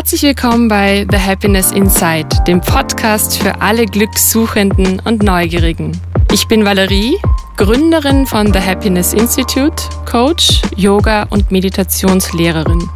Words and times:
Herzlich 0.00 0.22
willkommen 0.22 0.66
bei 0.66 1.06
The 1.10 1.18
Happiness 1.18 1.72
Inside, 1.72 2.28
dem 2.46 2.62
Podcast 2.62 3.36
für 3.36 3.60
alle 3.60 3.84
Glückssuchenden 3.84 4.98
und 5.04 5.22
Neugierigen. 5.22 5.92
Ich 6.32 6.48
bin 6.48 6.64
Valerie, 6.64 7.18
Gründerin 7.58 8.24
von 8.24 8.50
The 8.50 8.60
Happiness 8.60 9.12
Institute, 9.12 9.76
Coach, 10.10 10.62
Yoga 10.74 11.24
und 11.24 11.50
Meditationslehrerin. 11.50 12.88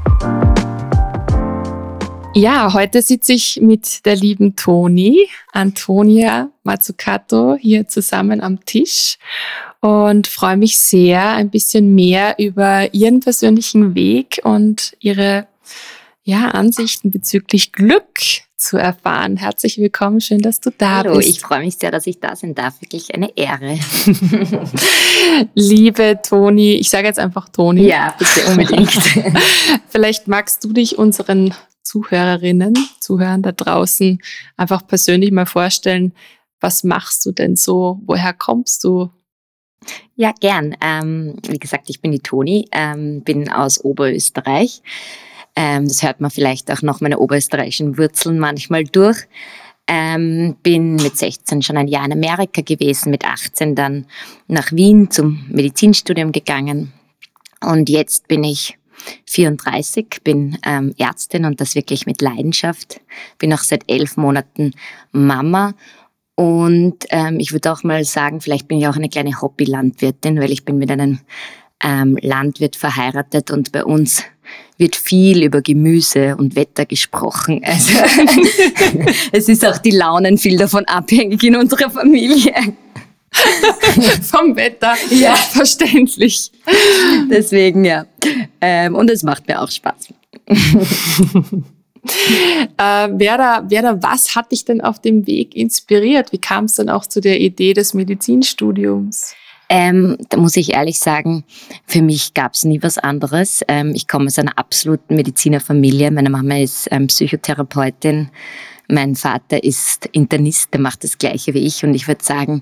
Ja, 2.34 2.72
heute 2.72 3.02
sitze 3.02 3.34
ich 3.34 3.60
mit 3.60 4.06
der 4.06 4.16
lieben 4.16 4.56
Toni, 4.56 5.28
Antonia 5.52 6.48
Mazzucato, 6.62 7.56
hier 7.60 7.86
zusammen 7.86 8.40
am 8.40 8.64
Tisch 8.64 9.18
und 9.80 10.26
freue 10.26 10.56
mich 10.56 10.78
sehr, 10.78 11.34
ein 11.34 11.50
bisschen 11.50 11.94
mehr 11.94 12.36
über 12.38 12.94
ihren 12.94 13.20
persönlichen 13.20 13.94
Weg 13.94 14.40
und 14.42 14.96
ihre 15.00 15.46
ja, 16.24 16.48
Ansichten 16.48 17.10
bezüglich 17.10 17.72
Glück 17.72 18.18
zu 18.56 18.78
erfahren. 18.78 19.36
Herzlich 19.36 19.76
willkommen, 19.76 20.22
schön, 20.22 20.40
dass 20.40 20.58
du 20.58 20.70
da 20.70 20.98
Hallo, 20.98 21.18
bist. 21.18 21.28
ich 21.28 21.40
freue 21.40 21.60
mich 21.60 21.76
sehr, 21.76 21.90
dass 21.90 22.06
ich 22.06 22.18
da 22.18 22.34
sein 22.34 22.54
darf. 22.54 22.80
Wirklich 22.80 23.14
eine 23.14 23.36
Ehre. 23.36 23.78
Liebe 25.54 26.18
Toni, 26.26 26.76
ich 26.76 26.88
sage 26.88 27.06
jetzt 27.06 27.18
einfach 27.18 27.50
Toni. 27.50 27.86
Ja, 27.86 28.14
bitte 28.18 28.50
unbedingt. 28.50 28.90
Vielleicht 29.90 30.26
magst 30.26 30.64
du 30.64 30.72
dich 30.72 30.96
unseren 30.96 31.52
Zuhörerinnen, 31.82 32.74
Zuhörern 33.00 33.42
da 33.42 33.52
draußen 33.52 34.18
einfach 34.56 34.86
persönlich 34.86 35.30
mal 35.30 35.44
vorstellen, 35.44 36.14
was 36.58 36.84
machst 36.84 37.26
du 37.26 37.32
denn 37.32 37.56
so? 37.56 38.00
Woher 38.06 38.32
kommst 38.32 38.82
du? 38.84 39.10
Ja, 40.16 40.32
gern. 40.40 40.74
Ähm, 40.80 41.36
wie 41.46 41.58
gesagt, 41.58 41.90
ich 41.90 42.00
bin 42.00 42.12
die 42.12 42.20
Toni, 42.20 42.66
ähm, 42.72 43.20
bin 43.20 43.50
aus 43.50 43.84
Oberösterreich. 43.84 44.80
Ähm, 45.56 45.86
das 45.86 46.02
hört 46.02 46.20
man 46.20 46.30
vielleicht 46.30 46.70
auch 46.70 46.82
noch 46.82 47.00
meine 47.00 47.18
oberösterreichischen 47.18 47.96
Wurzeln 47.98 48.38
manchmal 48.38 48.84
durch. 48.84 49.18
Ähm, 49.86 50.56
bin 50.62 50.96
mit 50.96 51.16
16 51.18 51.62
schon 51.62 51.76
ein 51.76 51.88
Jahr 51.88 52.06
in 52.06 52.12
Amerika 52.12 52.62
gewesen, 52.62 53.10
mit 53.10 53.24
18 53.24 53.74
dann 53.74 54.06
nach 54.48 54.72
Wien 54.72 55.10
zum 55.10 55.44
Medizinstudium 55.48 56.32
gegangen. 56.32 56.92
Und 57.60 57.90
jetzt 57.90 58.26
bin 58.28 58.44
ich 58.44 58.78
34, 59.26 60.20
bin 60.24 60.58
ähm, 60.64 60.94
Ärztin 60.98 61.44
und 61.44 61.60
das 61.60 61.74
wirklich 61.74 62.06
mit 62.06 62.22
Leidenschaft. 62.22 63.00
Bin 63.38 63.52
auch 63.52 63.58
seit 63.58 63.82
elf 63.90 64.16
Monaten 64.16 64.72
Mama 65.12 65.74
und 66.36 67.04
ähm, 67.10 67.38
ich 67.38 67.52
würde 67.52 67.72
auch 67.72 67.84
mal 67.84 68.04
sagen, 68.04 68.40
vielleicht 68.40 68.66
bin 68.66 68.78
ich 68.78 68.88
auch 68.88 68.96
eine 68.96 69.08
kleine 69.08 69.40
Hobby-Landwirtin, 69.40 70.40
weil 70.40 70.50
ich 70.50 70.64
bin 70.64 70.78
mit 70.78 70.90
einem 70.90 71.20
ähm, 71.82 72.18
Landwirt 72.20 72.76
verheiratet 72.76 73.50
und 73.50 73.70
bei 73.70 73.84
uns 73.84 74.24
wird 74.76 74.96
viel 74.96 75.42
über 75.44 75.62
Gemüse 75.62 76.36
und 76.36 76.56
Wetter 76.56 76.84
gesprochen. 76.86 77.60
Also 77.64 77.92
es 79.32 79.48
ist 79.48 79.64
auch 79.64 79.78
die 79.78 79.92
Launen 79.92 80.36
viel 80.38 80.56
davon 80.56 80.84
abhängig 80.86 81.42
in 81.44 81.56
unserer 81.56 81.90
Familie. 81.90 82.52
Vom 84.22 84.56
Wetter, 84.56 84.94
ja, 85.10 85.34
verständlich. 85.34 86.52
Deswegen 87.30 87.84
ja. 87.84 88.06
Ähm, 88.60 88.94
und 88.94 89.10
es 89.10 89.22
macht 89.22 89.48
mir 89.48 89.60
auch 89.60 89.70
Spaß. 89.70 90.08
äh, 90.46 90.58
Werder, 92.76 93.64
Werder, 93.68 94.02
was 94.02 94.36
hat 94.36 94.52
dich 94.52 94.64
denn 94.64 94.80
auf 94.80 95.00
dem 95.00 95.26
Weg 95.26 95.56
inspiriert? 95.56 96.32
Wie 96.32 96.38
kam 96.38 96.66
es 96.66 96.74
dann 96.74 96.88
auch 96.88 97.06
zu 97.06 97.20
der 97.20 97.40
Idee 97.40 97.72
des 97.72 97.94
Medizinstudiums? 97.94 99.34
Ähm, 99.68 100.16
da 100.28 100.36
muss 100.36 100.56
ich 100.56 100.74
ehrlich 100.74 100.98
sagen, 100.98 101.44
für 101.86 102.02
mich 102.02 102.34
gab 102.34 102.54
es 102.54 102.64
nie 102.64 102.82
was 102.82 102.98
anderes. 102.98 103.62
Ähm, 103.68 103.92
ich 103.94 104.08
komme 104.08 104.26
aus 104.26 104.38
einer 104.38 104.58
absoluten 104.58 105.16
Medizinerfamilie. 105.16 106.10
Meine 106.10 106.30
Mama 106.30 106.58
ist 106.58 106.88
ähm, 106.90 107.06
Psychotherapeutin. 107.06 108.28
Mein 108.88 109.16
Vater 109.16 109.64
ist 109.64 110.06
Internist, 110.12 110.74
der 110.74 110.80
macht 110.80 111.04
das 111.04 111.16
Gleiche 111.16 111.54
wie 111.54 111.66
ich. 111.66 111.84
Und 111.84 111.94
ich 111.94 112.06
würde 112.06 112.22
sagen, 112.22 112.60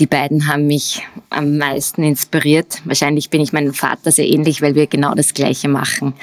die 0.00 0.06
beiden 0.06 0.46
haben 0.46 0.66
mich 0.66 1.02
am 1.28 1.58
meisten 1.58 2.02
inspiriert. 2.02 2.80
Wahrscheinlich 2.84 3.28
bin 3.28 3.42
ich 3.42 3.52
meinem 3.52 3.74
Vater 3.74 4.10
sehr 4.10 4.26
ähnlich, 4.26 4.62
weil 4.62 4.74
wir 4.74 4.86
genau 4.86 5.14
das 5.14 5.34
Gleiche 5.34 5.68
machen. 5.68 6.14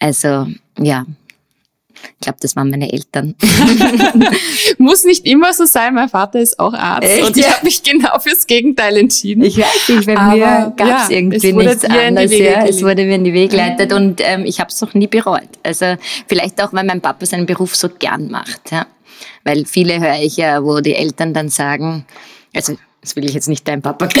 Also 0.00 0.48
ja, 0.78 1.06
ich 2.20 2.24
glaube, 2.24 2.38
das 2.40 2.54
waren 2.56 2.70
meine 2.70 2.92
Eltern. 2.92 3.34
Muss 4.78 5.04
nicht 5.04 5.26
immer 5.26 5.52
so 5.52 5.64
sein. 5.64 5.94
Mein 5.94 6.08
Vater 6.08 6.40
ist 6.40 6.58
auch 6.58 6.74
Arzt 6.74 7.08
Echt? 7.08 7.26
und 7.26 7.36
ich 7.36 7.50
habe 7.50 7.64
mich 7.64 7.82
genau 7.82 8.18
fürs 8.18 8.46
Gegenteil 8.46 8.96
entschieden. 8.98 9.42
Ich 9.44 9.58
weiß 9.58 9.88
nicht, 9.88 10.06
bei 10.06 10.16
Aber, 10.16 10.36
mir 10.36 10.72
gab 10.76 11.04
es 11.04 11.08
ja, 11.08 11.16
irgendwie 11.16 11.52
nichts 11.52 11.84
anderes. 11.84 12.36
Ja. 12.36 12.66
Es 12.66 12.82
wurde 12.82 13.04
mir 13.04 13.14
in 13.14 13.24
die 13.24 13.32
Wege 13.32 13.48
geleitet 13.48 13.92
und 13.92 14.20
ähm, 14.22 14.44
ich 14.44 14.60
habe 14.60 14.70
es 14.70 14.80
noch 14.80 14.94
nie 14.94 15.06
bereut. 15.06 15.48
Also 15.62 15.96
vielleicht 16.28 16.62
auch, 16.62 16.72
weil 16.72 16.84
mein 16.84 17.00
Papa 17.00 17.24
seinen 17.26 17.46
Beruf 17.46 17.74
so 17.74 17.88
gern 17.88 18.30
macht. 18.30 18.70
Ja. 18.70 18.86
Weil 19.44 19.64
viele 19.64 20.00
höre 20.00 20.20
ich 20.20 20.36
ja, 20.36 20.62
wo 20.62 20.80
die 20.80 20.94
Eltern 20.94 21.32
dann 21.32 21.48
sagen, 21.48 22.04
also 22.54 22.76
das 23.00 23.16
will 23.16 23.24
ich 23.24 23.32
jetzt 23.32 23.48
nicht 23.48 23.66
dein 23.66 23.82
Papa 23.82 24.08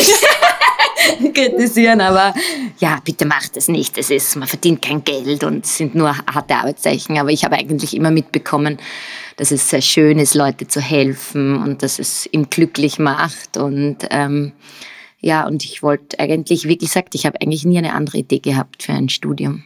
kritisieren, 1.34 2.00
aber 2.00 2.34
ja, 2.78 3.00
bitte 3.04 3.26
macht 3.26 3.56
es 3.56 3.68
nicht. 3.68 3.98
Es 3.98 4.10
ist, 4.10 4.36
man 4.36 4.48
verdient 4.48 4.82
kein 4.82 5.04
Geld 5.04 5.44
und 5.44 5.64
es 5.64 5.76
sind 5.76 5.94
nur 5.94 6.16
harte 6.16 6.54
Arbeitszeichen. 6.54 7.18
Aber 7.18 7.30
ich 7.30 7.44
habe 7.44 7.56
eigentlich 7.56 7.94
immer 7.94 8.10
mitbekommen, 8.10 8.78
dass 9.36 9.50
es 9.50 9.70
sehr 9.70 9.82
schön 9.82 10.18
ist, 10.18 10.34
Leute 10.34 10.68
zu 10.68 10.80
helfen 10.80 11.56
und 11.56 11.82
dass 11.82 11.98
es 11.98 12.28
ihn 12.32 12.50
glücklich 12.50 12.98
macht. 12.98 13.56
Und 13.56 13.98
ähm, 14.10 14.52
ja, 15.20 15.46
und 15.46 15.64
ich 15.64 15.82
wollte 15.82 16.18
eigentlich, 16.18 16.66
wie 16.66 16.78
gesagt, 16.78 17.14
ich 17.14 17.26
habe 17.26 17.40
eigentlich 17.40 17.64
nie 17.64 17.78
eine 17.78 17.94
andere 17.94 18.18
Idee 18.18 18.40
gehabt 18.40 18.82
für 18.82 18.92
ein 18.92 19.08
Studium. 19.08 19.64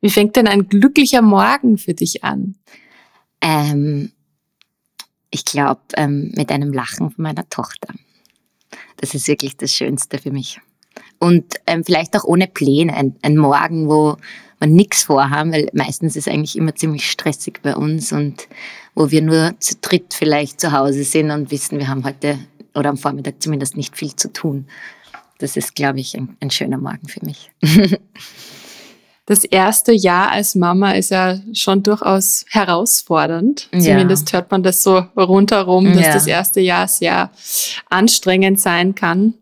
Wie 0.00 0.10
fängt 0.10 0.36
denn 0.36 0.48
ein 0.48 0.68
glücklicher 0.68 1.22
Morgen 1.22 1.78
für 1.78 1.94
dich 1.94 2.24
an? 2.24 2.56
Ähm, 3.40 4.12
ich 5.30 5.44
glaube, 5.44 5.82
ähm, 5.96 6.32
mit 6.34 6.50
einem 6.50 6.72
Lachen 6.72 7.10
von 7.10 7.22
meiner 7.22 7.48
Tochter. 7.48 7.94
Das 9.00 9.14
ist 9.14 9.28
wirklich 9.28 9.56
das 9.56 9.72
Schönste 9.72 10.18
für 10.18 10.30
mich. 10.30 10.60
Und 11.18 11.54
ähm, 11.66 11.84
vielleicht 11.84 12.14
auch 12.16 12.24
ohne 12.24 12.46
Pläne. 12.46 12.94
Ein, 12.94 13.16
ein 13.22 13.36
Morgen, 13.36 13.88
wo 13.88 14.16
wir 14.58 14.66
nichts 14.66 15.04
vorhaben, 15.04 15.52
weil 15.52 15.68
meistens 15.72 16.16
ist 16.16 16.28
eigentlich 16.28 16.56
immer 16.56 16.74
ziemlich 16.74 17.10
stressig 17.10 17.60
bei 17.62 17.74
uns 17.74 18.12
und 18.12 18.46
wo 18.94 19.10
wir 19.10 19.22
nur 19.22 19.54
zu 19.58 19.76
dritt 19.80 20.12
vielleicht 20.12 20.60
zu 20.60 20.72
Hause 20.72 21.04
sind 21.04 21.30
und 21.30 21.50
wissen, 21.50 21.78
wir 21.78 21.88
haben 21.88 22.04
heute 22.04 22.38
oder 22.74 22.90
am 22.90 22.98
Vormittag 22.98 23.42
zumindest 23.42 23.76
nicht 23.76 23.96
viel 23.96 24.14
zu 24.14 24.32
tun. 24.32 24.66
Das 25.38 25.56
ist, 25.56 25.74
glaube 25.74 26.00
ich, 26.00 26.14
ein, 26.14 26.36
ein 26.40 26.50
schöner 26.50 26.76
Morgen 26.76 27.08
für 27.08 27.24
mich. 27.24 27.50
Das 29.30 29.44
erste 29.44 29.92
Jahr 29.92 30.32
als 30.32 30.56
Mama 30.56 30.90
ist 30.90 31.10
ja 31.12 31.38
schon 31.52 31.84
durchaus 31.84 32.44
herausfordernd. 32.50 33.68
Ja. 33.72 33.78
Zumindest 33.80 34.32
hört 34.32 34.50
man 34.50 34.64
das 34.64 34.82
so 34.82 34.98
rundherum, 35.16 35.84
dass 35.92 36.02
Ja. 36.06 36.12
das 36.14 36.26
erste 36.26 36.60
Jahr 36.60 36.88
sehr 36.88 37.30
anstrengend 37.88 38.58
sein 38.58 38.96
kann. 38.96 39.34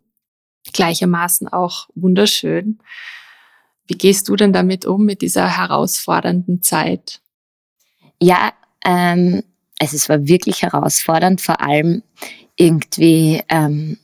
Gleichermaßen 0.74 1.48
auch 1.48 1.88
wunderschön. 1.94 2.80
Wie 3.86 3.96
gehst 3.96 4.28
du 4.28 4.36
denn 4.36 4.52
damit 4.52 4.84
um, 4.84 5.06
mit 5.06 5.22
dieser 5.22 5.56
herausfordernden 5.56 6.60
Zeit? 6.60 7.22
Ja, 8.20 8.52
ähm, 8.84 9.42
also 9.80 9.96
es 9.96 10.06
war 10.10 10.26
wirklich 10.26 10.60
herausfordernd, 10.60 11.40
vor 11.40 11.62
allem 11.62 12.02
irgendwie 12.56 13.42
ähm, 13.48 13.96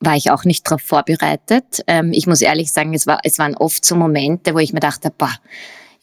war 0.00 0.16
ich 0.16 0.30
auch 0.30 0.44
nicht 0.44 0.66
darauf 0.66 0.82
vorbereitet. 0.82 1.82
Ähm, 1.86 2.12
ich 2.12 2.26
muss 2.26 2.42
ehrlich 2.42 2.72
sagen, 2.72 2.94
es, 2.94 3.06
war, 3.06 3.20
es 3.22 3.38
waren 3.38 3.56
oft 3.56 3.84
so 3.84 3.96
Momente, 3.96 4.54
wo 4.54 4.58
ich 4.58 4.72
mir 4.72 4.80
dachte, 4.80 5.10
boah, 5.16 5.32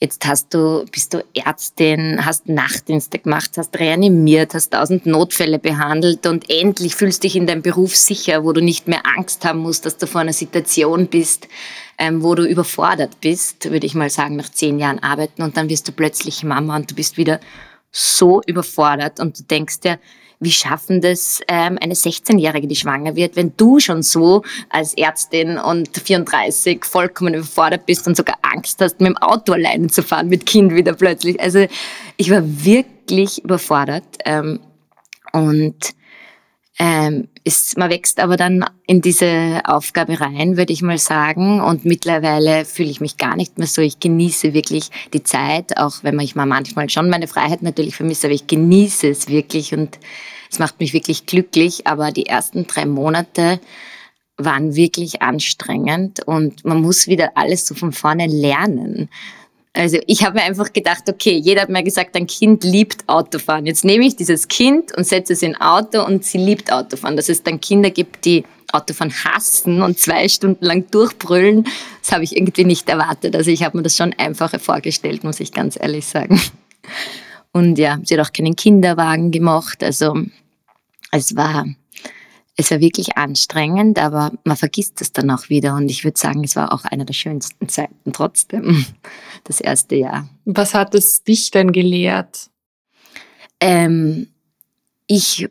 jetzt 0.02 0.26
hast 0.26 0.54
du, 0.54 0.84
bist 0.92 1.14
du 1.14 1.24
Ärztin, 1.36 2.26
hast 2.26 2.50
Nachtdienste 2.50 3.20
gemacht, 3.20 3.52
hast 3.58 3.78
reanimiert, 3.78 4.56
hast 4.56 4.74
tausend 4.74 5.06
Notfälle 5.06 5.60
behandelt 5.60 6.26
und 6.26 6.50
endlich 6.50 6.96
fühlst 6.96 7.24
dich 7.24 7.36
in 7.36 7.46
deinem 7.46 7.62
Beruf 7.62 7.96
sicher, 7.96 8.44
wo 8.44 8.52
du 8.52 8.62
nicht 8.62 8.88
mehr 8.88 9.06
Angst 9.06 9.46
haben 9.46 9.60
musst, 9.60 9.86
dass 9.86 9.98
du 9.98 10.08
vor 10.08 10.22
einer 10.22 10.34
Situation 10.34 11.08
bist, 11.08 11.48
ähm, 12.00 12.24
wo 12.24 12.34
du 12.34 12.44
überfordert 12.44 13.22
bist, 13.22 13.70
würde 13.70 13.86
ich 13.86 13.94
mal 13.94 14.10
sagen, 14.10 14.36
nach 14.36 14.50
zehn 14.50 14.80
Jahren 14.80 15.00
arbeiten 15.00 15.44
und 15.44 15.56
dann 15.56 15.70
wirst 15.70 15.88
du 15.88 15.92
plötzlich 15.92 16.44
Mama 16.44 16.76
und 16.78 16.90
du 16.90 16.96
bist 16.96 17.18
wieder 17.18 17.40
so 17.92 18.42
überfordert 18.48 19.20
und 19.20 19.38
du 19.38 19.44
denkst 19.44 19.82
dir, 19.82 20.00
wie 20.42 20.52
schaffen 20.52 21.02
das 21.02 21.40
ähm, 21.48 21.78
eine 21.80 21.94
16-Jährige, 21.94 22.68
die 22.68 22.76
schwanger 22.76 23.16
wird, 23.16 23.36
wenn 23.36 23.54
du 23.56 23.80
schon 23.80 24.02
so 24.02 24.42
als 24.70 24.96
Ärztin 24.96 25.58
und 25.58 25.90
34 25.96 26.84
vollkommen 26.84 27.36
überfordert 27.36 27.86
bist 27.86 28.08
und 28.08 28.18
sogar 28.18 28.38
Angst 28.42 28.82
hast, 28.82 29.00
mit 29.00 29.10
dem 29.10 29.18
Auto 29.18 29.54
alleine 29.54 29.88
zu 29.88 30.02
fahren, 30.02 30.28
mit 30.28 30.46
Kind 30.48 30.74
wieder 30.74 30.94
plötzlich. 30.94 31.40
Also 31.40 31.68
ich 32.18 32.32
war 32.32 32.42
wirklich 32.44 33.44
überfordert 33.44 34.04
ähm, 34.26 34.60
und 35.32 35.94
ähm, 36.84 37.28
ist, 37.44 37.78
man 37.78 37.92
wächst 37.92 38.20
aber 38.20 38.38
dann 38.38 38.66
in 38.88 39.02
diese 39.02 39.62
Aufgabe 39.66 40.20
rein, 40.20 40.58
würde 40.58 40.74
ich 40.74 40.82
mal 40.82 40.98
sagen. 40.98 41.62
Und 41.62 41.86
mittlerweile 41.86 42.66
fühle 42.66 42.90
ich 42.90 43.00
mich 43.00 43.18
gar 43.18 43.36
nicht 43.36 43.60
mehr 43.60 43.68
so. 43.68 43.84
Ich 43.84 44.00
genieße 44.00 44.56
wirklich 44.56 44.90
die 45.14 45.22
Zeit, 45.22 45.78
auch 45.78 45.98
wenn 46.02 46.20
ich 46.20 46.36
mal 46.36 46.48
manchmal 46.48 46.90
schon 46.90 47.12
meine 47.12 47.28
Freiheit 47.28 47.62
natürlich 47.62 47.96
vermisse, 47.96 48.26
aber 48.26 48.34
ich 48.34 48.48
genieße 48.48 49.10
es 49.10 49.28
wirklich 49.28 49.76
und 49.76 50.00
es 50.50 50.58
macht 50.58 50.80
mich 50.80 50.92
wirklich 50.94 51.28
glücklich. 51.28 51.86
Aber 51.86 52.12
die 52.12 52.26
ersten 52.26 52.66
drei 52.66 52.88
Monate 52.88 53.60
waren 54.38 54.76
wirklich 54.76 55.22
anstrengend 55.22 56.26
und 56.26 56.66
man 56.66 56.82
muss 56.82 57.06
wieder 57.06 57.34
alles 57.36 57.68
so 57.68 57.76
von 57.76 57.92
vorne 57.92 58.26
lernen. 58.26 59.08
Also 59.74 60.00
ich 60.06 60.26
habe 60.26 60.36
mir 60.36 60.44
einfach 60.44 60.74
gedacht, 60.74 61.04
okay, 61.08 61.38
jeder 61.38 61.62
hat 61.62 61.70
mir 61.70 61.84
gesagt, 61.84 62.16
ein 62.18 62.28
Kind 62.28 62.64
liebt 62.64 63.08
Autofahren. 63.08 63.66
Jetzt 63.66 63.86
nehme 63.86 64.06
ich 64.06 64.18
dieses 64.18 64.50
Kind 64.50 64.96
und 64.98 65.06
setze 65.06 65.34
es 65.34 65.42
in 65.42 65.56
Auto 65.56 66.06
und 66.06 66.26
sie 66.26 66.40
liebt 66.40 66.74
Autofahren. 66.74 67.16
Dass 67.16 67.30
es 67.30 67.42
dann 67.42 67.62
Kinder 67.62 67.90
gibt, 67.90 68.26
die 68.26 68.44
Autofahren 68.74 69.14
hassen 69.14 69.82
und 69.82 69.98
zwei 69.98 70.28
Stunden 70.28 70.66
lang 70.66 70.90
durchbrüllen, 70.92 71.66
das 72.02 72.12
habe 72.12 72.24
ich 72.24 72.36
irgendwie 72.36 72.66
nicht 72.66 72.90
erwartet. 72.90 73.36
Also 73.36 73.50
ich 73.50 73.64
habe 73.64 73.78
mir 73.78 73.84
das 73.84 73.96
schon 73.96 74.14
einfacher 74.18 74.60
vorgestellt, 74.60 75.24
muss 75.24 75.40
ich 75.40 75.54
ganz 75.54 75.78
ehrlich 75.80 76.06
sagen. 76.06 76.42
Und 77.54 77.78
ja, 77.78 78.00
sie 78.04 78.18
hat 78.18 78.28
auch 78.28 78.34
keinen 78.34 78.56
Kinderwagen 78.56 79.32
gemacht. 79.32 79.84
Also 79.84 80.16
es 81.12 81.36
war 81.36 81.66
es 82.58 82.70
war 82.70 82.80
wirklich 82.80 83.18
anstrengend, 83.18 83.98
aber 83.98 84.32
man 84.44 84.58
vergisst 84.58 85.02
es 85.02 85.12
dann 85.12 85.32
auch 85.32 85.50
wieder. 85.50 85.76
Und 85.76 85.90
ich 85.90 86.04
würde 86.04 86.20
sagen, 86.20 86.44
es 86.44 86.56
war 86.56 86.74
auch 86.74 86.86
eine 86.86 87.06
der 87.06 87.14
schönsten 87.14 87.70
Zeiten 87.70 88.14
trotzdem, 88.14 88.86
das 89.44 89.62
erste 89.62 89.96
Jahr. 89.96 90.30
Was 90.46 90.74
hat 90.74 90.96
es 90.96 91.24
dich 91.24 91.52
denn 91.52 91.72
gelehrt? 91.72 92.50
Ähm, 93.60 94.28
ich, 95.08 95.48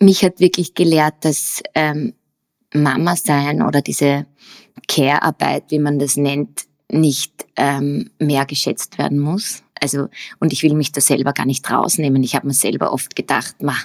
mich 0.00 0.24
hat 0.24 0.40
wirklich 0.40 0.74
gelehrt, 0.74 1.14
dass 1.22 1.62
ähm, 1.74 2.14
Mama 2.72 3.16
sein 3.16 3.62
oder 3.62 3.82
diese 3.82 4.26
Care-Arbeit, 4.88 5.64
wie 5.70 5.78
man 5.78 5.98
das 5.98 6.16
nennt, 6.16 6.64
nicht 6.90 7.46
ähm, 7.56 8.10
mehr 8.18 8.44
geschätzt 8.46 8.98
werden 8.98 9.18
muss. 9.18 9.62
Also, 9.80 10.08
und 10.40 10.52
ich 10.52 10.62
will 10.62 10.74
mich 10.74 10.92
da 10.92 11.00
selber 11.00 11.32
gar 11.32 11.46
nicht 11.46 11.68
rausnehmen. 11.70 12.22
Ich 12.22 12.34
habe 12.34 12.46
mir 12.46 12.54
selber 12.54 12.92
oft 12.92 13.16
gedacht, 13.16 13.62
ma, 13.62 13.76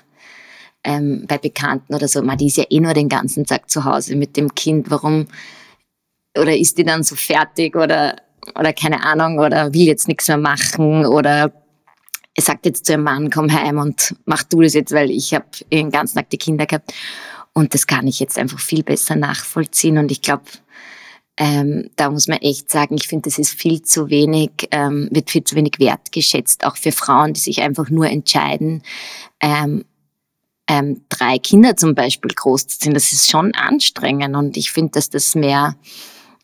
ähm, 0.83 1.25
bei 1.27 1.37
Bekannten 1.37 1.93
oder 1.93 2.07
so, 2.07 2.21
man, 2.21 2.37
die 2.37 2.47
ist 2.47 2.57
ja 2.57 2.65
eh 2.69 2.79
nur 2.79 2.93
den 2.93 3.09
ganzen 3.09 3.45
Tag 3.45 3.69
zu 3.69 3.83
Hause 3.83 4.15
mit 4.15 4.37
dem 4.37 4.53
Kind, 4.55 4.89
warum, 4.89 5.27
oder 6.37 6.55
ist 6.55 6.77
die 6.77 6.83
dann 6.83 7.03
so 7.03 7.15
fertig 7.15 7.75
oder, 7.75 8.15
oder 8.57 8.73
keine 8.73 9.03
Ahnung, 9.03 9.39
oder 9.39 9.73
will 9.73 9.85
jetzt 9.85 10.07
nichts 10.07 10.27
mehr 10.27 10.37
machen 10.37 11.05
oder 11.05 11.51
er 12.35 12.43
sagt 12.43 12.65
jetzt 12.65 12.85
zu 12.85 12.93
ihrem 12.93 13.03
Mann, 13.03 13.29
komm 13.29 13.51
heim 13.51 13.79
und 13.79 14.15
mach 14.25 14.43
du 14.43 14.61
das 14.61 14.73
jetzt, 14.73 14.93
weil 14.93 15.11
ich 15.11 15.33
habe 15.33 15.45
den 15.71 15.91
ganzen 15.91 16.15
Tag 16.15 16.29
die 16.29 16.37
Kinder 16.37 16.65
gehabt. 16.65 16.93
Und 17.53 17.73
das 17.73 17.85
kann 17.85 18.07
ich 18.07 18.19
jetzt 18.19 18.37
einfach 18.37 18.59
viel 18.59 18.83
besser 18.83 19.15
nachvollziehen. 19.15 19.97
Und 19.97 20.11
ich 20.11 20.21
glaube, 20.21 20.43
ähm, 21.35 21.89
da 21.95 22.09
muss 22.09 22.27
man 22.27 22.37
echt 22.37 22.69
sagen, 22.69 22.95
ich 22.95 23.07
finde, 23.07 23.29
das 23.29 23.39
ist 23.39 23.53
viel 23.53 23.81
zu 23.81 24.09
wenig, 24.09 24.51
ähm, 24.71 25.09
wird 25.11 25.29
viel 25.29 25.43
zu 25.43 25.55
wenig 25.55 25.73
wertgeschätzt, 25.79 26.65
auch 26.65 26.77
für 26.77 26.91
Frauen, 26.91 27.33
die 27.33 27.39
sich 27.39 27.61
einfach 27.61 27.89
nur 27.89 28.07
entscheiden, 28.07 28.83
ähm, 29.39 29.85
ähm, 30.69 31.01
drei 31.09 31.39
Kinder 31.39 31.75
zum 31.75 31.95
Beispiel 31.95 32.31
groß 32.35 32.67
zu 32.67 32.79
ziehen, 32.79 32.93
das 32.93 33.11
ist 33.11 33.29
schon 33.29 33.53
anstrengend 33.55 34.35
und 34.35 34.55
ich 34.55 34.71
finde, 34.71 34.91
dass 34.91 35.09
das 35.09 35.33
mehr, 35.33 35.75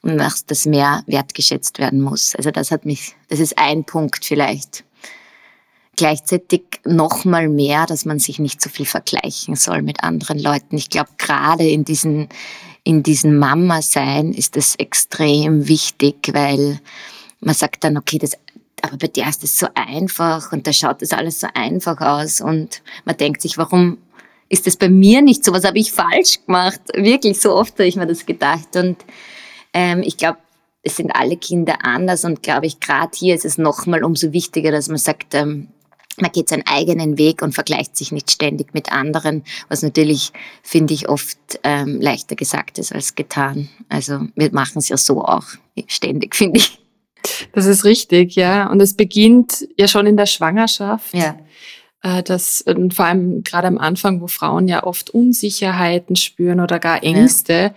dass 0.06 0.46
das 0.46 0.66
mehr 0.66 1.04
wertgeschätzt 1.08 1.80
werden 1.80 2.02
muss. 2.02 2.36
Also 2.36 2.52
das 2.52 2.72
hat 2.72 2.86
mich, 2.86 3.16
das 3.30 3.40
ist 3.40 3.58
ein 3.58 3.84
Punkt 3.84 4.24
vielleicht. 4.24 4.84
Gleichzeitig 5.98 6.64
noch 6.84 7.26
mal 7.26 7.48
mehr, 7.48 7.86
dass 7.86 8.06
man 8.06 8.20
sich 8.20 8.38
nicht 8.38 8.62
so 8.62 8.70
viel 8.70 8.86
vergleichen 8.86 9.56
soll 9.56 9.82
mit 9.82 10.04
anderen 10.04 10.40
Leuten. 10.40 10.78
Ich 10.78 10.90
glaube, 10.90 11.10
gerade 11.18 11.68
in 11.68 11.86
diesen, 11.86 12.30
in 12.84 13.02
diesen 13.02 13.38
Mama-Sein 13.38 14.34
ist 14.34 14.58
das 14.58 14.76
extrem 14.76 15.68
wichtig, 15.68 16.30
weil 16.34 16.80
man 17.40 17.56
sagt 17.56 17.84
dann, 17.84 17.98
okay, 17.98 18.18
das 18.18 18.34
aber 18.82 18.98
bei 18.98 19.08
der 19.08 19.30
ist 19.30 19.44
es 19.44 19.58
so 19.58 19.68
einfach 19.74 20.52
und 20.52 20.68
da 20.68 20.74
schaut 20.74 21.02
das 21.02 21.12
alles 21.12 21.40
so 21.40 21.48
einfach 21.56 22.00
aus 22.02 22.40
und 22.42 22.84
man 23.06 23.18
denkt 23.18 23.42
sich, 23.42 23.58
warum 23.58 23.98
ist 24.50 24.68
das 24.68 24.78
bei 24.78 24.90
mir 24.90 25.22
nicht 25.24 25.44
so? 25.44 25.54
Was 25.54 25.64
habe 25.64 25.80
ich 25.80 25.92
falsch 25.92 26.46
gemacht? 26.46 26.82
Wirklich, 26.94 27.40
so 27.42 27.56
oft 27.56 27.74
habe 27.74 27.88
ich 27.88 27.96
mir 27.96 28.06
das 28.06 28.26
gedacht. 28.26 28.76
Und 28.76 28.98
ähm, 29.76 30.02
ich 30.02 30.18
glaube, 30.18 30.40
es 30.82 30.96
sind 30.96 31.12
alle 31.12 31.36
Kinder 31.36 31.80
anders 31.84 32.24
und 32.24 32.42
glaube 32.42 32.66
ich, 32.66 32.80
gerade 32.80 33.12
hier 33.14 33.36
ist 33.36 33.46
es 33.46 33.58
nochmal 33.58 34.04
umso 34.04 34.32
wichtiger, 34.32 34.72
dass 34.72 34.88
man 34.88 34.98
sagt, 34.98 35.36
ähm, 35.36 35.68
man 36.18 36.32
geht 36.32 36.48
seinen 36.48 36.66
eigenen 36.66 37.18
Weg 37.18 37.42
und 37.42 37.54
vergleicht 37.54 37.98
sich 37.98 38.14
nicht 38.14 38.32
ständig 38.32 38.74
mit 38.74 38.92
anderen, 38.92 39.44
was 39.68 39.82
natürlich, 39.82 40.32
finde 40.64 40.94
ich, 40.94 41.10
oft 41.10 41.38
ähm, 41.64 42.00
leichter 42.00 42.38
gesagt 42.38 42.78
ist 42.78 42.94
als 42.94 43.16
getan. 43.16 43.68
Also 43.90 44.22
wir 44.36 44.52
machen 44.54 44.78
es 44.78 44.88
ja 44.88 44.96
so 44.96 45.26
auch 45.26 45.46
ständig, 45.88 46.36
finde 46.36 46.60
ich. 46.60 46.80
Das 47.52 47.66
ist 47.66 47.84
richtig, 47.84 48.36
ja. 48.36 48.70
Und 48.70 48.80
es 48.82 48.96
beginnt 48.96 49.68
ja 49.78 49.88
schon 49.88 50.06
in 50.06 50.16
der 50.16 50.28
Schwangerschaft. 50.28 51.14
Ja. 51.14 51.38
Äh, 52.02 52.24
das 52.24 52.62
und 52.62 52.94
vor 52.94 53.06
allem 53.06 53.44
gerade 53.44 53.68
am 53.68 53.80
Anfang, 53.80 54.22
wo 54.22 54.28
Frauen 54.28 54.68
ja 54.68 54.84
oft 54.84 55.10
Unsicherheiten 55.10 56.16
spüren 56.16 56.62
oder 56.62 56.80
gar 56.80 57.04
Ängste, 57.04 57.54
ja. 57.54 57.74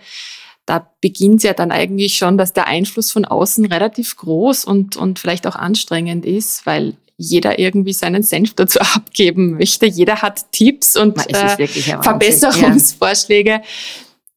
Da 0.69 0.89
beginnt 1.01 1.43
ja 1.43 1.53
dann 1.53 1.71
eigentlich 1.71 2.15
schon, 2.15 2.37
dass 2.37 2.53
der 2.53 2.67
Einfluss 2.67 3.11
von 3.11 3.25
außen 3.25 3.65
relativ 3.65 4.15
groß 4.17 4.65
und, 4.65 4.97
und 4.97 5.19
vielleicht 5.19 5.47
auch 5.47 5.55
anstrengend 5.55 6.25
ist, 6.25 6.65
weil 6.65 6.95
jeder 7.17 7.59
irgendwie 7.59 7.93
seinen 7.93 8.23
Senf 8.23 8.53
dazu 8.53 8.79
abgeben 8.95 9.57
möchte. 9.57 9.85
Jeder 9.85 10.21
hat 10.21 10.51
Tipps 10.51 10.95
und 10.95 11.17
äh, 11.33 11.67
Verbesserungsvorschläge. 12.01 13.61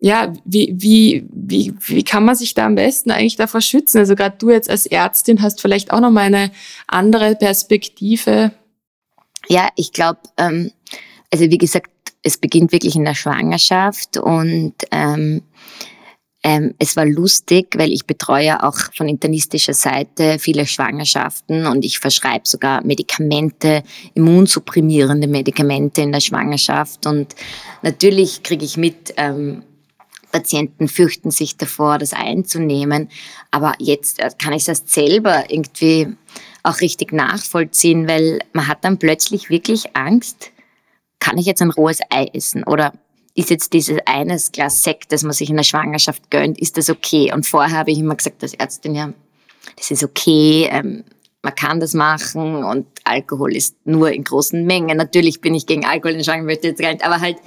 Ja. 0.00 0.25
ja, 0.26 0.32
wie, 0.44 0.75
wie, 0.76 1.26
wie, 1.31 1.75
wie 1.87 2.02
kann 2.02 2.25
man 2.25 2.35
sich 2.35 2.55
da 2.55 2.67
am 2.67 2.75
besten 2.75 3.11
eigentlich 3.11 3.37
davor 3.37 3.61
schützen? 3.61 3.99
Also 3.99 4.17
gerade 4.17 4.37
du 4.38 4.50
jetzt 4.50 4.69
als 4.69 4.87
Ärztin 4.87 5.43
hast 5.43 5.61
vielleicht 5.61 5.93
auch 5.93 6.00
noch 6.00 6.11
mal 6.11 6.23
eine 6.23 6.50
andere 6.88 7.37
Perspektive 7.37 8.52
ja, 9.49 9.69
ich 9.76 9.93
glaube, 9.93 10.20
ähm, 10.37 10.73
also 11.32 11.44
wie 11.50 11.58
gesagt, 11.58 11.90
es 12.23 12.38
beginnt 12.38 12.73
wirklich 12.73 12.96
in 12.96 13.05
der 13.05 13.14
Schwangerschaft 13.14 14.17
und 14.17 14.75
ähm, 14.90 15.43
ähm, 16.44 16.75
es 16.79 16.97
war 16.97 17.06
lustig, 17.06 17.75
weil 17.77 17.93
ich 17.93 18.05
betreue 18.05 18.62
auch 18.65 18.77
von 18.94 19.09
internistischer 19.09 19.75
Seite 19.75 20.39
viele 20.41 20.67
Schwangerschaften 20.67 21.67
und 21.67 21.85
ich 21.85 22.00
verschreibe 22.00 22.49
sogar 22.49 22.85
Medikamente, 22.85 23.85
immunsupprimierende 24.15 25.29
Medikamente 25.29 26.03
in 26.03 26.11
der 26.11 26.21
Schwangerschaft. 26.21 27.06
Und 27.06 27.37
natürlich 27.83 28.43
kriege 28.43 28.65
ich 28.65 28.77
mit, 28.77 29.15
ähm, 29.19 29.62
Patienten 30.33 30.89
fürchten 30.89 31.31
sich 31.31 31.56
davor, 31.59 31.99
das 31.99 32.12
einzunehmen. 32.12 33.09
Aber 33.50 33.75
jetzt 33.79 34.19
äh, 34.19 34.31
kann 34.37 34.55
ich 34.55 34.62
es 34.62 34.69
erst 34.69 34.88
selber 34.91 35.45
irgendwie 35.49 36.09
auch 36.65 36.81
richtig 36.81 37.12
nachvollziehen, 37.12 38.09
weil 38.09 38.41
man 38.53 38.67
hat 38.67 38.85
dann 38.85 38.99
plötzlich 38.99 39.50
wirklich 39.50 39.95
Angst, 39.95 40.50
kann 41.21 41.38
ich 41.38 41.47
jetzt 41.47 41.62
ein 41.62 41.71
rohes 41.71 42.00
Ei 42.11 42.29
essen 42.33 42.65
oder 42.65 42.93
ist 43.34 43.50
jetzt 43.50 43.73
dieses 43.73 43.99
eines 44.06 44.52
Glas 44.52 44.82
Sekt, 44.82 45.12
das 45.12 45.23
man 45.23 45.32
sich 45.32 45.50
in 45.50 45.56
der 45.56 45.64
Schwangerschaft 45.64 46.31
gönnt, 46.31 46.58
ist 46.58 46.76
das 46.76 46.90
okay? 46.90 47.32
Und 47.32 47.46
vorher 47.46 47.79
habe 47.79 47.90
ich 47.90 47.99
immer 47.99 48.14
gesagt 48.14 48.43
als 48.43 48.55
Ärztin, 48.55 48.94
ja, 48.94 49.12
das 49.76 49.90
ist 49.90 50.05
okay, 50.05 50.68
ähm, 50.71 51.04
man 51.42 51.54
kann 51.54 51.80
das 51.80 51.92
machen 51.95 52.62
und 52.62 52.87
Alkohol 53.04 53.57
ist 53.57 53.76
nur 53.85 54.12
in 54.12 54.23
großen 54.23 54.64
Mengen. 54.64 54.97
Natürlich 54.97 55.40
bin 55.40 55.54
ich 55.54 55.66
gegen 55.66 55.85
Alkohol 55.85 56.12
in 56.12 56.18
der 56.18 56.25
Schwangerschaft 56.25 56.64
jetzt 56.64 56.80
gar 56.80 56.95
aber 57.02 57.21
halt, 57.21 57.38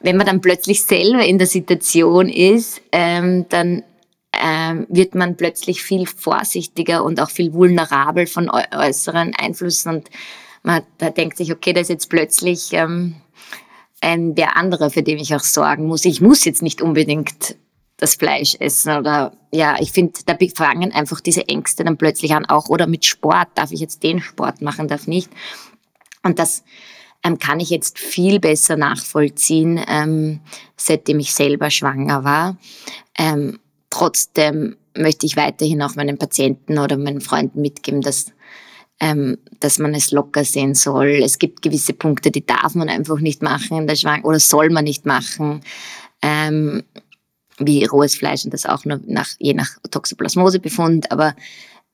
wenn 0.00 0.16
man 0.16 0.26
dann 0.26 0.40
plötzlich 0.40 0.82
selber 0.82 1.24
in 1.24 1.38
der 1.38 1.46
Situation 1.46 2.28
ist, 2.28 2.80
ähm, 2.90 3.46
dann 3.50 3.82
ähm, 4.32 4.86
wird 4.88 5.14
man 5.14 5.36
plötzlich 5.36 5.82
viel 5.82 6.06
vorsichtiger 6.06 7.04
und 7.04 7.20
auch 7.20 7.30
viel 7.30 7.52
vulnerabel 7.52 8.26
von 8.26 8.50
äußeren 8.50 9.34
Einflüssen 9.36 9.96
und 9.96 10.10
man 10.62 10.82
da 10.96 11.10
denkt 11.10 11.36
sich, 11.36 11.52
okay, 11.52 11.74
da 11.74 11.82
ist 11.82 11.90
jetzt 11.90 12.08
plötzlich 12.08 12.72
ähm, 12.72 13.16
ein, 14.04 14.34
der 14.34 14.56
andere, 14.56 14.90
für 14.90 15.02
den 15.02 15.18
ich 15.18 15.34
auch 15.34 15.42
sorgen 15.42 15.86
muss. 15.86 16.04
Ich 16.04 16.20
muss 16.20 16.44
jetzt 16.44 16.62
nicht 16.62 16.82
unbedingt 16.82 17.56
das 17.96 18.16
Fleisch 18.16 18.56
essen 18.58 18.96
oder 18.96 19.32
ja, 19.52 19.76
ich 19.80 19.92
finde, 19.92 20.18
da 20.26 20.36
fangen 20.54 20.92
einfach 20.92 21.20
diese 21.20 21.48
Ängste 21.48 21.84
dann 21.84 21.96
plötzlich 21.96 22.34
an, 22.34 22.44
auch 22.44 22.68
oder 22.68 22.86
mit 22.86 23.04
Sport, 23.04 23.48
darf 23.54 23.72
ich 23.72 23.80
jetzt 23.80 24.02
den 24.02 24.20
Sport 24.20 24.62
machen, 24.62 24.88
darf 24.88 25.06
nicht. 25.06 25.30
Und 26.22 26.38
das 26.38 26.64
ähm, 27.22 27.38
kann 27.38 27.60
ich 27.60 27.70
jetzt 27.70 27.98
viel 27.98 28.40
besser 28.40 28.76
nachvollziehen, 28.76 29.80
ähm, 29.88 30.40
seitdem 30.76 31.20
ich 31.20 31.32
selber 31.32 31.70
schwanger 31.70 32.24
war. 32.24 32.56
Ähm, 33.16 33.58
Trotzdem 33.94 34.74
möchte 34.96 35.24
ich 35.24 35.36
weiterhin 35.36 35.80
auch 35.80 35.94
meinen 35.94 36.18
Patienten 36.18 36.80
oder 36.80 36.96
meinen 36.96 37.20
Freunden 37.20 37.60
mitgeben, 37.60 38.00
dass, 38.00 38.32
ähm, 39.04 39.36
dass 39.60 39.78
man 39.78 39.92
es 39.92 40.12
locker 40.12 40.44
sehen 40.44 40.74
soll. 40.74 41.20
Es 41.22 41.38
gibt 41.38 41.60
gewisse 41.60 41.92
Punkte, 41.92 42.30
die 42.30 42.46
darf 42.46 42.74
man 42.74 42.88
einfach 42.88 43.20
nicht 43.20 43.42
machen 43.42 43.76
in 43.76 43.86
der 43.86 43.96
Schwangerschaft 43.96 44.24
oder 44.24 44.40
soll 44.40 44.70
man 44.70 44.84
nicht 44.84 45.04
machen. 45.04 45.60
Ähm, 46.22 46.84
wie 47.58 47.84
rohes 47.84 48.16
Fleisch 48.16 48.46
und 48.46 48.54
das 48.54 48.64
auch 48.64 48.86
nur 48.86 49.00
nach, 49.06 49.28
je 49.38 49.52
nach 49.52 49.68
Toxoplasmosebefund, 49.90 51.12
aber 51.12 51.36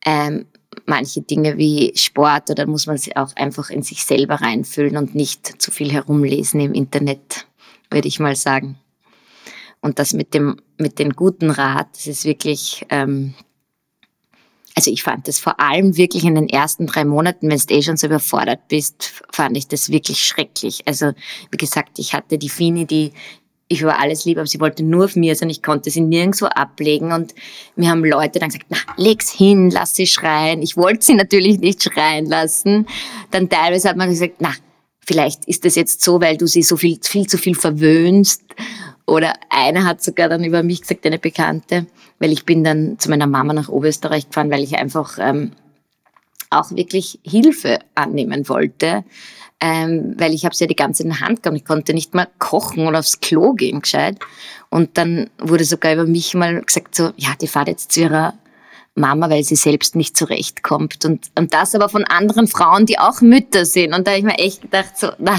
ähm, 0.07 0.47
manche 0.87 1.21
Dinge 1.23 1.59
wie 1.59 1.93
Sport 1.97 2.49
oder 2.49 2.69
muss 2.69 2.87
man 2.87 2.97
sich 2.97 3.17
auch 3.17 3.35
einfach 3.35 3.71
in 3.71 3.83
sich 3.83 4.05
selber 4.05 4.37
reinfühlen 4.37 4.97
und 4.97 5.17
nicht 5.17 5.61
zu 5.61 5.73
viel 5.73 5.93
herumlesen 5.93 6.61
im 6.61 6.75
Internet, 6.75 7.49
würde 7.90 8.07
ich 8.07 8.21
mal 8.21 8.37
sagen. 8.37 8.79
Und 9.81 9.99
das 9.99 10.12
mit 10.12 10.33
dem, 10.33 10.61
mit 10.79 11.00
dem 11.00 11.11
guten 11.11 11.50
Rat, 11.50 11.88
das 11.95 12.07
ist 12.07 12.25
wirklich, 12.25 12.87
ähm, 12.88 13.35
also 14.81 14.91
ich 14.91 15.03
fand 15.03 15.29
das 15.29 15.39
vor 15.39 15.61
allem 15.61 15.99
wirklich 15.99 16.25
in 16.25 16.37
den 16.37 16.49
ersten 16.49 16.87
drei 16.87 17.05
Monaten, 17.05 17.51
wenn 17.51 17.59
du 17.59 17.75
eh 17.75 17.83
schon 17.83 17.99
so 17.99 18.07
überfordert 18.07 18.61
bist, 18.69 19.13
fand 19.31 19.55
ich 19.55 19.69
das 19.69 19.91
wirklich 19.91 20.23
schrecklich. 20.25 20.81
Also 20.87 21.13
wie 21.51 21.59
gesagt, 21.59 21.99
ich 21.99 22.15
hatte 22.15 22.39
die 22.39 22.49
Fini, 22.49 22.87
die 22.87 23.13
ich 23.69 23.83
über 23.83 24.01
alles 24.01 24.25
lieb, 24.25 24.39
aber 24.39 24.47
sie 24.47 24.59
wollte 24.59 24.83
nur 24.83 25.05
auf 25.05 25.17
mir 25.17 25.37
sein. 25.37 25.51
Ich 25.51 25.63
konnte 25.63 25.91
sie 25.91 26.01
nirgendwo 26.01 26.47
ablegen. 26.47 27.13
Und 27.13 27.35
mir 27.77 27.91
haben 27.91 28.03
Leute 28.03 28.39
dann 28.39 28.49
gesagt, 28.49 28.69
na, 28.71 28.79
leg's 28.97 29.31
hin, 29.31 29.69
lass 29.71 29.95
sie 29.95 30.07
schreien. 30.07 30.63
Ich 30.63 30.79
wollte 30.79 31.05
sie 31.05 31.15
natürlich 31.15 31.61
nicht 31.61 31.83
schreien 31.83 32.25
lassen. 32.25 32.87
Dann 33.33 33.51
teilweise 33.51 33.91
hat 33.91 33.99
man 33.99 34.09
gesagt, 34.09 34.37
na, 34.39 34.55
vielleicht 35.05 35.45
ist 35.45 35.67
das 35.67 35.75
jetzt 35.75 36.01
so, 36.01 36.23
weil 36.23 36.39
du 36.39 36.47
sie 36.47 36.63
so 36.63 36.79
viel, 36.79 36.99
viel 37.03 37.27
zu 37.27 37.37
viel 37.37 37.55
verwöhnst. 37.55 38.45
Oder 39.11 39.35
eine 39.50 39.85
hat 39.85 40.02
sogar 40.02 40.29
dann 40.29 40.45
über 40.45 40.62
mich 40.62 40.83
gesagt, 40.83 41.05
eine 41.05 41.19
Bekannte, 41.19 41.87
weil 42.19 42.33
ich 42.33 42.45
bin 42.45 42.64
dann 42.64 42.99
zu 42.99 43.11
meiner 43.11 43.26
Mama 43.26 43.52
nach 43.52 43.69
Oberösterreich 43.69 44.29
gefahren, 44.29 44.50
weil 44.50 44.62
ich 44.62 44.76
einfach 44.76 45.19
ähm, 45.21 45.52
auch 46.49 46.71
wirklich 46.71 47.19
Hilfe 47.23 47.81
annehmen 47.95 48.49
wollte 48.49 49.05
ähm, 49.61 50.14
weil 50.17 50.33
ich 50.33 50.45
habe 50.45 50.55
sie 50.55 50.64
ja 50.64 50.69
die 50.69 50.76
ganze 50.76 51.02
in 51.02 51.11
der 51.11 51.21
Hand 51.21 51.43
gehabt. 51.43 51.57
Ich 51.57 51.67
konnte 51.67 51.93
nicht 51.93 52.14
mal 52.14 52.29
kochen 52.38 52.87
oder 52.87 52.99
aufs 52.99 53.21
Klo 53.21 53.52
gehen 53.52 53.83
gescheit. 53.83 54.19
Und 54.71 54.97
dann 54.97 55.29
wurde 55.38 55.64
sogar 55.64 55.93
über 55.93 56.07
mich 56.07 56.35
mal 56.35 56.62
gesagt 56.62 56.95
so, 56.95 57.12
ja, 57.17 57.35
die 57.40 57.47
fahrt 57.47 57.69
jetzt 57.69 57.93
zu 57.93 58.00
ihrer 58.00 58.35
Mama, 58.95 59.29
weil 59.29 59.45
sie 59.45 59.57
selbst 59.57 59.97
nicht 59.97 60.17
zurechtkommt. 60.17 61.05
Und, 61.05 61.31
und 61.37 61.52
das 61.52 61.75
aber 61.75 61.90
von 61.90 62.05
anderen 62.05 62.47
Frauen, 62.47 62.87
die 62.87 62.99
auch 62.99 63.21
Mütter 63.21 63.67
sind. 63.67 63.95
Und 63.95 64.07
da 64.07 64.12
habe 64.12 64.21
ich 64.21 64.25
mir 64.25 64.38
echt 64.38 64.62
gedacht 64.62 64.97
so, 64.97 65.11
na. 65.19 65.38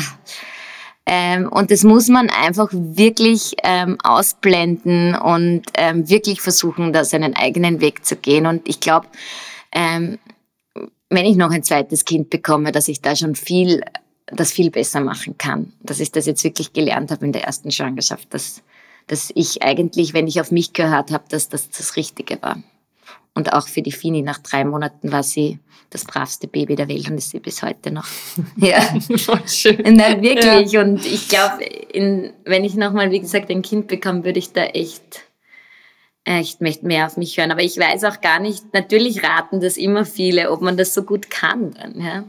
Ähm, 1.05 1.50
und 1.50 1.72
das 1.72 1.84
muss 1.84 2.08
man 2.10 2.29
einfach 2.29 2.70
wirklich 2.72 3.55
ähm, 3.63 3.98
ausblenden 4.03 5.15
und 5.15 5.63
ähm, 5.75 6.08
wirklich 6.10 6.41
versuchen, 6.41 6.93
da 6.93 7.03
seinen 7.03 7.36
eigenen 7.36 7.81
Weg 7.81 8.05
zu 8.05 8.15
gehen. 8.15 8.46
Und 8.46 8.67
ich 8.67 8.79
glaube, 8.79 9.08
ähm, 9.72 10.20
wenn 11.10 11.25
ich 11.25 11.36
noch 11.36 11.51
ein 11.51 11.63
zweites 11.63 12.05
Kind 12.05 12.29
bekomme, 12.29 12.72
dass 12.72 12.88
ich 12.88 13.01
da 13.01 13.15
schon 13.15 13.36
viel 13.36 13.81
das 14.31 14.51
viel 14.51 14.72
besser 14.72 15.01
machen 15.01 15.38
kann. 15.38 15.74
Dass 15.81 16.00
ich 16.00 16.12
das 16.12 16.25
jetzt 16.25 16.43
wirklich 16.43 16.74
gelernt 16.74 17.12
habe 17.12 17.25
in 17.25 17.31
der 17.31 17.43
ersten 17.43 17.72
Schwangerschaft, 17.72 18.34
dass, 18.34 18.63
dass 19.08 19.31
ich 19.36 19.62
eigentlich, 19.62 20.13
wenn 20.13 20.27
ich 20.27 20.39
auf 20.41 20.51
mich 20.51 20.74
gehört 20.74 21.12
habe, 21.12 21.25
dass 21.29 21.50
das 21.50 21.70
das 21.70 21.96
Richtige 21.96 22.41
war. 22.41 22.62
Und 23.34 23.53
auch 23.53 23.67
für 23.67 23.81
die 23.81 23.91
Fini 23.91 24.22
nach 24.22 24.39
drei 24.39 24.65
Monaten 24.65 25.12
war 25.12 25.24
sie 25.24 25.60
das 25.91 26.05
bravste 26.05 26.48
Baby 26.48 26.75
der 26.75 26.88
Welt 26.88 27.10
und 27.10 27.17
ist 27.17 27.29
sie 27.29 27.39
bis 27.39 27.62
heute 27.62 27.91
noch. 27.91 28.07
ja, 28.55 28.81
schön. 29.45 29.95
Nein, 29.95 30.21
wirklich. 30.21 30.71
Ja. 30.71 30.81
Und 30.81 31.05
ich 31.05 31.27
glaube, 31.27 31.65
wenn 32.45 32.63
ich 32.63 32.75
nochmal, 32.75 33.12
wie 33.12 33.19
gesagt, 33.19 33.51
ein 33.51 33.62
Kind 33.62 33.88
bekomme, 33.88 34.24
würde 34.24 34.39
ich 34.39 34.53
da 34.53 34.63
echt, 34.63 35.21
echt 36.24 36.62
mehr 36.62 37.05
auf 37.05 37.17
mich 37.17 37.38
hören. 37.38 37.51
Aber 37.51 37.62
ich 37.62 37.77
weiß 37.77 38.05
auch 38.05 38.21
gar 38.21 38.39
nicht, 38.39 38.74
natürlich 38.74 39.21
raten 39.24 39.60
das 39.60 39.77
immer 39.77 40.05
viele, 40.05 40.50
ob 40.51 40.62
man 40.62 40.77
das 40.77 40.93
so 40.93 41.03
gut 41.03 41.29
kann 41.29 41.71
dann. 41.71 42.01
Ja. 42.01 42.24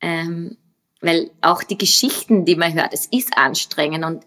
Ähm, 0.00 0.56
weil 1.02 1.30
auch 1.42 1.62
die 1.62 1.78
Geschichten, 1.78 2.46
die 2.46 2.56
man 2.56 2.72
hört, 2.72 2.94
es 2.94 3.06
ist 3.06 3.36
anstrengend 3.36 4.04
und 4.04 4.24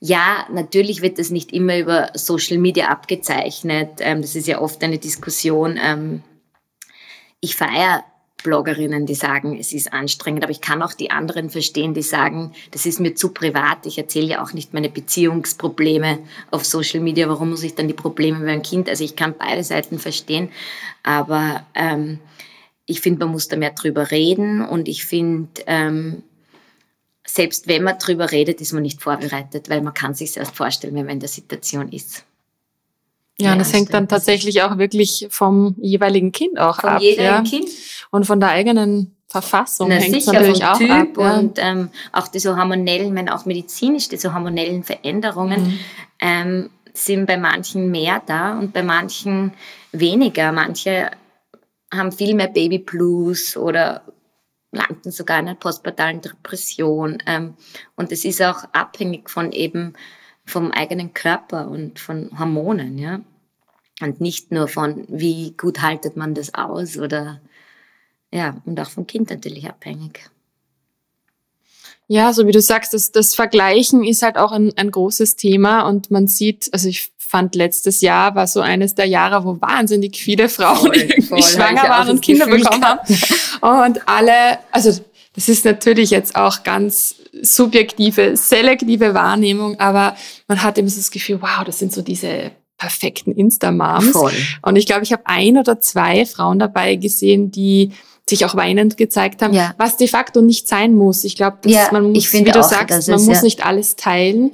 ja, 0.00 0.46
natürlich 0.52 1.00
wird 1.00 1.18
das 1.18 1.30
nicht 1.30 1.52
immer 1.52 1.78
über 1.78 2.10
Social 2.14 2.58
Media 2.58 2.88
abgezeichnet. 2.88 4.00
Ähm, 4.00 4.20
das 4.20 4.34
ist 4.34 4.46
ja 4.46 4.60
oft 4.60 4.82
eine 4.82 4.98
Diskussion. 4.98 5.78
Ähm, 5.82 6.22
ich 7.44 7.56
feiere 7.56 8.04
Bloggerinnen, 8.42 9.06
die 9.06 9.14
sagen, 9.14 9.58
es 9.58 9.72
ist 9.72 9.92
anstrengend, 9.92 10.42
aber 10.42 10.50
ich 10.50 10.60
kann 10.60 10.82
auch 10.82 10.92
die 10.92 11.10
anderen 11.10 11.48
verstehen, 11.50 11.94
die 11.94 12.02
sagen, 12.02 12.52
das 12.72 12.84
ist 12.84 13.00
mir 13.00 13.14
zu 13.14 13.30
privat. 13.30 13.86
Ich 13.86 13.96
erzähle 13.96 14.26
ja 14.26 14.42
auch 14.42 14.52
nicht 14.52 14.74
meine 14.74 14.90
Beziehungsprobleme 14.90 16.18
auf 16.50 16.64
Social 16.64 17.00
Media. 17.00 17.28
Warum 17.28 17.50
muss 17.50 17.62
ich 17.62 17.74
dann 17.74 17.88
die 17.88 17.94
Probleme 17.94 18.38
mit 18.38 18.46
meinem 18.46 18.62
Kind? 18.62 18.88
Also 18.88 19.02
ich 19.02 19.16
kann 19.16 19.34
beide 19.38 19.64
Seiten 19.64 19.98
verstehen, 19.98 20.50
aber 21.02 21.64
ähm, 21.74 22.18
ich 22.86 23.00
finde, 23.00 23.20
man 23.20 23.32
muss 23.32 23.48
da 23.48 23.56
mehr 23.56 23.70
drüber 23.70 24.10
reden 24.10 24.62
und 24.62 24.88
ich 24.88 25.06
finde, 25.06 25.62
ähm, 25.66 26.22
selbst 27.26 27.66
wenn 27.66 27.82
man 27.82 27.98
drüber 27.98 28.30
redet, 28.30 28.60
ist 28.60 28.74
man 28.74 28.82
nicht 28.82 29.02
vorbereitet, 29.02 29.70
weil 29.70 29.80
man 29.80 29.94
kann 29.94 30.14
sich 30.14 30.36
erst 30.36 30.54
vorstellen, 30.54 30.94
wenn 30.94 31.06
man 31.06 31.14
in 31.14 31.20
der 31.20 31.30
Situation 31.30 31.88
ist. 31.90 32.24
Ja, 33.40 33.56
das 33.56 33.72
hängt 33.72 33.92
dann 33.92 34.08
tatsächlich 34.08 34.62
auch 34.62 34.78
wirklich 34.78 35.26
vom 35.30 35.74
jeweiligen 35.80 36.30
Kind 36.30 36.58
auch 36.58 36.80
vom 36.80 36.90
ab. 36.90 37.02
Von 37.02 37.24
ja. 37.24 37.42
Kind. 37.42 37.68
Und 38.10 38.26
von 38.26 38.38
der 38.38 38.50
eigenen 38.50 39.16
Verfassung 39.26 39.88
Na, 39.88 39.96
hängt 39.96 40.14
sicher, 40.14 40.32
natürlich 40.32 40.64
auch 40.64 40.78
typ 40.78 40.90
ab. 40.90 41.08
Ja. 41.18 41.38
Und 41.38 41.58
ähm, 41.60 41.90
auch 42.12 42.28
die 42.28 42.38
so 42.38 42.56
hormonellen, 42.56 43.12
wenn 43.16 43.28
auch 43.28 43.44
medizinisch, 43.46 44.08
die 44.08 44.16
so 44.16 44.32
hormonellen 44.32 44.84
Veränderungen 44.84 45.64
Mhm. 45.64 45.78
ähm, 46.20 46.70
sind 46.92 47.26
bei 47.26 47.36
manchen 47.36 47.90
mehr 47.90 48.22
da 48.24 48.56
und 48.56 48.72
bei 48.72 48.84
manchen 48.84 49.52
weniger. 49.90 50.52
Manche 50.52 51.10
haben 51.92 52.12
viel 52.12 52.34
mehr 52.34 52.46
Baby 52.46 52.78
Blues 52.78 53.56
oder 53.56 54.02
landen 54.70 55.10
sogar 55.10 55.40
in 55.40 55.48
einer 55.48 55.56
postpartalen 55.56 56.20
Depression. 56.20 57.18
Ähm, 57.26 57.54
und 57.96 58.12
es 58.12 58.24
ist 58.24 58.40
auch 58.42 58.64
abhängig 58.72 59.28
von 59.28 59.50
eben 59.50 59.94
vom 60.44 60.70
eigenen 60.70 61.14
Körper 61.14 61.68
und 61.68 61.98
von 61.98 62.30
Hormonen, 62.38 62.98
ja. 62.98 63.20
Und 64.00 64.20
nicht 64.20 64.50
nur 64.50 64.68
von, 64.68 65.04
wie 65.08 65.52
gut 65.56 65.80
haltet 65.80 66.16
man 66.16 66.34
das 66.34 66.54
aus 66.54 66.98
oder, 66.98 67.40
ja, 68.32 68.56
und 68.64 68.78
auch 68.80 68.90
vom 68.90 69.06
Kind 69.06 69.30
natürlich 69.30 69.68
abhängig. 69.68 70.30
Ja, 72.06 72.32
so 72.32 72.46
wie 72.46 72.52
du 72.52 72.60
sagst, 72.60 72.92
das, 72.92 73.12
das 73.12 73.34
Vergleichen 73.34 74.04
ist 74.04 74.22
halt 74.22 74.36
auch 74.36 74.52
ein, 74.52 74.72
ein 74.76 74.90
großes 74.90 75.36
Thema 75.36 75.88
und 75.88 76.10
man 76.10 76.26
sieht, 76.26 76.68
also 76.72 76.88
ich 76.88 77.12
fand 77.34 77.54
letztes 77.54 78.00
Jahr 78.00 78.34
war 78.34 78.46
so 78.46 78.60
eines 78.60 78.94
der 78.94 79.06
Jahre, 79.06 79.44
wo 79.44 79.60
wahnsinnig 79.60 80.16
viele 80.16 80.48
Frauen 80.48 80.76
Voll, 80.76 80.96
irgendwie 80.96 81.22
voll, 81.22 81.42
schwanger 81.42 81.82
waren 81.88 82.10
und 82.10 82.20
Kinder 82.20 82.46
bekommen 82.46 82.84
haben. 82.84 83.00
Und 83.60 84.06
alle, 84.06 84.58
also 84.70 84.92
das 85.34 85.48
ist 85.48 85.64
natürlich 85.64 86.10
jetzt 86.10 86.36
auch 86.36 86.62
ganz 86.62 87.16
subjektive, 87.42 88.36
selektive 88.36 89.14
Wahrnehmung, 89.14 89.78
aber 89.80 90.16
man 90.48 90.62
hat 90.62 90.78
immer 90.78 90.88
so 90.88 90.96
das 90.96 91.10
Gefühl, 91.10 91.42
wow, 91.42 91.64
das 91.64 91.78
sind 91.78 91.92
so 91.92 92.02
diese 92.02 92.52
perfekten 92.78 93.32
Insta-Moms. 93.32 94.14
Und 94.62 94.76
ich 94.76 94.86
glaube, 94.86 95.02
ich 95.04 95.12
habe 95.12 95.22
ein 95.26 95.56
oder 95.58 95.80
zwei 95.80 96.26
Frauen 96.26 96.58
dabei 96.58 96.96
gesehen, 96.96 97.50
die 97.50 97.92
sich 98.28 98.44
auch 98.46 98.54
weinend 98.56 98.96
gezeigt 98.96 99.42
haben, 99.42 99.52
Ja. 99.54 99.74
was 99.76 99.96
de 99.96 100.08
facto 100.08 100.40
nicht 100.40 100.66
sein 100.68 100.94
muss. 100.94 101.24
Ich 101.24 101.36
glaube, 101.36 101.58
Ja, 101.66 101.88
man 101.92 102.12
muss, 102.12 102.32
wie 102.32 102.42
du 102.42 102.58
auch, 102.58 102.62
sagst, 102.68 103.08
man 103.08 103.18
ist, 103.20 103.26
muss 103.26 103.36
ja. 103.38 103.42
nicht 103.42 103.64
alles 103.66 103.96
teilen. 103.96 104.50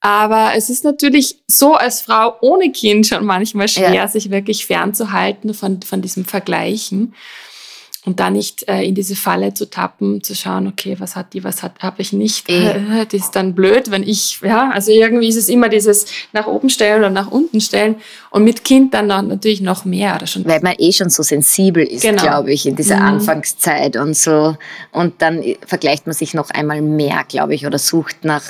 Aber 0.00 0.52
es 0.54 0.68
ist 0.68 0.84
natürlich 0.84 1.42
so 1.46 1.74
als 1.74 2.02
Frau 2.02 2.34
ohne 2.42 2.70
Kind 2.72 3.06
schon 3.06 3.24
manchmal 3.24 3.68
schwer, 3.68 4.06
sich 4.08 4.30
wirklich 4.30 4.66
fernzuhalten 4.66 5.54
von, 5.54 5.80
von 5.82 6.02
diesem 6.02 6.24
Vergleichen. 6.24 7.14
Und 8.06 8.20
da 8.20 8.28
nicht 8.28 8.68
äh, 8.68 8.82
in 8.82 8.94
diese 8.94 9.16
Falle 9.16 9.54
zu 9.54 9.70
tappen, 9.70 10.22
zu 10.22 10.34
schauen, 10.34 10.66
okay, 10.66 10.94
was 10.98 11.16
hat 11.16 11.32
die, 11.32 11.42
was 11.42 11.62
hat 11.62 11.78
habe 11.80 12.02
ich 12.02 12.12
nicht. 12.12 12.50
Äh, 12.50 13.04
das 13.10 13.14
ist 13.14 13.30
dann 13.36 13.54
blöd, 13.54 13.90
wenn 13.90 14.02
ich, 14.02 14.40
ja, 14.42 14.70
also 14.72 14.92
irgendwie 14.92 15.28
ist 15.28 15.36
es 15.36 15.48
immer 15.48 15.70
dieses 15.70 16.04
nach 16.34 16.46
oben 16.46 16.68
stellen 16.68 16.98
oder 16.98 17.08
nach 17.10 17.30
unten 17.30 17.62
stellen. 17.62 17.96
Und 18.30 18.44
mit 18.44 18.62
Kind 18.62 18.92
dann 18.92 19.06
noch, 19.06 19.22
natürlich 19.22 19.62
noch 19.62 19.86
mehr 19.86 20.16
oder 20.16 20.26
schon. 20.26 20.44
weil 20.44 20.60
man 20.60 20.74
eh 20.78 20.92
schon 20.92 21.08
so 21.08 21.22
sensibel 21.22 21.82
ist, 21.82 22.02
Genau. 22.02 22.20
glaube 22.22 22.52
ich, 22.52 22.66
in 22.66 22.76
dieser 22.76 22.96
Mhm. 22.96 23.06
Anfangszeit 23.06 23.96
und 23.96 24.14
so. 24.14 24.56
Und 24.92 25.22
dann 25.22 25.42
vergleicht 25.66 26.06
man 26.06 26.14
sich 26.14 26.34
noch 26.34 26.50
einmal 26.50 26.82
mehr, 26.82 27.24
glaube 27.26 27.54
ich, 27.54 27.64
oder 27.66 27.78
sucht 27.78 28.22
nach. 28.24 28.42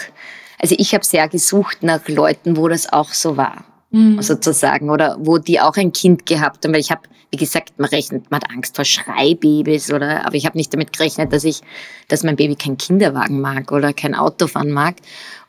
Also 0.61 0.75
ich 0.79 0.95
habe 0.95 1.05
sehr 1.05 1.29
gesucht 1.29 1.83
nach 1.83 2.09
Leuten, 2.09 2.57
wo 2.57 2.67
das 2.69 2.93
auch 2.93 3.13
so 3.13 3.37
war, 3.37 3.65
Mhm. 3.95 4.21
sozusagen, 4.23 4.91
oder 4.91 5.17
wo 5.21 5.39
die 5.39 5.61
auch 5.61 5.77
ein 5.77 5.93
Kind 5.93 6.27
gehabt 6.27 6.65
haben, 6.65 6.73
weil 6.73 6.81
ich 6.81 6.91
habe, 6.91 7.03
wie 7.31 7.37
gesagt, 7.37 7.79
man 7.79 7.89
rechnet, 7.91 8.29
man 8.29 8.41
hat 8.41 8.51
Angst 8.51 8.75
vor 8.75 8.85
Schreibabys, 8.85 9.93
oder, 9.93 10.27
aber 10.27 10.35
ich 10.35 10.47
habe 10.47 10.59
nicht 10.59 10.73
damit 10.73 10.93
gerechnet, 10.93 11.33
dass 11.33 11.45
ich, 11.45 11.61
dass 12.09 12.25
mein 12.25 12.35
Baby 12.35 12.57
keinen 12.57 12.77
Kinderwagen 12.77 13.41
mag 13.41 13.71
oder 13.71 13.93
kein 13.93 14.17
Auto 14.17 14.49
fahren 14.49 14.73
mag. 14.73 14.97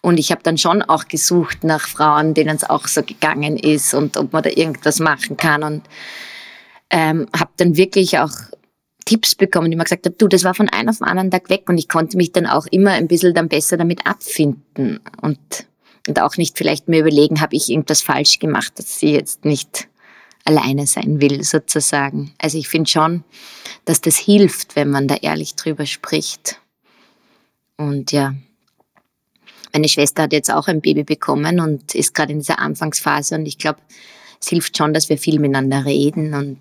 Und 0.01 0.19
ich 0.19 0.29
habe 0.29 0.43
dann 0.43 0.59
schon 0.59 0.83
auch 0.83 1.07
gesucht 1.07 1.63
nach 1.63 1.87
Frauen, 1.87 2.35
denen 2.35 2.55
es 2.55 2.63
auch 2.63 2.87
so 2.87 3.01
gegangen 3.01 3.57
ist 3.57 3.95
und 3.95 4.15
ob 4.15 4.31
man 4.31 4.43
da 4.43 4.51
irgendwas 4.51 4.99
machen 4.99 5.37
kann 5.37 5.63
und 5.63 5.81
ähm, 6.91 7.25
habe 7.35 7.49
dann 7.57 7.75
wirklich 7.77 8.19
auch 8.19 8.29
Tipps 9.05 9.33
bekommen, 9.33 9.71
die 9.71 9.77
mir 9.77 9.85
gesagt 9.85 10.05
haben, 10.05 10.17
du, 10.19 10.27
das 10.27 10.43
war 10.43 10.53
von 10.53 10.69
einem 10.69 10.89
auf 10.89 10.99
den 10.99 11.07
anderen 11.07 11.31
Tag 11.31 11.49
weg 11.49 11.67
und 11.67 11.79
ich 11.79 11.89
konnte 11.89 12.15
mich 12.15 12.31
dann 12.31 12.45
auch 12.45 12.67
immer 12.67 12.91
ein 12.91 13.07
bisschen 13.07 13.33
dann 13.33 13.49
besser 13.49 13.77
damit 13.77 14.05
abfinden 14.05 14.99
und, 15.19 15.39
und 16.07 16.21
auch 16.21 16.37
nicht 16.37 16.57
vielleicht 16.57 16.87
mir 16.87 16.99
überlegen, 16.99 17.41
habe 17.41 17.55
ich 17.55 17.69
irgendwas 17.69 18.01
falsch 18.01 18.39
gemacht, 18.39 18.73
dass 18.77 18.99
sie 18.99 19.11
jetzt 19.11 19.45
nicht 19.45 19.87
alleine 20.43 20.85
sein 20.85 21.19
will, 21.21 21.43
sozusagen. 21.43 22.33
Also 22.37 22.57
ich 22.57 22.67
finde 22.67 22.89
schon, 22.89 23.23
dass 23.85 24.01
das 24.01 24.17
hilft, 24.17 24.75
wenn 24.75 24.89
man 24.89 25.07
da 25.07 25.15
ehrlich 25.15 25.55
drüber 25.55 25.85
spricht. 25.85 26.59
Und 27.77 28.11
ja, 28.11 28.35
meine 29.73 29.89
Schwester 29.89 30.23
hat 30.23 30.33
jetzt 30.33 30.51
auch 30.51 30.67
ein 30.67 30.81
Baby 30.81 31.03
bekommen 31.03 31.59
und 31.59 31.95
ist 31.95 32.13
gerade 32.13 32.31
in 32.31 32.39
dieser 32.39 32.59
Anfangsphase 32.59 33.35
und 33.35 33.45
ich 33.45 33.57
glaube, 33.57 33.79
es 34.39 34.47
hilft 34.49 34.77
schon, 34.77 34.93
dass 34.93 35.09
wir 35.09 35.17
viel 35.17 35.39
miteinander 35.39 35.85
reden 35.85 36.33
und 36.33 36.59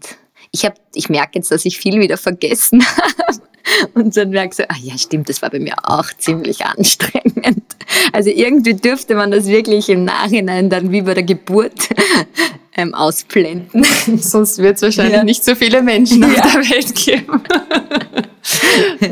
ich 0.51 0.65
habe, 0.65 0.77
ich 0.95 1.09
merke 1.09 1.33
jetzt, 1.35 1.51
dass 1.51 1.65
ich 1.65 1.79
viel 1.79 2.01
wieder 2.01 2.17
vergessen 2.17 2.83
habe 3.27 3.43
und 3.95 4.17
dann 4.17 4.31
merke 4.31 4.55
so, 4.55 4.63
ah 4.69 4.77
ja, 4.81 4.97
stimmt, 4.99 5.29
das 5.29 5.43
war 5.43 5.51
bei 5.51 5.59
mir 5.61 5.75
auch 5.85 6.07
ziemlich 6.19 6.65
anstrengend. 6.65 7.63
Also 8.13 8.31
irgendwie 8.31 8.75
dürfte 8.75 9.15
man 9.15 9.31
das 9.31 9.47
wirklich 9.47 9.89
im 9.89 10.05
Nachhinein 10.05 10.71
dann 10.71 10.91
wie 10.93 11.03
bei 11.03 11.15
der 11.15 11.23
Geburt 11.23 11.89
ähm, 12.77 12.95
ausblenden. 12.95 13.85
Sonst 14.19 14.59
wird 14.59 14.77
es 14.77 14.83
wahrscheinlich 14.83 15.15
Ja. 15.17 15.25
nicht 15.25 15.45
so 15.45 15.55
viele 15.55 15.83
Menschen 15.83 16.23
Ja. 16.23 16.29
auf 16.45 16.53
der 16.53 16.71
Welt 16.71 16.95
geben. 16.95 17.43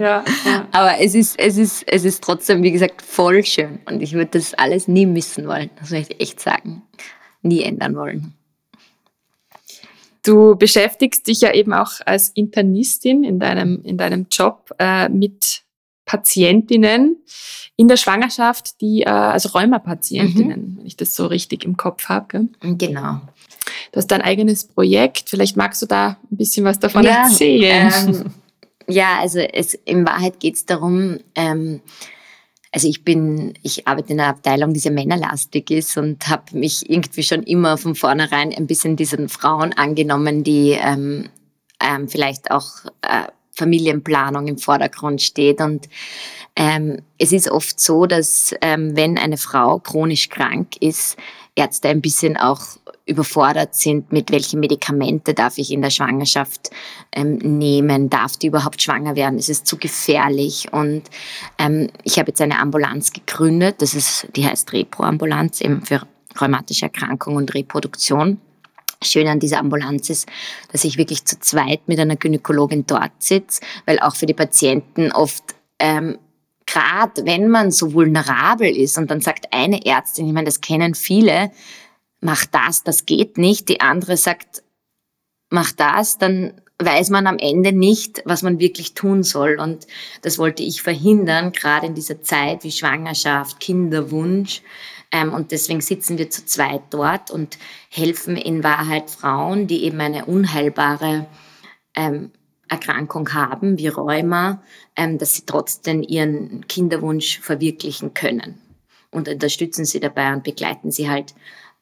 ja. 0.00 0.24
Aber 0.72 0.98
es 1.00 1.14
ist, 1.14 1.38
es, 1.38 1.56
ist, 1.56 1.84
es 1.86 2.04
ist 2.04 2.22
trotzdem, 2.22 2.62
wie 2.62 2.72
gesagt, 2.72 3.02
voll 3.02 3.44
schön. 3.44 3.78
Und 3.86 4.02
ich 4.02 4.12
würde 4.12 4.30
das 4.32 4.54
alles 4.54 4.88
nie 4.88 5.06
missen 5.06 5.46
wollen. 5.46 5.70
Das 5.80 5.90
möchte 5.90 6.14
ich 6.14 6.20
echt 6.20 6.40
sagen. 6.40 6.82
Nie 7.42 7.62
ändern 7.62 7.96
wollen. 7.96 8.34
Du 10.22 10.56
beschäftigst 10.56 11.26
dich 11.26 11.40
ja 11.40 11.52
eben 11.52 11.72
auch 11.72 11.92
als 12.06 12.28
Internistin 12.30 13.24
in 13.24 13.40
deinem, 13.40 13.82
in 13.82 13.96
deinem 13.96 14.26
Job 14.30 14.70
äh, 14.78 15.08
mit 15.08 15.62
Patientinnen 16.04 17.16
in 17.76 17.88
der 17.88 17.96
Schwangerschaft, 17.96 18.80
die, 18.80 19.02
äh, 19.02 19.08
also 19.08 19.48
Rheumapatientinnen, 19.50 20.74
mhm. 20.74 20.78
wenn 20.78 20.86
ich 20.86 20.96
das 20.96 21.14
so 21.14 21.26
richtig 21.26 21.64
im 21.64 21.76
Kopf 21.76 22.08
habe. 22.08 22.48
Genau. 22.60 23.20
Du 23.92 23.96
hast 23.96 24.08
dein 24.08 24.22
eigenes 24.22 24.64
Projekt. 24.64 25.28
Vielleicht 25.28 25.56
magst 25.56 25.82
du 25.82 25.86
da 25.86 26.18
ein 26.30 26.36
bisschen 26.36 26.64
was 26.64 26.78
davon 26.78 27.04
ja, 27.04 27.24
erzählen. 27.24 27.92
Ähm, 28.06 28.24
ja, 28.88 29.18
also 29.20 29.38
es, 29.38 29.74
in 29.74 30.06
Wahrheit 30.06 30.40
geht 30.40 30.54
es 30.54 30.66
darum, 30.66 31.18
ähm, 31.34 31.80
also 32.72 32.88
ich 32.88 33.04
bin, 33.04 33.52
ich 33.62 33.86
arbeite 33.86 34.14
in 34.14 34.20
einer 34.20 34.30
Abteilung, 34.30 34.72
die 34.72 34.80
sehr 34.80 34.92
männerlastig 34.92 35.70
ist 35.70 35.98
und 35.98 36.26
habe 36.28 36.56
mich 36.56 36.88
irgendwie 36.88 37.22
schon 37.22 37.42
immer 37.42 37.76
von 37.76 37.94
vornherein 37.94 38.52
ein 38.54 38.66
bisschen 38.66 38.96
diesen 38.96 39.28
Frauen 39.28 39.74
angenommen, 39.74 40.42
die 40.42 40.70
ähm, 40.70 41.28
ähm, 41.80 42.08
vielleicht 42.08 42.50
auch 42.50 42.68
äh, 43.02 43.26
Familienplanung 43.54 44.48
im 44.48 44.56
Vordergrund 44.56 45.20
steht. 45.20 45.60
Und 45.60 45.88
ähm, 46.56 47.02
es 47.18 47.32
ist 47.32 47.50
oft 47.50 47.78
so, 47.78 48.06
dass 48.06 48.54
ähm, 48.62 48.96
wenn 48.96 49.18
eine 49.18 49.36
Frau 49.36 49.78
chronisch 49.78 50.30
krank 50.30 50.76
ist, 50.80 51.18
Ärzte 51.54 51.88
ein 51.88 52.00
bisschen 52.00 52.38
auch 52.38 52.62
überfordert 53.04 53.74
sind, 53.74 54.12
mit 54.12 54.30
welchen 54.30 54.60
Medikamente 54.60 55.34
darf 55.34 55.58
ich 55.58 55.72
in 55.72 55.82
der 55.82 55.90
Schwangerschaft 55.90 56.70
ähm, 57.12 57.36
nehmen, 57.38 58.08
darf 58.10 58.36
die 58.36 58.46
überhaupt 58.46 58.80
schwanger 58.80 59.16
werden, 59.16 59.38
ist 59.38 59.48
es 59.48 59.64
zu 59.64 59.76
gefährlich. 59.76 60.72
Und 60.72 61.02
ähm, 61.58 61.88
ich 62.04 62.18
habe 62.18 62.28
jetzt 62.28 62.40
eine 62.40 62.58
Ambulanz 62.58 63.12
gegründet, 63.12 63.76
das 63.82 63.94
ist, 63.94 64.28
die 64.36 64.46
heißt 64.46 64.72
Repro-Ambulanz, 64.72 65.60
eben 65.60 65.84
für 65.84 66.06
rheumatische 66.40 66.86
Erkrankungen 66.86 67.38
und 67.38 67.54
Reproduktion. 67.54 68.38
Schön 69.02 69.26
an 69.26 69.40
dieser 69.40 69.58
Ambulanz 69.58 70.08
ist, 70.10 70.28
dass 70.70 70.84
ich 70.84 70.96
wirklich 70.96 71.24
zu 71.24 71.38
zweit 71.40 71.80
mit 71.88 71.98
einer 71.98 72.14
Gynäkologin 72.14 72.86
dort 72.86 73.12
sitze, 73.18 73.60
weil 73.84 73.98
auch 73.98 74.14
für 74.14 74.26
die 74.26 74.34
Patienten 74.34 75.10
oft 75.10 75.42
ähm, 75.80 76.18
gerade 76.66 77.26
wenn 77.26 77.48
man 77.48 77.70
so 77.70 77.92
vulnerabel 77.92 78.74
ist 78.74 78.96
und 78.96 79.10
dann 79.10 79.20
sagt 79.20 79.48
eine 79.52 79.84
Ärztin, 79.84 80.26
ich 80.26 80.32
meine, 80.32 80.46
das 80.46 80.60
kennen 80.60 80.94
viele, 80.94 81.50
mach 82.22 82.46
das, 82.46 82.82
das 82.82 83.04
geht 83.04 83.36
nicht. 83.36 83.68
Die 83.68 83.80
andere 83.82 84.16
sagt, 84.16 84.62
mach 85.50 85.72
das, 85.72 86.16
dann 86.16 86.54
weiß 86.78 87.10
man 87.10 87.26
am 87.26 87.38
Ende 87.38 87.72
nicht, 87.72 88.22
was 88.24 88.42
man 88.42 88.58
wirklich 88.58 88.94
tun 88.94 89.22
soll. 89.22 89.58
Und 89.60 89.86
das 90.22 90.38
wollte 90.38 90.62
ich 90.62 90.82
verhindern, 90.82 91.52
gerade 91.52 91.86
in 91.86 91.94
dieser 91.94 92.22
Zeit 92.22 92.64
wie 92.64 92.72
Schwangerschaft, 92.72 93.60
Kinderwunsch. 93.60 94.62
Ähm, 95.10 95.32
und 95.34 95.52
deswegen 95.52 95.80
sitzen 95.80 96.16
wir 96.16 96.30
zu 96.30 96.46
zweit 96.46 96.82
dort 96.90 97.30
und 97.30 97.58
helfen 97.90 98.36
in 98.36 98.64
Wahrheit 98.64 99.10
Frauen, 99.10 99.66
die 99.66 99.84
eben 99.84 100.00
eine 100.00 100.24
unheilbare 100.24 101.26
ähm, 101.94 102.30
Erkrankung 102.68 103.34
haben, 103.34 103.78
wie 103.78 103.88
Rheuma, 103.88 104.62
ähm, 104.96 105.18
dass 105.18 105.34
sie 105.34 105.42
trotzdem 105.44 106.02
ihren 106.02 106.66
Kinderwunsch 106.68 107.40
verwirklichen 107.40 108.14
können. 108.14 108.58
Und 109.10 109.28
unterstützen 109.28 109.84
sie 109.84 110.00
dabei 110.00 110.32
und 110.32 110.42
begleiten 110.42 110.90
sie 110.90 111.10
halt 111.10 111.34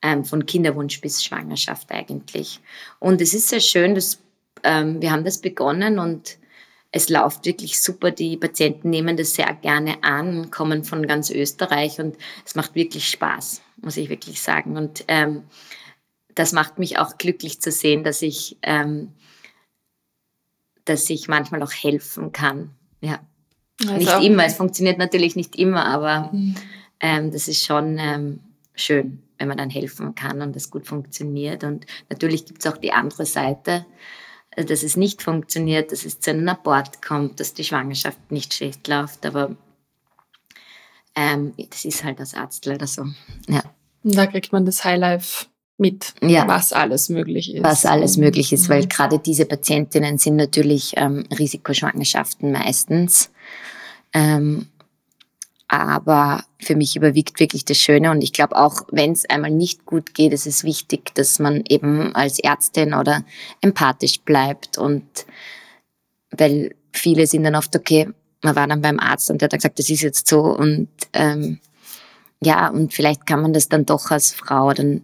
ähm, 0.02 0.24
von 0.24 0.46
Kinderwunsch 0.46 1.00
bis 1.00 1.22
Schwangerschaft 1.22 1.90
eigentlich. 1.90 2.60
Und 2.98 3.20
es 3.20 3.34
ist 3.34 3.48
sehr 3.48 3.60
schön, 3.60 3.94
dass 3.94 4.18
ähm, 4.62 5.00
wir 5.00 5.10
haben 5.10 5.24
das 5.24 5.40
begonnen 5.40 5.98
und 5.98 6.38
es 6.92 7.08
läuft 7.08 7.46
wirklich 7.46 7.80
super. 7.80 8.10
Die 8.10 8.36
Patienten 8.36 8.90
nehmen 8.90 9.16
das 9.16 9.34
sehr 9.34 9.54
gerne 9.54 10.02
an, 10.02 10.50
kommen 10.50 10.84
von 10.84 11.06
ganz 11.06 11.30
Österreich 11.30 12.00
und 12.00 12.16
es 12.44 12.54
macht 12.54 12.74
wirklich 12.74 13.08
Spaß, 13.08 13.62
muss 13.82 13.96
ich 13.96 14.08
wirklich 14.08 14.40
sagen. 14.42 14.76
Und 14.76 15.04
ähm, 15.08 15.44
das 16.34 16.52
macht 16.52 16.78
mich 16.78 16.98
auch 16.98 17.16
glücklich 17.16 17.60
zu 17.60 17.70
sehen, 17.70 18.02
dass 18.02 18.22
ich, 18.22 18.56
ähm, 18.62 19.12
dass 20.84 21.08
ich 21.10 21.28
manchmal 21.28 21.62
auch 21.62 21.72
helfen 21.72 22.32
kann. 22.32 22.70
Ja. 23.00 23.20
Also 23.82 23.94
nicht 23.94 24.30
immer, 24.30 24.44
es 24.44 24.56
funktioniert 24.56 24.98
natürlich 24.98 25.36
nicht 25.36 25.56
immer, 25.56 25.86
aber 25.86 26.30
mhm. 26.32 26.54
ähm, 27.00 27.30
das 27.30 27.48
ist 27.48 27.64
schon 27.64 27.98
ähm, 27.98 28.40
schön 28.74 29.22
wenn 29.40 29.48
man 29.48 29.56
dann 29.56 29.70
helfen 29.70 30.14
kann 30.14 30.42
und 30.42 30.54
das 30.54 30.70
gut 30.70 30.86
funktioniert. 30.86 31.64
Und 31.64 31.86
natürlich 32.10 32.44
gibt 32.44 32.64
es 32.64 32.70
auch 32.70 32.76
die 32.76 32.92
andere 32.92 33.24
Seite, 33.24 33.86
äh, 34.50 34.64
dass 34.64 34.82
es 34.82 34.96
nicht 34.96 35.22
funktioniert, 35.22 35.90
dass 35.90 36.04
es 36.04 36.20
zu 36.20 36.30
einem 36.30 36.48
Abort 36.48 37.02
kommt, 37.02 37.40
dass 37.40 37.54
die 37.54 37.64
Schwangerschaft 37.64 38.30
nicht 38.30 38.52
schlecht 38.54 38.86
läuft. 38.86 39.24
Aber 39.24 39.56
ähm, 41.16 41.54
das 41.70 41.86
ist 41.86 42.04
halt 42.04 42.20
als 42.20 42.34
Arzt 42.34 42.66
leider 42.66 42.86
so. 42.86 43.06
Ja. 43.48 43.62
Da 44.02 44.26
kriegt 44.26 44.52
man 44.52 44.66
das 44.66 44.84
Highlife 44.84 45.46
mit, 45.78 46.12
ja. 46.20 46.46
was 46.46 46.74
alles 46.74 47.08
möglich 47.08 47.54
ist. 47.54 47.64
Was 47.64 47.86
alles 47.86 48.18
möglich 48.18 48.52
ist, 48.52 48.68
mhm. 48.68 48.74
weil 48.74 48.86
gerade 48.86 49.18
diese 49.18 49.46
Patientinnen 49.46 50.18
sind 50.18 50.36
natürlich 50.36 50.92
ähm, 50.96 51.24
Risikoschwangerschaften 51.36 52.52
meistens. 52.52 53.30
Ähm, 54.12 54.66
aber 55.70 56.42
für 56.58 56.74
mich 56.74 56.96
überwiegt 56.96 57.38
wirklich 57.38 57.64
das 57.64 57.78
Schöne. 57.78 58.10
Und 58.10 58.22
ich 58.22 58.32
glaube 58.32 58.56
auch, 58.56 58.82
wenn 58.90 59.12
es 59.12 59.24
einmal 59.30 59.52
nicht 59.52 59.86
gut 59.86 60.14
geht, 60.14 60.32
ist 60.32 60.48
es 60.48 60.64
wichtig, 60.64 61.14
dass 61.14 61.38
man 61.38 61.62
eben 61.68 62.12
als 62.16 62.40
Ärztin 62.40 62.92
oder 62.92 63.24
empathisch 63.60 64.20
bleibt. 64.22 64.78
Und 64.78 65.06
weil 66.32 66.74
viele 66.92 67.28
sind 67.28 67.44
dann 67.44 67.54
oft, 67.54 67.76
okay, 67.76 68.08
man 68.42 68.56
war 68.56 68.66
dann 68.66 68.82
beim 68.82 68.98
Arzt 68.98 69.30
und 69.30 69.40
der 69.40 69.46
hat 69.46 69.52
gesagt, 69.52 69.78
das 69.78 69.90
ist 69.90 70.00
jetzt 70.02 70.26
so. 70.26 70.40
Und 70.40 70.88
ähm, 71.12 71.60
ja, 72.42 72.66
und 72.68 72.92
vielleicht 72.92 73.24
kann 73.24 73.40
man 73.40 73.52
das 73.52 73.68
dann 73.68 73.86
doch 73.86 74.10
als 74.10 74.32
Frau 74.32 74.72
dann 74.72 75.02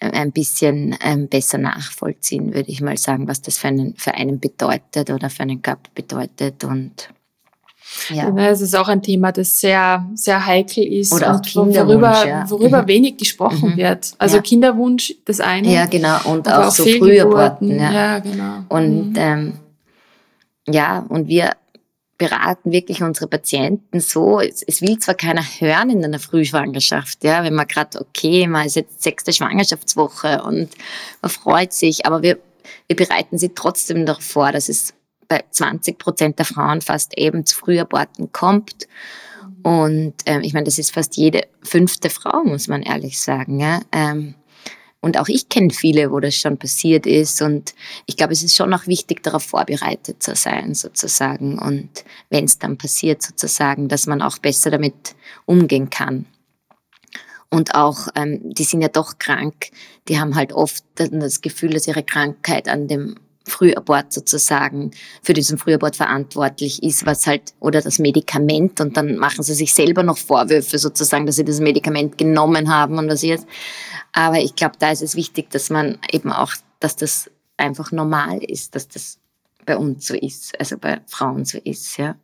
ein 0.00 0.32
bisschen 0.32 0.96
ähm, 1.00 1.28
besser 1.28 1.58
nachvollziehen, 1.58 2.54
würde 2.54 2.72
ich 2.72 2.80
mal 2.80 2.98
sagen, 2.98 3.28
was 3.28 3.40
das 3.40 3.58
für 3.58 3.68
einen, 3.68 3.94
für 3.96 4.14
einen 4.14 4.40
bedeutet 4.40 5.10
oder 5.10 5.30
für 5.30 5.44
einen 5.44 5.62
Körper 5.62 5.90
bedeutet. 5.94 6.64
Und 6.64 7.08
ja. 8.10 8.34
Es 8.48 8.60
ist 8.60 8.74
auch 8.76 8.88
ein 8.88 9.02
Thema, 9.02 9.32
das 9.32 9.58
sehr, 9.58 10.06
sehr 10.14 10.44
heikel 10.44 10.84
ist 10.84 11.12
Oder 11.12 11.34
und 11.34 11.54
worüber, 11.54 12.26
ja. 12.26 12.50
worüber 12.50 12.82
mhm. 12.82 12.88
wenig 12.88 13.16
gesprochen 13.16 13.72
mhm. 13.72 13.76
wird. 13.76 14.12
Also 14.18 14.36
ja. 14.36 14.42
Kinderwunsch, 14.42 15.14
das 15.24 15.40
eine. 15.40 15.72
Ja, 15.72 15.86
genau. 15.86 16.18
Und 16.24 16.48
auch, 16.48 16.66
auch 16.66 16.70
so 16.70 16.84
Frühgeburten. 16.84 17.78
Ja. 17.78 17.92
ja, 17.92 18.18
genau. 18.18 18.64
Und 18.68 19.10
mhm. 19.10 19.16
ähm, 19.16 19.52
ja, 20.68 21.06
und 21.08 21.28
wir 21.28 21.52
beraten 22.18 22.72
wirklich 22.72 23.02
unsere 23.02 23.26
Patienten 23.26 24.00
so, 24.00 24.40
es, 24.40 24.62
es, 24.62 24.80
will 24.80 24.98
zwar 24.98 25.14
keiner 25.14 25.42
hören 25.42 25.90
in 25.90 26.04
einer 26.04 26.18
Frühschwangerschaft, 26.18 27.22
ja, 27.24 27.44
wenn 27.44 27.54
man 27.54 27.66
gerade, 27.66 28.00
okay, 28.00 28.46
man 28.46 28.66
ist 28.66 28.76
jetzt 28.76 29.02
sechste 29.02 29.32
Schwangerschaftswoche 29.32 30.42
und 30.42 30.70
man 31.20 31.30
freut 31.30 31.72
sich, 31.72 32.06
aber 32.06 32.22
wir, 32.22 32.38
wir 32.86 32.96
bereiten 32.96 33.36
sie 33.36 33.50
trotzdem 33.50 34.06
darauf 34.06 34.24
vor, 34.24 34.50
dass 34.50 34.68
es 34.68 34.94
bei 35.28 35.44
20 35.50 35.98
Prozent 35.98 36.38
der 36.38 36.46
Frauen 36.46 36.80
fast 36.80 37.16
eben 37.18 37.44
zu 37.46 37.56
Frühaborten 37.56 38.32
kommt. 38.32 38.88
Und 39.62 40.14
ähm, 40.26 40.42
ich 40.42 40.52
meine, 40.52 40.64
das 40.64 40.78
ist 40.78 40.92
fast 40.92 41.16
jede 41.16 41.42
fünfte 41.62 42.10
Frau, 42.10 42.44
muss 42.44 42.68
man 42.68 42.82
ehrlich 42.82 43.20
sagen. 43.20 43.58
Ja? 43.58 43.80
Ähm, 43.92 44.34
und 45.00 45.18
auch 45.18 45.28
ich 45.28 45.48
kenne 45.48 45.70
viele, 45.70 46.10
wo 46.10 46.20
das 46.20 46.36
schon 46.36 46.58
passiert 46.58 47.06
ist. 47.06 47.42
Und 47.42 47.74
ich 48.06 48.16
glaube, 48.16 48.32
es 48.32 48.42
ist 48.42 48.56
schon 48.56 48.72
auch 48.74 48.86
wichtig, 48.86 49.22
darauf 49.22 49.44
vorbereitet 49.44 50.22
zu 50.22 50.34
sein, 50.34 50.74
sozusagen. 50.74 51.58
Und 51.58 52.04
wenn 52.30 52.44
es 52.44 52.58
dann 52.58 52.78
passiert, 52.78 53.22
sozusagen, 53.22 53.88
dass 53.88 54.06
man 54.06 54.22
auch 54.22 54.38
besser 54.38 54.70
damit 54.70 55.14
umgehen 55.44 55.90
kann. 55.90 56.26
Und 57.50 57.74
auch, 57.74 58.08
ähm, 58.16 58.40
die 58.42 58.64
sind 58.64 58.82
ja 58.82 58.88
doch 58.88 59.18
krank, 59.18 59.70
die 60.08 60.18
haben 60.18 60.34
halt 60.34 60.52
oft 60.52 60.84
das 60.96 61.40
Gefühl, 61.40 61.70
dass 61.70 61.86
ihre 61.86 62.02
Krankheit 62.02 62.68
an 62.68 62.88
dem 62.88 63.16
Frühabort 63.46 64.12
sozusagen 64.12 64.90
für 65.22 65.32
diesen 65.32 65.56
Frühabort 65.56 65.96
verantwortlich 65.96 66.82
ist, 66.82 67.06
was 67.06 67.26
halt, 67.26 67.54
oder 67.60 67.80
das 67.80 67.98
Medikament 67.98 68.80
und 68.80 68.96
dann 68.96 69.16
machen 69.16 69.42
sie 69.44 69.54
sich 69.54 69.72
selber 69.72 70.02
noch 70.02 70.18
Vorwürfe 70.18 70.78
sozusagen, 70.78 71.26
dass 71.26 71.36
sie 71.36 71.44
das 71.44 71.60
Medikament 71.60 72.18
genommen 72.18 72.72
haben 72.72 72.98
und 72.98 73.08
was 73.08 73.22
jetzt. 73.22 73.46
Aber 74.12 74.38
ich 74.38 74.56
glaube, 74.56 74.74
da 74.78 74.90
ist 74.90 75.02
es 75.02 75.14
wichtig, 75.14 75.50
dass 75.50 75.70
man 75.70 75.98
eben 76.10 76.32
auch, 76.32 76.52
dass 76.80 76.96
das 76.96 77.30
einfach 77.56 77.92
normal 77.92 78.42
ist, 78.42 78.74
dass 78.74 78.88
das 78.88 79.18
bei 79.64 79.76
uns 79.76 80.06
so 80.06 80.14
ist, 80.14 80.58
also 80.58 80.76
bei 80.76 81.00
Frauen 81.06 81.44
so 81.44 81.58
ist, 81.58 81.96
ja. 81.98 82.16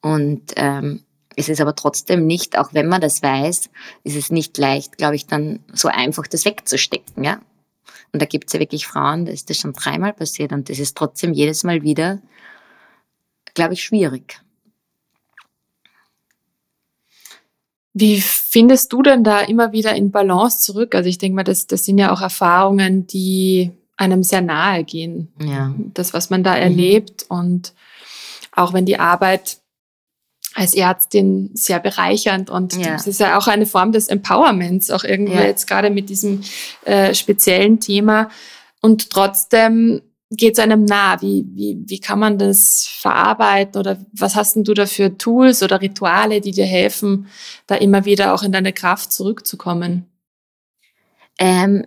Und 0.00 0.52
ähm, 0.56 1.04
es 1.36 1.50
ist 1.50 1.60
aber 1.60 1.74
trotzdem 1.74 2.26
nicht, 2.26 2.58
auch 2.58 2.72
wenn 2.72 2.88
man 2.88 3.00
das 3.00 3.22
weiß, 3.22 3.68
ist 4.04 4.16
es 4.16 4.30
nicht 4.30 4.56
leicht, 4.56 4.96
glaube 4.96 5.16
ich, 5.16 5.26
dann 5.26 5.60
so 5.72 5.88
einfach 5.88 6.26
das 6.26 6.46
wegzustecken, 6.46 7.24
ja. 7.24 7.40
Und 8.12 8.22
da 8.22 8.26
gibt 8.26 8.48
es 8.48 8.52
ja 8.52 8.60
wirklich 8.60 8.86
Frauen, 8.86 9.26
da 9.26 9.32
ist 9.32 9.50
das 9.50 9.58
schon 9.58 9.72
dreimal 9.72 10.12
passiert 10.12 10.52
und 10.52 10.68
das 10.68 10.78
ist 10.78 10.96
trotzdem 10.96 11.32
jedes 11.32 11.64
Mal 11.64 11.82
wieder, 11.82 12.20
glaube 13.54 13.74
ich, 13.74 13.82
schwierig. 13.82 14.40
Wie 17.92 18.20
findest 18.20 18.92
du 18.92 19.02
denn 19.02 19.24
da 19.24 19.40
immer 19.40 19.72
wieder 19.72 19.94
in 19.94 20.10
Balance 20.10 20.60
zurück? 20.60 20.94
Also 20.94 21.08
ich 21.08 21.16
denke 21.16 21.36
mal, 21.36 21.44
das, 21.44 21.66
das 21.66 21.86
sind 21.86 21.96
ja 21.96 22.12
auch 22.12 22.20
Erfahrungen, 22.20 23.06
die 23.06 23.72
einem 23.96 24.22
sehr 24.22 24.42
nahe 24.42 24.84
gehen. 24.84 25.32
Ja. 25.40 25.74
Das, 25.94 26.12
was 26.12 26.28
man 26.28 26.44
da 26.44 26.52
mhm. 26.52 26.62
erlebt 26.62 27.24
und 27.28 27.72
auch 28.52 28.72
wenn 28.72 28.86
die 28.86 28.98
Arbeit 28.98 29.58
als 30.56 30.74
Ärztin 30.74 31.50
sehr 31.52 31.80
bereichernd 31.80 32.48
und 32.48 32.74
ja. 32.76 32.92
das 32.92 33.06
ist 33.06 33.20
ja 33.20 33.36
auch 33.36 33.46
eine 33.46 33.66
Form 33.66 33.92
des 33.92 34.08
Empowerments, 34.08 34.90
auch 34.90 35.04
irgendwo 35.04 35.34
ja. 35.34 35.44
jetzt 35.44 35.66
gerade 35.66 35.90
mit 35.90 36.08
diesem 36.08 36.40
äh, 36.86 37.14
speziellen 37.14 37.78
Thema. 37.78 38.30
Und 38.80 39.10
trotzdem 39.10 40.00
geht 40.30 40.54
es 40.54 40.58
einem 40.58 40.86
nah? 40.86 41.20
Wie, 41.20 41.44
wie, 41.52 41.78
wie 41.86 42.00
kann 42.00 42.18
man 42.18 42.38
das 42.38 42.86
verarbeiten 42.86 43.78
oder 43.78 43.98
was 44.12 44.34
hast 44.34 44.56
denn 44.56 44.64
du 44.64 44.72
da 44.72 44.86
für 44.86 45.18
Tools 45.18 45.62
oder 45.62 45.82
Rituale, 45.82 46.40
die 46.40 46.52
dir 46.52 46.64
helfen, 46.64 47.26
da 47.66 47.74
immer 47.74 48.06
wieder 48.06 48.32
auch 48.32 48.42
in 48.42 48.52
deine 48.52 48.72
Kraft 48.72 49.12
zurückzukommen? 49.12 50.06
Ähm, 51.38 51.86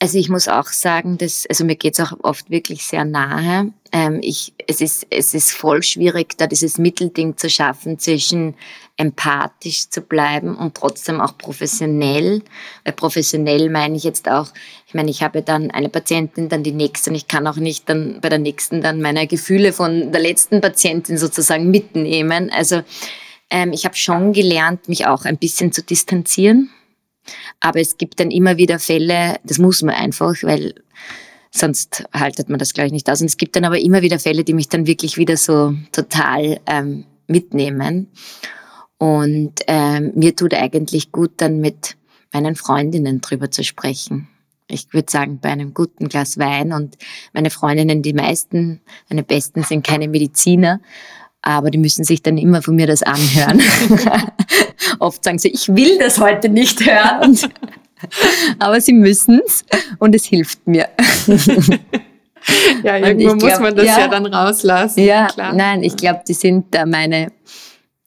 also 0.00 0.16
ich 0.16 0.28
muss 0.28 0.46
auch 0.46 0.68
sagen, 0.68 1.18
dass, 1.18 1.44
also 1.48 1.64
mir 1.64 1.74
geht's 1.74 1.98
auch 1.98 2.12
oft 2.22 2.50
wirklich 2.50 2.84
sehr 2.84 3.04
nahe. 3.04 3.72
Ähm, 3.90 4.20
ich, 4.22 4.52
es, 4.68 4.80
ist, 4.80 5.06
es 5.10 5.34
ist 5.34 5.50
voll 5.50 5.82
schwierig, 5.82 6.38
da 6.38 6.46
dieses 6.46 6.78
Mittelding 6.78 7.36
zu 7.36 7.50
schaffen 7.50 7.98
zwischen 7.98 8.54
empathisch 8.96 9.90
zu 9.90 10.02
bleiben 10.02 10.56
und 10.56 10.76
trotzdem 10.76 11.20
auch 11.20 11.36
professionell. 11.36 12.42
Weil 12.84 12.92
professionell 12.92 13.70
meine 13.70 13.96
ich 13.96 14.04
jetzt 14.04 14.28
auch, 14.28 14.48
ich 14.86 14.94
meine, 14.94 15.10
ich 15.10 15.22
habe 15.24 15.42
dann 15.42 15.72
eine 15.72 15.88
Patientin, 15.88 16.48
dann 16.48 16.62
die 16.62 16.72
nächste 16.72 17.10
und 17.10 17.16
ich 17.16 17.26
kann 17.26 17.46
auch 17.48 17.56
nicht 17.56 17.88
dann 17.88 18.20
bei 18.20 18.28
der 18.28 18.38
nächsten 18.38 18.80
dann 18.82 19.02
meine 19.02 19.26
Gefühle 19.26 19.72
von 19.72 20.12
der 20.12 20.20
letzten 20.20 20.60
Patientin 20.60 21.18
sozusagen 21.18 21.72
mitnehmen. 21.72 22.50
Also 22.50 22.82
ähm, 23.50 23.72
ich 23.72 23.84
habe 23.84 23.96
schon 23.96 24.32
gelernt, 24.32 24.88
mich 24.88 25.06
auch 25.06 25.24
ein 25.24 25.38
bisschen 25.38 25.72
zu 25.72 25.82
distanzieren 25.82 26.70
aber 27.60 27.80
es 27.80 27.96
gibt 27.96 28.20
dann 28.20 28.30
immer 28.30 28.56
wieder 28.56 28.78
Fälle, 28.78 29.36
das 29.44 29.58
muss 29.58 29.82
man 29.82 29.94
einfach, 29.94 30.34
weil 30.42 30.74
sonst 31.50 32.04
haltet 32.12 32.48
man 32.48 32.58
das, 32.58 32.72
glaube 32.72 32.88
ich, 32.88 32.92
nicht 32.92 33.10
aus. 33.10 33.20
Und 33.20 33.26
es 33.26 33.36
gibt 33.36 33.56
dann 33.56 33.64
aber 33.64 33.78
immer 33.78 34.02
wieder 34.02 34.18
Fälle, 34.18 34.44
die 34.44 34.54
mich 34.54 34.68
dann 34.68 34.86
wirklich 34.86 35.16
wieder 35.16 35.36
so 35.36 35.74
total 35.92 36.60
ähm, 36.66 37.04
mitnehmen. 37.26 38.08
Und 38.98 39.54
ähm, 39.66 40.12
mir 40.14 40.34
tut 40.34 40.54
eigentlich 40.54 41.12
gut, 41.12 41.32
dann 41.38 41.60
mit 41.60 41.96
meinen 42.32 42.56
Freundinnen 42.56 43.20
drüber 43.20 43.50
zu 43.50 43.64
sprechen. 43.64 44.28
Ich 44.66 44.92
würde 44.92 45.10
sagen, 45.10 45.38
bei 45.40 45.48
einem 45.48 45.72
guten 45.72 46.08
Glas 46.08 46.36
Wein 46.38 46.72
und 46.72 46.98
meine 47.32 47.48
Freundinnen, 47.48 48.02
die 48.02 48.12
meisten, 48.12 48.82
meine 49.08 49.22
besten 49.22 49.62
sind 49.62 49.86
keine 49.86 50.08
Mediziner, 50.08 50.80
aber 51.42 51.70
die 51.70 51.78
müssen 51.78 52.04
sich 52.04 52.22
dann 52.22 52.38
immer 52.38 52.62
von 52.62 52.76
mir 52.76 52.86
das 52.86 53.02
anhören. 53.02 53.60
Oft 54.98 55.24
sagen 55.24 55.38
sie, 55.38 55.48
ich 55.48 55.68
will 55.68 55.98
das 55.98 56.18
heute 56.18 56.48
nicht 56.48 56.84
hören. 56.84 57.38
aber 58.58 58.80
sie 58.80 58.92
müssen 58.92 59.40
es 59.44 59.64
und 59.98 60.14
es 60.14 60.24
hilft 60.24 60.66
mir. 60.66 60.88
ja, 62.82 62.98
irgendwo 62.98 63.36
glaub, 63.36 63.42
muss 63.42 63.60
man 63.60 63.76
das 63.76 63.86
ja, 63.86 64.00
ja, 64.00 64.08
dann 64.08 64.26
rauslassen. 64.26 65.04
Ja, 65.04 65.26
klar. 65.28 65.52
nein, 65.52 65.82
ich 65.82 65.96
glaube, 65.96 66.22
die 66.26 66.34
sind 66.34 66.74
da 66.74 66.86
meine 66.86 67.32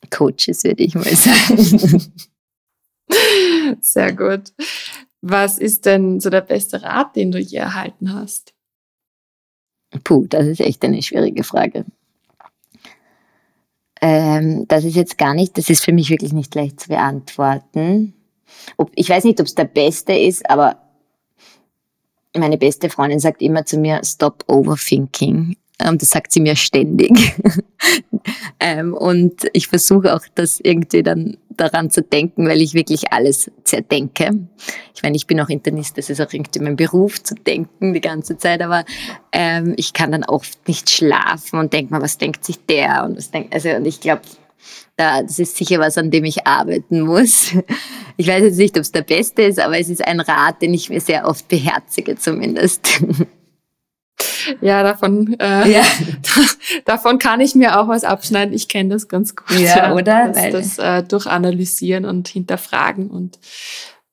Coaches, 0.09 0.63
würde 0.63 0.83
ich 0.83 0.95
mal 0.95 1.15
sagen. 1.15 2.13
Sehr 3.81 4.13
gut. 4.13 4.53
Was 5.21 5.57
ist 5.57 5.85
denn 5.85 6.19
so 6.19 6.29
der 6.29 6.41
beste 6.41 6.81
Rat, 6.81 7.15
den 7.15 7.31
du 7.31 7.39
je 7.39 7.57
erhalten 7.57 8.13
hast? 8.13 8.53
Puh, 10.03 10.25
das 10.27 10.47
ist 10.47 10.61
echt 10.61 10.83
eine 10.83 11.01
schwierige 11.01 11.43
Frage. 11.43 11.85
Ähm, 14.01 14.65
das 14.67 14.83
ist 14.83 14.95
jetzt 14.95 15.17
gar 15.17 15.33
nicht, 15.33 15.57
das 15.57 15.69
ist 15.69 15.83
für 15.83 15.93
mich 15.93 16.09
wirklich 16.09 16.33
nicht 16.33 16.53
leicht 16.55 16.79
zu 16.79 16.89
beantworten. 16.89 18.13
Ob, 18.77 18.91
ich 18.95 19.09
weiß 19.09 19.23
nicht, 19.23 19.39
ob 19.39 19.45
es 19.45 19.55
der 19.55 19.65
beste 19.65 20.13
ist, 20.13 20.49
aber 20.49 20.77
meine 22.35 22.57
beste 22.57 22.89
Freundin 22.89 23.19
sagt 23.19 23.41
immer 23.41 23.65
zu 23.65 23.77
mir, 23.77 24.01
stop 24.03 24.43
overthinking. 24.47 25.55
Ähm, 25.83 25.97
das 25.97 26.09
sagt 26.09 26.31
sie 26.31 26.41
mir 26.41 26.55
ständig. 26.55 27.11
ähm, 28.59 28.93
und 28.93 29.47
ich 29.53 29.67
versuche 29.67 30.15
auch, 30.15 30.21
das 30.35 30.59
irgendwie 30.61 31.03
dann 31.03 31.37
daran 31.49 31.89
zu 31.89 32.01
denken, 32.01 32.47
weil 32.47 32.61
ich 32.61 32.73
wirklich 32.73 33.11
alles 33.11 33.51
zerdenke. 33.63 34.31
Ich 34.95 35.03
meine, 35.03 35.15
ich 35.15 35.27
bin 35.27 35.39
auch 35.41 35.49
Internist, 35.49 35.97
das 35.97 36.09
ist 36.09 36.21
auch 36.21 36.31
irgendwie 36.31 36.59
mein 36.59 36.75
Beruf, 36.75 37.21
zu 37.21 37.35
denken 37.35 37.93
die 37.93 38.01
ganze 38.01 38.37
Zeit, 38.37 38.61
aber 38.61 38.85
ähm, 39.31 39.73
ich 39.77 39.93
kann 39.93 40.11
dann 40.11 40.23
oft 40.23 40.67
nicht 40.67 40.89
schlafen 40.89 41.59
und 41.59 41.73
denke 41.73 41.93
mal, 41.93 42.01
was 42.01 42.17
denkt 42.17 42.45
sich 42.45 42.65
der 42.65 43.03
und 43.05 43.17
was 43.17 43.31
denkt, 43.31 43.53
also 43.53 43.69
und 43.69 43.85
ich 43.85 43.99
glaube, 43.99 44.21
da, 44.95 45.21
das 45.23 45.39
ist 45.39 45.57
sicher 45.57 45.79
was, 45.79 45.97
an 45.97 46.11
dem 46.11 46.25
ich 46.25 46.45
arbeiten 46.45 47.01
muss. 47.01 47.53
Ich 48.17 48.27
weiß 48.27 48.43
jetzt 48.43 48.57
nicht, 48.57 48.75
ob 48.75 48.81
es 48.81 48.91
der 48.91 49.01
beste 49.01 49.41
ist, 49.41 49.59
aber 49.59 49.79
es 49.79 49.89
ist 49.89 50.05
ein 50.05 50.19
Rat, 50.19 50.61
den 50.61 50.75
ich 50.75 50.89
mir 50.89 51.01
sehr 51.01 51.25
oft 51.25 51.47
beherzige 51.47 52.17
zumindest. 52.17 53.01
Ja, 54.61 54.83
davon, 54.83 55.35
äh, 55.39 55.71
ja. 55.71 55.83
davon 56.85 57.17
kann 57.17 57.39
ich 57.39 57.55
mir 57.55 57.79
auch 57.79 57.87
was 57.87 58.03
abschneiden. 58.03 58.53
Ich 58.53 58.67
kenne 58.67 58.89
das 58.89 59.07
ganz 59.07 59.35
gut. 59.35 59.59
Ja, 59.59 59.77
ja 59.77 59.93
oder? 59.93 60.29
Das, 60.29 60.77
das 60.77 60.77
äh, 60.77 61.03
durchanalysieren 61.03 62.05
und 62.05 62.27
hinterfragen 62.27 63.09
und 63.09 63.39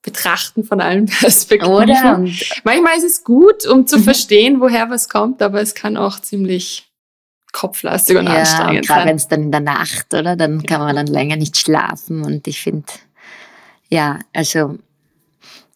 betrachten 0.02 0.64
von 0.64 0.80
allen 0.80 1.06
Perspektiven. 1.20 1.74
Oder? 1.74 2.16
Und 2.16 2.38
Manchmal 2.64 2.96
ist 2.96 3.04
es 3.04 3.24
gut, 3.24 3.66
um 3.66 3.86
zu 3.86 3.98
mhm. 3.98 4.02
verstehen, 4.02 4.60
woher 4.60 4.90
was 4.90 5.08
kommt, 5.08 5.42
aber 5.42 5.60
es 5.60 5.74
kann 5.74 5.96
auch 5.96 6.20
ziemlich 6.20 6.84
kopflastig 7.52 8.16
und 8.16 8.26
ja, 8.26 8.34
anstrengend 8.34 8.86
sein. 8.86 8.96
Gerade 8.96 9.08
wenn 9.08 9.16
es 9.16 9.28
dann 9.28 9.42
in 9.42 9.50
der 9.50 9.60
Nacht, 9.60 10.12
oder? 10.14 10.36
Dann 10.36 10.62
kann 10.62 10.80
man 10.80 10.96
dann 10.96 11.06
länger 11.06 11.36
nicht 11.36 11.56
schlafen. 11.56 12.24
Und 12.24 12.46
ich 12.46 12.60
finde, 12.60 12.86
ja, 13.88 14.18
also 14.32 14.78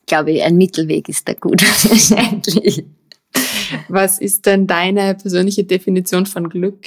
glaube 0.06 0.32
ich, 0.32 0.42
ein 0.42 0.56
Mittelweg 0.56 1.08
ist 1.08 1.28
da 1.28 1.34
gut 1.34 1.62
wahrscheinlich. 1.90 2.84
Was 3.88 4.18
ist 4.18 4.46
denn 4.46 4.66
deine 4.66 5.14
persönliche 5.14 5.64
Definition 5.64 6.26
von 6.26 6.48
Glück? 6.48 6.86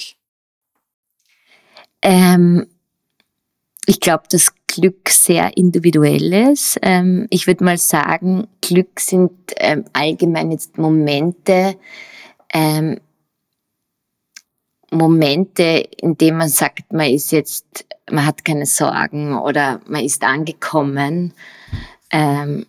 Ähm, 2.01 2.67
ich 3.85 3.99
glaube, 3.99 4.23
dass 4.29 4.53
Glück 4.67 5.09
sehr 5.09 5.55
individuell 5.57 6.51
ist. 6.51 6.77
Ähm, 6.81 7.27
ich 7.29 7.47
würde 7.47 7.63
mal 7.63 7.77
sagen, 7.77 8.47
Glück 8.61 8.99
sind 8.99 9.31
ähm, 9.57 9.85
allgemein 9.93 10.51
jetzt 10.51 10.77
Momente, 10.77 11.77
ähm, 12.53 12.99
Momente, 14.91 15.87
in 15.97 16.17
denen 16.17 16.37
man 16.37 16.49
sagt, 16.49 16.93
man 16.93 17.09
ist 17.09 17.31
jetzt, 17.31 17.85
man 18.09 18.25
hat 18.25 18.45
keine 18.45 18.65
Sorgen 18.65 19.37
oder 19.37 19.81
man 19.87 20.03
ist 20.03 20.23
angekommen. 20.23 21.33
Ähm, 22.11 22.65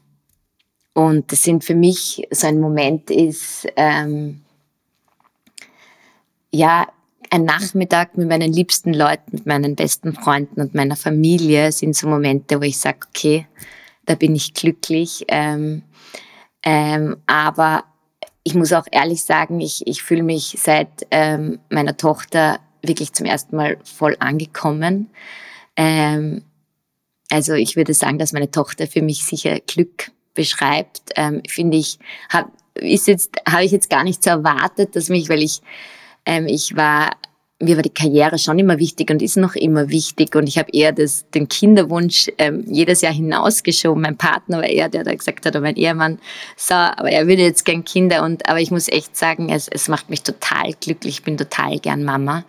und 0.97 1.31
das 1.31 1.43
sind 1.43 1.63
für 1.63 1.75
mich 1.75 2.27
so 2.31 2.47
ein 2.47 2.59
Moment 2.59 3.11
ist, 3.11 3.67
ähm, 3.77 4.41
ja, 6.51 6.89
ein 7.29 7.45
Nachmittag 7.45 8.17
mit 8.17 8.31
meinen 8.31 8.51
liebsten 8.51 8.95
Leuten, 8.95 9.33
mit 9.33 9.45
meinen 9.45 9.77
besten 9.77 10.15
Freunden 10.15 10.59
und 10.59 10.75
meiner 10.75 10.97
Familie 10.97 11.71
sind 11.71 11.95
so 11.95 12.09
Momente, 12.09 12.59
wo 12.59 12.65
ich 12.65 12.79
sage, 12.79 13.01
okay, 13.09 13.47
da 14.07 14.15
bin 14.15 14.35
ich 14.35 14.55
glücklich. 14.55 15.27
Ähm, 15.29 15.83
ähm, 16.63 17.19
aber 17.27 17.85
ich 18.43 18.55
muss 18.55 18.73
auch 18.73 18.87
ehrlich 18.91 19.23
sagen, 19.23 19.61
ich, 19.61 19.87
ich 19.87 20.03
fühle 20.03 20.23
mich 20.23 20.57
seit 20.59 21.07
ähm, 21.11 21.59
meiner 21.69 21.99
Tochter 21.99 22.59
wirklich 22.81 23.13
zum 23.13 23.27
ersten 23.27 23.57
Mal 23.57 23.77
voll 23.85 24.17
angekommen. 24.19 25.11
Ähm, 25.77 26.43
also 27.31 27.53
ich 27.53 27.77
würde 27.77 27.93
sagen, 27.93 28.19
dass 28.19 28.33
meine 28.33 28.51
Tochter 28.51 28.87
für 28.87 29.03
mich 29.03 29.27
sicher 29.27 29.61
Glück 29.61 30.11
beschreibt, 30.37 31.01
ähm, 31.17 31.43
finde 31.49 31.79
ich, 31.79 31.99
hab, 32.29 32.53
ist 32.75 33.09
habe 33.49 33.65
ich 33.65 33.73
jetzt 33.73 33.91
gar 33.91 34.05
nicht 34.05 34.23
so 34.23 34.31
erwartet, 34.31 34.95
dass 34.95 35.09
mich, 35.09 35.29
weil 35.29 35.43
ich, 35.43 35.61
ähm, 36.25 36.47
ich 36.47 36.77
war, 36.77 37.11
mir 37.61 37.77
war 37.77 37.83
die 37.83 37.91
Karriere 37.91 38.39
schon 38.39 38.59
immer 38.59 38.79
wichtig 38.79 39.11
und 39.11 39.23
ist 39.23 39.37
noch 39.37 39.57
immer 39.57 39.89
wichtig 39.89 40.37
und 40.37 40.47
ich 40.47 40.59
habe 40.59 40.71
eher 40.73 40.93
das, 40.93 41.29
den 41.31 41.49
Kinderwunsch 41.49 42.31
ähm, 42.39 42.65
jedes 42.69 43.01
Jahr 43.01 43.15
hinausgeschoben. 43.15 44.03
Mein 44.03 44.19
Partner 44.19 44.59
war 44.59 44.67
eher 44.67 44.89
der, 44.89 45.05
der 45.05 45.17
gesagt 45.17 45.47
hat, 45.47 45.55
oder 45.55 45.63
mein 45.63 45.77
Ehemann, 45.77 46.19
so, 46.57 46.75
aber 46.75 47.11
er 47.11 47.27
würde 47.27 47.43
jetzt 47.43 47.65
gern 47.65 47.85
Kinder 47.85 48.23
und, 48.23 48.49
aber 48.49 48.61
ich 48.61 48.71
muss 48.71 48.89
echt 48.89 49.17
sagen, 49.17 49.49
es, 49.51 49.69
es 49.69 49.89
macht 49.89 50.11
mich 50.11 50.23
total 50.23 50.75
glücklich, 50.81 51.17
ich 51.17 51.25
bin 51.25 51.37
total 51.37 51.79
gern 51.79 52.05
Mama. 52.05 52.45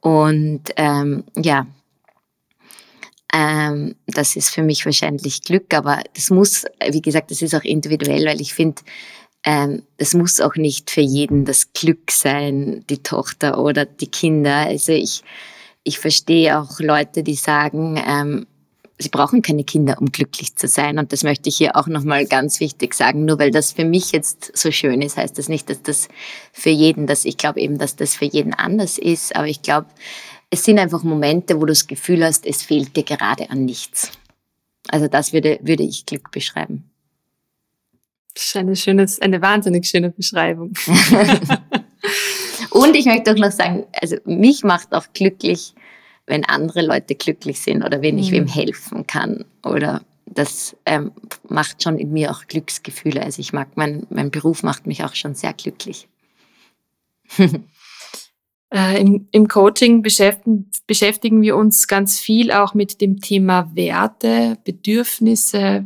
Und 0.00 0.64
ähm, 0.76 1.24
ja, 1.36 1.66
ähm, 3.34 3.96
das 4.06 4.36
ist 4.36 4.50
für 4.50 4.62
mich 4.62 4.86
wahrscheinlich 4.86 5.42
Glück, 5.42 5.74
aber 5.74 6.04
das 6.14 6.30
muss, 6.30 6.64
wie 6.88 7.02
gesagt, 7.02 7.32
das 7.32 7.42
ist 7.42 7.54
auch 7.54 7.64
individuell, 7.64 8.24
weil 8.26 8.40
ich 8.40 8.54
finde, 8.54 8.80
ähm, 9.42 9.82
das 9.96 10.14
muss 10.14 10.40
auch 10.40 10.54
nicht 10.54 10.88
für 10.88 11.00
jeden 11.00 11.44
das 11.44 11.72
Glück 11.72 12.12
sein, 12.12 12.84
die 12.88 13.02
Tochter 13.02 13.58
oder 13.58 13.86
die 13.86 14.06
Kinder. 14.06 14.66
Also 14.68 14.92
ich, 14.92 15.24
ich 15.82 15.98
verstehe 15.98 16.60
auch 16.60 16.78
Leute, 16.78 17.24
die 17.24 17.34
sagen, 17.34 18.00
ähm, 18.06 18.46
sie 18.98 19.08
brauchen 19.08 19.42
keine 19.42 19.64
Kinder, 19.64 19.96
um 20.00 20.12
glücklich 20.12 20.54
zu 20.54 20.68
sein. 20.68 21.00
Und 21.00 21.12
das 21.12 21.24
möchte 21.24 21.48
ich 21.48 21.56
hier 21.56 21.74
auch 21.74 21.88
nochmal 21.88 22.26
ganz 22.26 22.60
wichtig 22.60 22.94
sagen. 22.94 23.24
Nur 23.24 23.40
weil 23.40 23.50
das 23.50 23.72
für 23.72 23.84
mich 23.84 24.12
jetzt 24.12 24.56
so 24.56 24.70
schön 24.70 25.02
ist, 25.02 25.16
heißt 25.16 25.36
das 25.36 25.48
nicht, 25.48 25.68
dass 25.68 25.82
das 25.82 26.08
für 26.52 26.70
jeden, 26.70 27.08
dass 27.08 27.24
ich 27.24 27.36
glaube 27.36 27.60
eben, 27.60 27.78
dass 27.78 27.96
das 27.96 28.14
für 28.14 28.26
jeden 28.26 28.54
anders 28.54 28.96
ist. 28.96 29.34
Aber 29.34 29.48
ich 29.48 29.60
glaube, 29.60 29.88
es 30.54 30.62
sind 30.62 30.78
einfach 30.78 31.02
Momente, 31.02 31.56
wo 31.56 31.60
du 31.60 31.72
das 31.72 31.88
Gefühl 31.88 32.24
hast, 32.24 32.46
es 32.46 32.62
fehlt 32.62 32.94
dir 32.96 33.02
gerade 33.02 33.50
an 33.50 33.64
nichts. 33.64 34.12
Also 34.88 35.08
das 35.08 35.32
würde, 35.32 35.58
würde 35.62 35.82
ich 35.82 36.06
Glück 36.06 36.30
beschreiben. 36.30 36.90
Das 38.34 38.44
ist 38.44 38.56
eine, 38.56 38.76
schöne, 38.76 39.06
eine 39.20 39.42
wahnsinnig 39.42 39.84
schöne 39.86 40.10
Beschreibung. 40.10 40.72
Und 42.70 42.94
ich 42.94 43.04
möchte 43.06 43.32
auch 43.32 43.36
noch 43.36 43.50
sagen, 43.50 43.84
also 44.00 44.16
mich 44.26 44.62
macht 44.62 44.94
auch 44.94 45.06
glücklich, 45.12 45.74
wenn 46.26 46.44
andere 46.44 46.82
Leute 46.82 47.16
glücklich 47.16 47.60
sind 47.60 47.82
oder 47.82 48.00
wenn 48.00 48.16
ich 48.16 48.30
mhm. 48.30 48.36
wem 48.36 48.46
helfen 48.46 49.08
kann 49.08 49.44
oder 49.64 50.02
das 50.24 50.76
ähm, 50.86 51.10
macht 51.48 51.82
schon 51.82 51.98
in 51.98 52.12
mir 52.12 52.30
auch 52.30 52.46
Glücksgefühle. 52.46 53.22
Also 53.22 53.40
ich 53.40 53.52
mag, 53.52 53.76
mein, 53.76 54.06
mein 54.08 54.30
Beruf 54.30 54.62
macht 54.62 54.86
mich 54.86 55.02
auch 55.02 55.16
schon 55.16 55.34
sehr 55.34 55.52
glücklich. 55.52 56.06
äh, 58.74 59.00
im, 59.00 59.28
Im 59.30 59.46
Coaching 59.46 60.02
beschäftigen, 60.02 60.68
beschäftigen 60.88 61.42
wir 61.42 61.56
uns 61.56 61.86
ganz 61.86 62.18
viel 62.18 62.50
auch 62.50 62.74
mit 62.74 63.00
dem 63.00 63.20
Thema 63.20 63.70
Werte, 63.74 64.58
Bedürfnisse. 64.64 65.84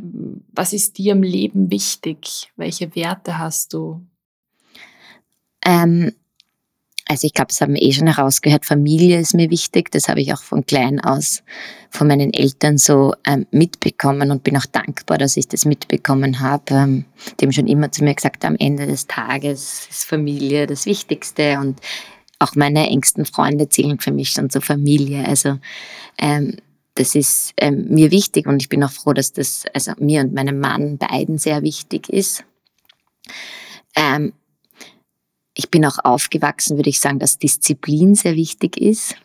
Was 0.53 0.73
ist 0.73 0.97
dir 0.97 1.13
im 1.13 1.23
Leben 1.23 1.71
wichtig? 1.71 2.51
Welche 2.57 2.95
Werte 2.97 3.39
hast 3.39 3.75
du? 3.75 4.07
Ähm, 5.67 6.13
also 7.07 7.27
ich 7.27 7.35
glaube, 7.35 7.49
es 7.51 7.61
haben 7.61 7.75
wir 7.75 7.83
eh 7.83 7.93
schon 7.93 8.07
herausgehört, 8.07 8.65
Familie 8.65 9.21
ist 9.21 9.35
mir 9.35 9.51
wichtig. 9.51 9.91
Das 9.91 10.09
habe 10.09 10.23
ich 10.23 10.33
auch 10.33 10.43
von 10.43 10.65
klein 10.65 10.99
aus 10.99 11.43
von 11.91 12.07
meinen 12.07 12.33
Eltern 12.33 12.79
so 12.79 13.15
ähm, 13.27 13.47
mitbekommen 13.51 14.31
und 14.31 14.45
bin 14.45 14.57
auch 14.57 14.67
dankbar, 14.67 15.19
dass 15.19 15.37
ich 15.37 15.49
das 15.49 15.67
mitbekommen 15.67 16.41
habe. 16.41 16.75
Ähm, 16.75 17.05
die 17.39 17.45
haben 17.45 17.53
schon 17.53 17.67
immer 17.67 17.93
zu 17.93 18.03
mir 18.03 18.15
gesagt, 18.15 18.47
am 18.47 18.57
Ende 18.59 18.87
des 18.87 19.07
Tages 19.07 19.89
ist 19.91 20.05
Familie 20.05 20.67
das 20.67 20.87
Wichtigste 20.87 21.59
und 21.59 21.81
auch 22.39 22.55
meine 22.55 22.89
engsten 22.89 23.25
Freunde 23.25 23.69
zählen 23.69 23.99
für 23.99 24.13
mich 24.13 24.31
schon 24.31 24.51
zur 24.51 24.63
Familie. 24.63 25.27
Also 25.27 25.59
ähm, 26.19 26.57
das 26.95 27.15
ist 27.15 27.53
ähm, 27.57 27.87
mir 27.89 28.11
wichtig 28.11 28.47
und 28.47 28.61
ich 28.61 28.69
bin 28.69 28.83
auch 28.83 28.91
froh, 28.91 29.13
dass 29.13 29.33
das 29.33 29.65
also 29.73 29.93
mir 29.99 30.21
und 30.21 30.35
meinem 30.35 30.59
Mann 30.59 30.99
beiden 30.99 31.39
sehr 31.39 31.63
wichtig 31.63 32.09
ist. 32.09 32.45
Ähm, 33.95 34.33
ich 35.55 35.71
bin 35.71 35.85
auch 35.85 35.99
aufgewachsen, 36.05 36.77
würde 36.77 36.91
ich 36.91 37.01
sagen, 37.01 37.19
dass 37.19 37.39
Disziplin 37.39 38.15
sehr 38.15 38.37
wichtig 38.37 38.77
ist. 38.77 39.17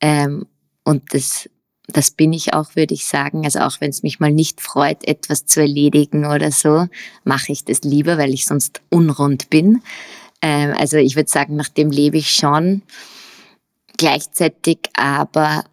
Ähm, 0.00 0.46
und 0.84 1.12
das, 1.12 1.48
das 1.88 2.12
bin 2.12 2.32
ich 2.32 2.54
auch, 2.54 2.76
würde 2.76 2.94
ich 2.94 3.06
sagen. 3.06 3.44
Also 3.44 3.60
auch 3.60 3.80
wenn 3.80 3.90
es 3.90 4.02
mich 4.02 4.20
mal 4.20 4.32
nicht 4.32 4.60
freut, 4.60 5.06
etwas 5.06 5.46
zu 5.46 5.60
erledigen 5.60 6.24
oder 6.24 6.52
so, 6.52 6.86
mache 7.24 7.52
ich 7.52 7.64
das 7.64 7.82
lieber, 7.82 8.16
weil 8.16 8.32
ich 8.32 8.46
sonst 8.46 8.80
unrund 8.90 9.50
bin. 9.50 9.82
Ähm, 10.42 10.74
also 10.76 10.96
ich 10.96 11.16
würde 11.16 11.30
sagen, 11.30 11.56
nach 11.56 11.68
dem 11.68 11.90
lebe 11.90 12.18
ich 12.18 12.32
schon. 12.32 12.82
Gleichzeitig 13.96 14.78
aber 14.94 15.64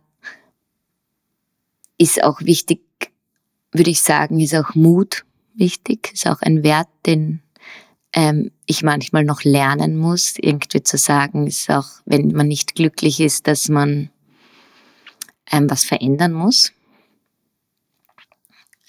ist 1.98 2.24
auch 2.24 2.42
wichtig, 2.42 2.82
würde 3.72 3.92
ich 3.92 4.02
sagen, 4.02 4.40
ist 4.40 4.56
auch 4.56 4.76
Mut 4.76 5.26
wichtig, 5.56 6.12
ist 6.14 6.28
auch 6.28 6.42
ein 6.42 6.64
Wert, 6.64 6.90
den 7.06 7.42
ähm, 8.14 8.52
ich 8.66 8.84
manchmal 8.84 9.24
noch 9.24 9.44
lernen 9.44 9.98
muss, 9.98 10.36
irgendwie 10.38 10.84
zu 10.84 10.98
sagen, 10.98 11.48
ist 11.48 11.70
auch, 11.70 11.88
wenn 12.06 12.30
man 12.30 12.48
nicht 12.48 12.76
glücklich 12.76 13.20
ist, 13.20 13.48
dass 13.48 13.70
man 13.70 14.10
ähm, 15.52 15.70
was 15.70 15.84
verändern 15.84 16.34
muss. 16.34 16.74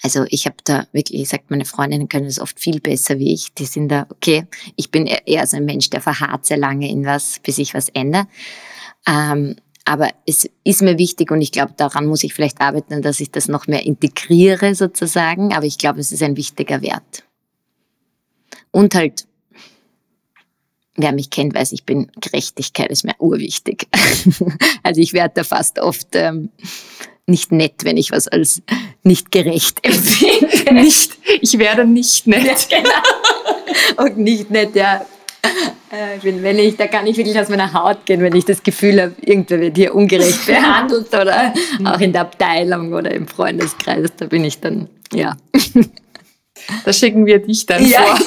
Also 0.01 0.25
ich 0.29 0.45
habe 0.45 0.55
da 0.63 0.87
wirklich 0.93 1.21
gesagt, 1.23 1.51
meine 1.51 1.65
Freundinnen 1.65 2.07
können 2.07 2.25
es 2.25 2.39
oft 2.39 2.59
viel 2.59 2.79
besser 2.79 3.19
wie 3.19 3.33
ich. 3.33 3.53
Die 3.53 3.65
sind 3.65 3.89
da, 3.89 4.05
okay, 4.09 4.45
ich 4.75 4.91
bin 4.91 5.07
eher 5.07 5.45
so 5.45 5.57
ein 5.57 5.65
Mensch, 5.65 5.89
der 5.89 6.01
verharrt 6.01 6.45
sehr 6.45 6.57
lange 6.57 6.89
in 6.89 7.05
was, 7.05 7.39
bis 7.39 7.57
ich 7.57 7.73
was 7.73 7.89
ändere. 7.89 8.27
Ähm, 9.05 9.57
aber 9.83 10.09
es 10.25 10.47
ist 10.63 10.81
mir 10.81 10.97
wichtig 10.97 11.31
und 11.31 11.41
ich 11.41 11.51
glaube, 11.51 11.73
daran 11.75 12.05
muss 12.05 12.23
ich 12.23 12.33
vielleicht 12.33 12.61
arbeiten, 12.61 13.01
dass 13.01 13.19
ich 13.19 13.31
das 13.31 13.47
noch 13.47 13.67
mehr 13.67 13.85
integriere 13.85 14.75
sozusagen. 14.75 15.53
Aber 15.53 15.65
ich 15.65 15.77
glaube, 15.77 15.99
es 15.99 16.11
ist 16.11 16.23
ein 16.23 16.37
wichtiger 16.37 16.81
Wert. 16.81 17.23
Und 18.71 18.93
halt, 18.95 19.25
wer 20.95 21.11
mich 21.11 21.29
kennt, 21.29 21.55
weiß, 21.55 21.71
ich 21.71 21.85
bin 21.85 22.11
Gerechtigkeit 22.21 22.91
ist 22.91 23.03
mir 23.03 23.15
urwichtig. 23.17 23.87
also 24.83 25.01
ich 25.01 25.13
werde 25.13 25.33
da 25.35 25.43
fast 25.43 25.79
oft 25.79 26.09
ähm, 26.13 26.51
nicht 27.25 27.51
nett, 27.51 27.83
wenn 27.83 27.97
ich 27.97 28.11
was 28.11 28.27
als 28.27 28.61
nicht 29.03 29.31
gerecht 29.31 29.79
empfinde. 29.81 30.73
nicht, 30.73 31.17
ich 31.41 31.57
werde 31.57 31.85
nicht 31.85 32.27
nett. 32.27 32.67
Ja, 32.69 32.77
genau. 32.77 34.03
Und 34.03 34.17
nicht 34.17 34.51
nett, 34.51 34.75
ja. 34.75 35.05
Äh, 35.91 36.19
wenn 36.21 36.59
ich, 36.59 36.75
da 36.75 36.87
kann 36.87 37.07
ich 37.07 37.17
wirklich 37.17 37.39
aus 37.39 37.49
meiner 37.49 37.73
Haut 37.73 38.05
gehen, 38.05 38.21
wenn 38.21 38.35
ich 38.35 38.45
das 38.45 38.61
Gefühl 38.61 39.01
habe, 39.01 39.15
irgendwer 39.21 39.59
wird 39.59 39.77
hier 39.77 39.95
ungerecht 39.95 40.45
behandelt 40.47 41.07
oder 41.13 41.53
auch 41.85 41.99
in 41.99 42.11
der 42.11 42.21
Abteilung 42.21 42.93
oder 42.93 43.11
im 43.11 43.27
Freundeskreis, 43.27 44.09
da 44.17 44.25
bin 44.25 44.43
ich 44.43 44.59
dann, 44.59 44.89
ja. 45.13 45.37
Da 46.83 46.93
schicken 46.93 47.25
wir 47.25 47.39
dich 47.39 47.65
dann 47.65 47.89
ja, 47.89 48.01
vor. 48.01 48.19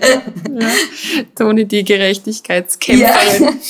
Genau. 0.00 0.60
ja. 0.60 0.72
Toni, 1.36 1.66
die 1.66 1.84
Gerechtigkeitskämpferin. 1.84 3.60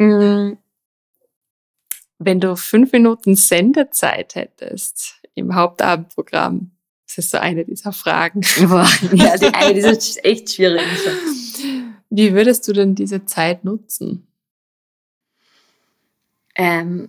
Ja. 0.00 0.56
Wenn 2.18 2.40
du 2.40 2.56
fünf 2.56 2.92
Minuten 2.92 3.36
Sendezeit 3.36 4.34
hättest 4.34 5.20
im 5.34 5.54
Hauptabendprogramm, 5.54 6.72
das 7.06 7.18
ist 7.18 7.30
so 7.30 7.38
eine 7.38 7.64
dieser 7.64 7.92
Fragen. 7.92 8.40
Ja, 9.12 9.36
die 9.36 9.46
eine, 9.46 9.74
die 9.74 9.80
ist 9.80 10.24
echt 10.24 10.50
schwierig. 10.50 10.82
Wie 12.10 12.34
würdest 12.34 12.66
du 12.68 12.72
denn 12.72 12.94
diese 12.94 13.24
Zeit 13.24 13.64
nutzen? 13.64 14.26
Ähm, 16.54 17.08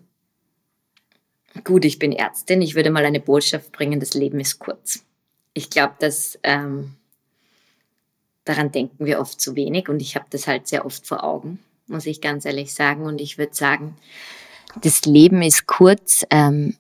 gut, 1.64 1.86
ich 1.86 2.00
bin 2.00 2.12
Ärztin, 2.12 2.62
ich 2.62 2.76
würde 2.76 2.92
mal 2.92 3.06
eine 3.06 3.20
Botschaft 3.20 3.72
bringen, 3.72 4.00
das 4.00 4.14
Leben 4.14 4.40
ist 4.40 4.60
kurz. 4.60 5.04
Ich 5.54 5.70
glaube, 5.70 5.96
dass 6.00 6.38
ähm, 6.44 6.96
daran 8.46 8.72
denken 8.72 9.06
wir 9.06 9.20
oft 9.20 9.42
zu 9.42 9.56
wenig 9.56 9.90
und 9.90 10.02
ich 10.02 10.16
habe 10.16 10.28
das 10.30 10.48
halt 10.48 10.68
sehr 10.68 10.86
oft 10.86 11.06
vor 11.08 11.24
Augen, 11.24 11.60
muss 11.88 12.06
ich 12.06 12.22
ganz 12.22 12.46
ehrlich 12.46 12.74
sagen. 12.74 13.04
Und 13.04 13.20
ich 13.20 13.38
würde 13.38 13.56
sagen, 13.56 13.96
das 14.82 15.06
Leben 15.06 15.42
ist 15.42 15.68
kurz, 15.68 16.26
ähm, 16.30 16.76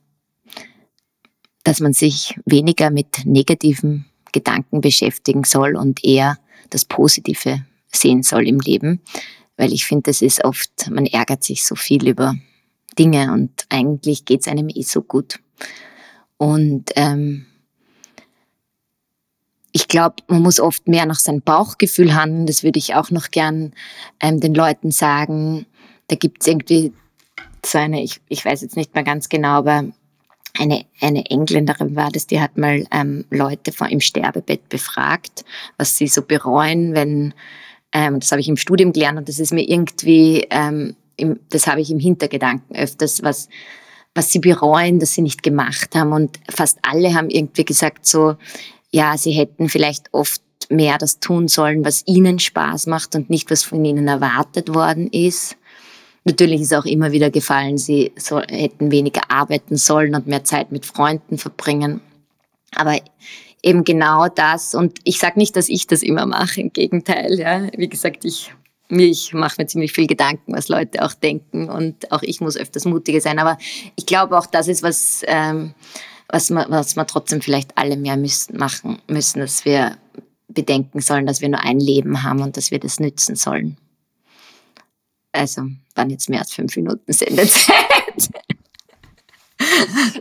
dass 1.64 1.80
man 1.80 1.94
sich 1.94 2.40
weniger 2.46 2.90
mit 2.90 3.26
negativen 3.26 4.06
Gedanken 4.32 4.82
beschäftigen 4.82 5.44
soll 5.44 5.76
und 5.76 6.04
eher 6.04 6.38
das 6.70 6.86
Positive 6.86 7.66
sehen 7.92 8.24
soll 8.24 8.48
im 8.48 8.60
Leben, 8.60 9.02
weil 9.58 9.74
ich 9.74 9.86
finde, 9.86 10.04
das 10.12 10.22
ist 10.22 10.44
oft, 10.44 10.90
man 10.90 11.06
ärgert 11.06 11.44
sich 11.44 11.64
so 11.64 11.76
viel 11.76 12.08
über 12.08 12.36
Dinge 12.98 13.32
und 13.34 13.66
eigentlich 13.70 14.26
geht 14.26 14.42
es 14.42 14.48
einem 14.48 14.70
eh 14.70 14.84
so 14.84 15.02
gut. 15.02 15.40
Und 16.38 16.92
ähm, 16.96 17.46
ich 19.72 19.88
glaube, 19.88 20.18
man 20.28 20.42
muss 20.42 20.60
oft 20.60 20.88
mehr 20.88 21.06
nach 21.06 21.20
seinem 21.20 21.42
Bauchgefühl 21.42 22.16
handeln. 22.16 22.46
Das 22.46 22.64
würde 22.64 22.80
ich 22.80 22.96
auch 22.96 23.12
noch 23.12 23.30
gern 23.30 23.74
ähm, 24.20 24.40
den 24.40 24.54
Leuten 24.54 24.92
sagen. 24.92 25.66
Da 26.08 26.16
gibt 26.16 26.42
es 26.42 26.48
irgendwie 26.48 26.94
so 27.66 27.78
eine, 27.78 28.02
ich, 28.02 28.22
ich 28.30 28.44
weiß 28.44 28.62
jetzt 28.62 28.76
nicht 28.76 28.96
mehr 28.96 29.04
ganz 29.04 29.30
genau, 29.30 29.58
aber 29.58 29.86
eine, 30.58 30.86
eine 31.02 31.26
Engländerin 31.30 31.96
war 31.96 32.10
das, 32.12 32.28
die 32.28 32.42
hat 32.42 32.58
mal 32.58 32.86
ähm, 32.92 33.26
Leute 33.30 33.72
vor, 33.72 33.90
im 33.90 34.00
Sterbebett 34.00 34.70
befragt, 34.70 35.46
was 35.78 35.98
sie 35.98 36.08
so 36.08 36.22
bereuen, 36.22 36.94
wenn, 36.94 37.34
ähm, 37.92 38.20
das 38.20 38.32
habe 38.32 38.42
ich 38.42 38.50
im 38.50 38.58
Studium 38.58 38.94
gelernt 38.94 39.20
und 39.20 39.30
das 39.30 39.40
ist 39.40 39.54
mir 39.54 39.68
irgendwie, 39.68 40.48
ähm, 40.50 40.96
im, 41.18 41.40
das 41.50 41.68
habe 41.68 41.82
ich 41.82 41.92
im 41.92 42.00
Hintergedanken 42.00 42.76
öfters, 42.76 43.24
was, 43.24 43.48
was 44.16 44.32
sie 44.32 44.40
bereuen, 44.40 45.00
dass 45.00 45.14
sie 45.14 45.22
nicht 45.22 45.44
gemacht 45.44 45.96
haben 45.96 46.14
und 46.14 46.40
fast 46.50 46.80
alle 46.82 47.14
haben 47.14 47.30
irgendwie 47.30 47.66
gesagt 47.66 48.06
so, 48.06 48.36
ja, 48.92 49.18
sie 49.18 49.32
hätten 49.32 49.70
vielleicht 49.70 50.14
oft 50.14 50.42
mehr 50.70 50.98
das 50.98 51.20
tun 51.20 51.48
sollen, 51.48 51.86
was 51.86 52.04
ihnen 52.06 52.40
Spaß 52.40 52.88
macht 52.88 53.16
und 53.16 53.30
nicht, 53.30 53.50
was 53.52 53.64
von 53.64 53.84
ihnen 53.84 54.08
erwartet 54.08 54.74
worden 54.74 55.08
ist. 55.08 55.58
Natürlich 56.26 56.62
ist 56.62 56.74
auch 56.74 56.86
immer 56.86 57.12
wieder 57.12 57.30
gefallen, 57.30 57.78
sie 57.78 58.12
so, 58.18 58.40
hätten 58.42 58.92
weniger 58.92 59.22
arbeiten 59.30 59.78
sollen 59.78 60.16
und 60.16 60.28
mehr 60.28 60.44
Zeit 60.44 60.72
mit 60.72 60.86
Freunden 60.86 61.38
verbringen. 61.38 62.02
Aber 62.76 62.98
eben 63.64 63.84
genau 63.84 64.28
das. 64.28 64.76
Und 64.76 65.00
ich 65.04 65.20
sage 65.20 65.40
nicht, 65.40 65.56
dass 65.56 65.70
ich 65.70 65.88
das 65.88 66.04
immer 66.04 66.26
mache, 66.26 66.62
im 66.62 66.74
Gegenteil. 66.74 67.40
Ja. 67.40 67.68
Wie 67.76 67.90
gesagt, 67.90 68.26
ich, 68.26 68.54
ich 68.90 69.34
mache 69.34 69.56
mir 69.58 69.68
ziemlich 69.68 69.92
viel 69.92 70.08
Gedanken, 70.08 70.54
was 70.54 70.68
Leute 70.68 71.04
auch 71.04 71.14
denken. 71.14 71.70
Und 71.70 72.12
auch 72.12 72.22
ich 72.22 72.42
muss 72.42 72.58
öfters 72.58 72.86
mutiger 72.86 73.22
sein. 73.22 73.40
Aber 73.40 73.58
ich 73.96 74.06
glaube 74.06 74.38
auch, 74.38 74.46
das 74.46 74.68
ist 74.68 74.84
was, 74.84 75.22
ähm, 75.26 75.74
was, 76.28 76.50
wir, 76.50 76.66
was 76.70 76.96
wir 76.96 77.08
trotzdem 77.08 77.42
vielleicht 77.42 77.78
alle 77.78 77.98
mehr 77.98 78.18
müssen, 78.18 78.58
machen 78.58 79.00
müssen, 79.08 79.40
dass 79.40 79.66
wir 79.66 79.98
bedenken 80.48 81.00
sollen, 81.00 81.26
dass 81.26 81.42
wir 81.42 81.50
nur 81.50 81.64
ein 81.64 81.80
Leben 81.80 82.24
haben 82.24 82.42
und 82.42 82.58
dass 82.58 82.72
wir 82.72 82.80
das 82.80 83.00
nützen 83.00 83.36
sollen. 83.36 83.78
Also 85.32 85.64
waren 85.96 86.10
jetzt 86.10 86.30
mehr 86.30 86.40
als 86.40 86.54
fünf 86.54 86.76
Minuten 86.76 87.12
Sendezeit. 87.12 87.76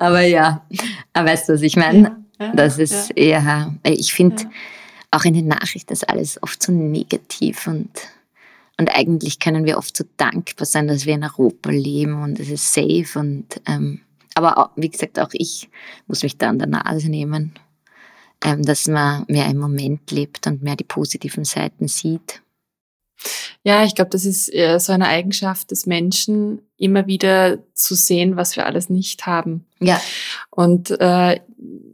aber 0.01 0.23
ja, 0.23 0.67
aber 1.13 1.31
weißt 1.31 1.49
du, 1.49 1.55
was 1.55 1.63
ich 1.63 1.77
meine? 1.77 2.25
Ja, 2.39 2.47
ja, 2.47 2.53
das 2.55 2.79
ist 2.79 3.11
ja. 3.11 3.17
eher, 3.17 3.75
ich 3.85 4.13
finde 4.13 4.51
auch 5.11 5.25
in 5.25 5.35
den 5.35 5.49
Nachrichten 5.49 5.93
ist 5.93 6.09
alles 6.09 6.43
oft 6.43 6.63
so 6.63 6.73
negativ 6.73 7.67
und, 7.67 7.91
und 8.79 8.95
eigentlich 8.95 9.39
können 9.39 9.65
wir 9.65 9.79
oft 9.79 9.97
so 9.97 10.05
dankbar 10.17 10.67
sein, 10.67 10.89
dass 10.89 11.07
wir 11.07 11.15
in 11.15 11.25
Europa 11.25 11.71
leben 11.71 12.23
und 12.23 12.39
es 12.39 12.51
ist 12.51 12.73
safe 12.73 13.19
und 13.19 13.61
ähm, 13.67 14.03
aber 14.35 14.59
auch, 14.59 14.71
wie 14.77 14.89
gesagt, 14.91 15.19
auch 15.19 15.31
ich 15.33 15.69
muss 16.07 16.23
mich 16.23 16.37
da 16.37 16.51
an 16.51 16.59
der 16.59 16.69
Nase 16.69 17.09
nehmen. 17.09 17.55
ähm, 18.45 18.63
dass 18.63 18.87
man 18.87 19.25
mehr 19.27 19.47
im 19.47 19.59
Moment 19.59 20.11
lebt 20.11 20.47
und 20.47 20.63
mehr 20.63 20.77
die 20.77 20.85
positiven 20.85 21.45
Seiten 21.45 21.89
sieht. 21.89 22.41
Ja, 23.63 23.85
ich 23.85 23.95
glaube, 23.95 24.11
das 24.11 24.25
ist 24.25 24.53
äh, 24.55 24.79
so 24.79 24.93
eine 24.93 25.09
Eigenschaft 25.09 25.71
des 25.71 25.87
Menschen, 25.87 26.63
immer 26.77 27.07
wieder 27.07 27.59
zu 27.75 27.95
sehen, 27.95 28.37
was 28.37 28.57
wir 28.57 28.67
alles 28.67 28.89
nicht 28.89 29.27
haben. 29.27 29.67
Ja. 29.81 30.01
Und 30.51 30.91
äh, 31.01 31.41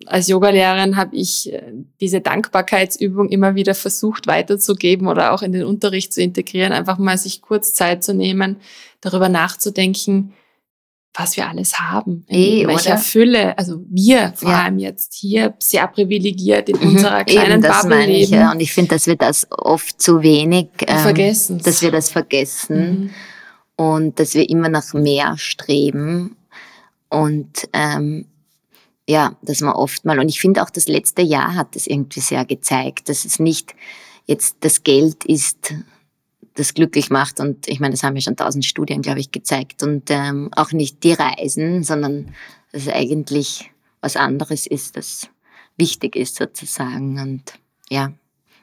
als 0.06 0.28
Yogalehrerin 0.28 0.96
habe 0.96 1.16
ich 1.16 1.52
äh, 1.52 1.72
diese 2.00 2.20
Dankbarkeitsübung 2.20 3.30
immer 3.30 3.54
wieder 3.54 3.74
versucht 3.74 4.26
weiterzugeben 4.26 5.08
oder 5.08 5.32
auch 5.32 5.42
in 5.42 5.52
den 5.52 5.64
Unterricht 5.64 6.12
zu 6.12 6.20
integrieren, 6.20 6.72
einfach 6.72 6.98
mal 6.98 7.16
sich 7.16 7.40
kurz 7.40 7.74
Zeit 7.74 8.04
zu 8.04 8.14
nehmen, 8.14 8.56
darüber 9.00 9.28
nachzudenken, 9.28 10.34
was 11.16 11.36
wir 11.36 11.48
alles 11.48 11.78
haben, 11.78 12.24
in 12.28 12.36
Eh, 12.36 12.66
welcher 12.66 12.92
oder? 12.94 12.98
Fülle, 12.98 13.56
also 13.56 13.84
wir 13.88 14.32
vor 14.34 14.50
Ja. 14.50 14.62
allem 14.64 14.78
jetzt 14.80 15.14
hier 15.14 15.54
sehr 15.60 15.86
privilegiert 15.86 16.68
in 16.68 16.76
Mhm, 16.78 16.88
unserer 16.88 17.24
kleinen 17.24 17.52
Eben, 17.52 17.62
das 17.62 17.82
Bubble 17.82 17.96
meine 17.98 18.12
ich, 18.12 18.30
leben. 18.30 18.40
ja. 18.42 18.50
Und 18.52 18.60
ich 18.60 18.72
finde, 18.72 18.94
dass 18.96 19.06
wir 19.06 19.16
das 19.16 19.46
oft 19.50 20.00
zu 20.02 20.22
wenig, 20.22 20.68
ähm, 20.86 20.98
vergessen. 20.98 21.58
dass 21.62 21.82
wir 21.82 21.92
das 21.92 22.10
vergessen 22.10 23.04
Mhm. 23.04 23.10
und 23.76 24.18
dass 24.18 24.34
wir 24.34 24.48
immer 24.50 24.68
nach 24.68 24.92
mehr 24.92 25.36
streben 25.38 26.36
und 27.08 27.68
ähm, 27.72 28.26
ja, 29.08 29.36
dass 29.42 29.60
man 29.60 29.74
oft 29.74 30.04
mal, 30.04 30.18
und 30.18 30.28
ich 30.28 30.40
finde 30.40 30.62
auch 30.62 30.70
das 30.70 30.88
letzte 30.88 31.22
Jahr 31.22 31.54
hat 31.54 31.76
das 31.76 31.86
irgendwie 31.86 32.20
sehr 32.20 32.44
gezeigt, 32.44 33.08
dass 33.08 33.24
es 33.24 33.38
nicht 33.38 33.74
jetzt 34.26 34.56
das 34.60 34.82
Geld 34.82 35.24
ist, 35.26 35.74
das 36.54 36.74
glücklich 36.74 37.10
macht 37.10 37.40
und 37.40 37.66
ich 37.68 37.80
meine, 37.80 37.92
das 37.94 38.02
haben 38.02 38.14
ja 38.16 38.22
schon 38.22 38.36
tausend 38.36 38.64
Studien, 38.64 39.02
glaube 39.02 39.20
ich, 39.20 39.32
gezeigt 39.32 39.82
und 39.82 40.10
ähm, 40.10 40.50
auch 40.54 40.72
nicht 40.72 41.02
die 41.02 41.12
Reisen, 41.12 41.82
sondern 41.82 42.34
dass 42.72 42.82
es 42.82 42.88
eigentlich 42.92 43.70
was 44.00 44.16
anderes 44.16 44.66
ist, 44.66 44.96
das 44.96 45.28
wichtig 45.76 46.14
ist 46.16 46.36
sozusagen 46.36 47.18
und 47.20 47.42
ja, 47.90 48.12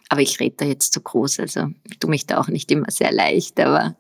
aber 0.09 0.21
ich 0.21 0.39
rede 0.39 0.55
da 0.59 0.65
jetzt 0.65 0.93
zu 0.93 1.01
groß, 1.01 1.39
also 1.39 1.67
ich 1.89 1.99
tue 1.99 2.09
mich 2.09 2.25
da 2.25 2.39
auch 2.39 2.47
nicht 2.47 2.71
immer 2.71 2.89
sehr 2.89 3.11
leicht, 3.11 3.59
aber 3.59 3.95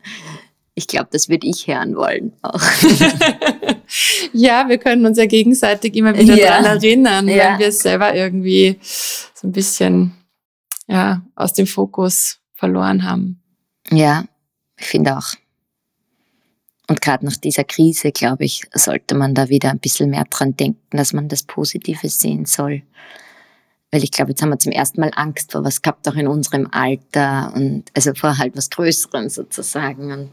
ich 0.73 0.87
glaube, 0.87 1.09
das 1.11 1.27
würde 1.27 1.47
ich 1.47 1.67
hören 1.67 1.95
wollen 1.97 2.31
auch. 2.41 2.61
ja, 4.33 4.67
wir 4.69 4.77
können 4.77 5.05
uns 5.05 5.17
ja 5.17 5.25
gegenseitig 5.25 5.95
immer 5.95 6.17
wieder 6.17 6.35
Ja. 6.35 6.61
dran 6.61 6.65
erinnern, 6.77 7.27
Ja. 7.27 7.35
wenn 7.53 7.59
wir 7.59 7.67
es 7.67 7.79
selber 7.79 8.15
irgendwie 8.15 8.79
so 8.81 9.47
ein 9.47 9.51
bisschen 9.51 10.13
ja, 10.87 11.21
aus 11.35 11.53
dem 11.53 11.67
Fokus 11.67 12.39
verloren 12.53 13.03
haben. 13.03 13.40
Ja, 13.91 14.25
ich 14.77 14.85
finde 14.85 15.17
auch. 15.17 15.33
Und 16.87 17.01
gerade 17.01 17.25
nach 17.25 17.37
dieser 17.37 17.63
Krise, 17.63 18.11
glaube 18.11 18.45
ich, 18.45 18.63
sollte 18.73 19.15
man 19.15 19.35
da 19.35 19.49
wieder 19.49 19.69
ein 19.69 19.79
bisschen 19.79 20.09
mehr 20.09 20.25
dran 20.29 20.55
denken, 20.55 20.97
dass 20.97 21.13
man 21.13 21.27
das 21.27 21.43
Positive 21.43 22.09
sehen 22.09 22.45
soll. 22.45 22.83
Weil 23.91 24.03
ich 24.03 24.11
glaube, 24.11 24.31
jetzt 24.31 24.41
haben 24.41 24.49
wir 24.49 24.59
zum 24.59 24.71
ersten 24.71 25.01
Mal 25.01 25.11
Angst 25.15 25.51
vor 25.51 25.63
was 25.63 25.81
gehabt, 25.81 26.07
auch 26.07 26.15
in 26.15 26.27
unserem 26.27 26.67
Alter 26.71 27.53
und 27.53 27.85
also 27.93 28.13
vor 28.13 28.37
halt 28.37 28.55
was 28.55 28.69
Größerem 28.69 29.29
sozusagen. 29.29 30.11
Und 30.11 30.31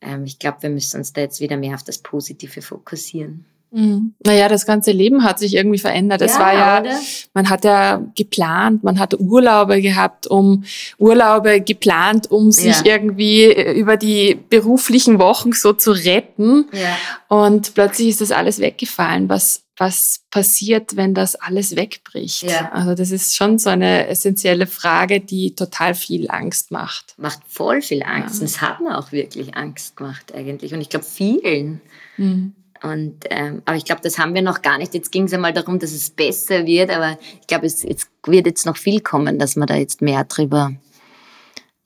ähm, 0.00 0.24
ich 0.24 0.38
glaube, 0.38 0.62
wir 0.62 0.70
müssen 0.70 0.98
uns 0.98 1.12
da 1.12 1.20
jetzt 1.20 1.40
wieder 1.40 1.58
mehr 1.58 1.74
auf 1.74 1.82
das 1.82 1.98
Positive 1.98 2.62
fokussieren. 2.62 3.44
Mhm. 3.70 4.14
Naja, 4.24 4.48
das 4.48 4.64
ganze 4.66 4.92
Leben 4.92 5.24
hat 5.24 5.38
sich 5.38 5.54
irgendwie 5.54 5.78
verändert. 5.78 6.22
Es 6.22 6.38
war 6.38 6.54
ja, 6.54 6.80
oder? 6.80 6.98
man 7.34 7.50
hat 7.50 7.64
ja 7.64 8.02
geplant, 8.16 8.82
man 8.82 8.98
hatte 8.98 9.20
Urlaube 9.20 9.82
gehabt, 9.82 10.26
um 10.26 10.64
Urlaube 10.98 11.60
geplant, 11.60 12.30
um 12.30 12.50
sich 12.50 12.76
Ja. 12.78 12.82
irgendwie 12.94 13.44
äh, 13.44 13.72
über 13.78 13.96
die 13.96 14.38
beruflichen 14.48 15.18
Wochen 15.18 15.52
so 15.52 15.72
zu 15.72 15.92
retten. 15.92 16.66
Ja. 16.72 16.96
Und 17.28 17.74
plötzlich 17.74 18.08
ist 18.08 18.20
das 18.20 18.30
alles 18.32 18.58
weggefallen. 18.58 19.28
Was, 19.28 19.62
was 19.76 20.22
passiert, 20.30 20.96
wenn 20.96 21.12
das 21.14 21.34
alles 21.36 21.76
wegbricht? 21.76 22.44
Ja. 22.44 22.70
Also 22.72 22.94
das 22.94 23.10
ist 23.10 23.36
schon 23.36 23.58
so 23.58 23.68
eine 23.70 24.06
essentielle 24.08 24.66
Frage, 24.66 25.20
die 25.20 25.54
total 25.54 25.94
viel 25.94 26.30
Angst 26.30 26.70
macht. 26.70 27.14
Macht 27.18 27.40
voll 27.46 27.82
viel 27.82 28.02
Angst. 28.02 28.36
Ja. 28.36 28.40
Und 28.40 28.46
es 28.46 28.60
hat 28.62 28.80
mir 28.80 28.96
auch 28.96 29.12
wirklich 29.12 29.54
Angst 29.56 29.96
gemacht 29.96 30.32
eigentlich. 30.34 30.72
Und 30.72 30.80
ich 30.80 30.88
glaube, 30.88 31.04
vielen. 31.04 31.80
Mhm. 32.16 32.54
Und, 32.82 33.24
ähm, 33.30 33.62
aber 33.64 33.76
ich 33.76 33.84
glaube, 33.84 34.00
das 34.02 34.18
haben 34.18 34.34
wir 34.34 34.42
noch 34.42 34.62
gar 34.62 34.78
nicht. 34.78 34.94
Jetzt 34.94 35.10
ging 35.12 35.24
es 35.24 35.32
einmal 35.32 35.52
darum, 35.52 35.78
dass 35.78 35.92
es 35.92 36.10
besser 36.10 36.64
wird, 36.66 36.90
aber 36.90 37.18
ich 37.40 37.46
glaube, 37.46 37.66
es, 37.66 37.84
es 37.84 38.08
wird 38.26 38.46
jetzt 38.46 38.66
noch 38.66 38.76
viel 38.76 39.00
kommen, 39.00 39.38
dass 39.38 39.56
man 39.56 39.66
da 39.66 39.74
jetzt 39.76 40.00
mehr 40.02 40.24
drüber 40.24 40.72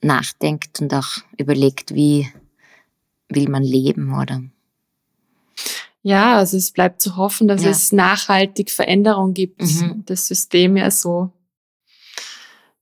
nachdenkt 0.01 0.81
und 0.81 0.93
auch 0.93 1.07
überlegt, 1.37 1.93
wie 1.95 2.27
will 3.29 3.47
man 3.49 3.63
leben 3.63 4.13
oder 4.19 4.43
Ja, 6.01 6.37
also 6.37 6.57
es 6.57 6.71
bleibt 6.71 7.01
zu 7.01 7.15
hoffen, 7.15 7.47
dass 7.47 7.63
Ja. 7.63 7.69
es 7.69 7.91
nachhaltig 7.93 8.69
Veränderung 8.69 9.33
gibt. 9.33 9.61
Mhm. 9.61 10.03
Das 10.05 10.27
System 10.27 10.75
ja 10.75 10.91
so 10.91 11.31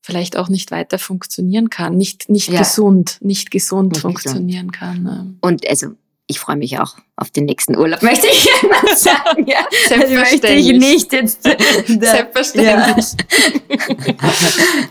vielleicht 0.01 0.35
auch 0.35 0.49
nicht 0.49 0.71
weiter 0.71 0.97
funktionieren 0.97 1.69
kann, 1.69 1.95
nicht, 1.95 2.27
nicht 2.29 2.49
Ja. 2.49 2.59
gesund, 2.59 3.19
nicht 3.21 3.51
gesund 3.51 3.91
Nicht 3.91 4.01
funktionieren 4.01 4.71
kann. 4.71 5.03
ne. 5.03 5.35
und 5.41 5.67
also 5.69 5.89
ich 6.31 6.39
freue 6.39 6.55
mich 6.55 6.79
auch 6.79 6.95
auf 7.17 7.29
den 7.29 7.45
nächsten 7.45 7.77
Urlaub, 7.77 8.01
möchte 8.03 8.27
ich 8.27 8.47
mal 8.63 8.95
sagen. 8.95 9.45
Ja. 9.45 9.59
Also 9.89 10.13
möchte 10.15 10.47
ich 10.47 10.65
Selbstverständlich. 10.65 10.79
nicht 10.79 11.13
jetzt. 11.13 11.43
Selbstverständlich. 11.87 13.05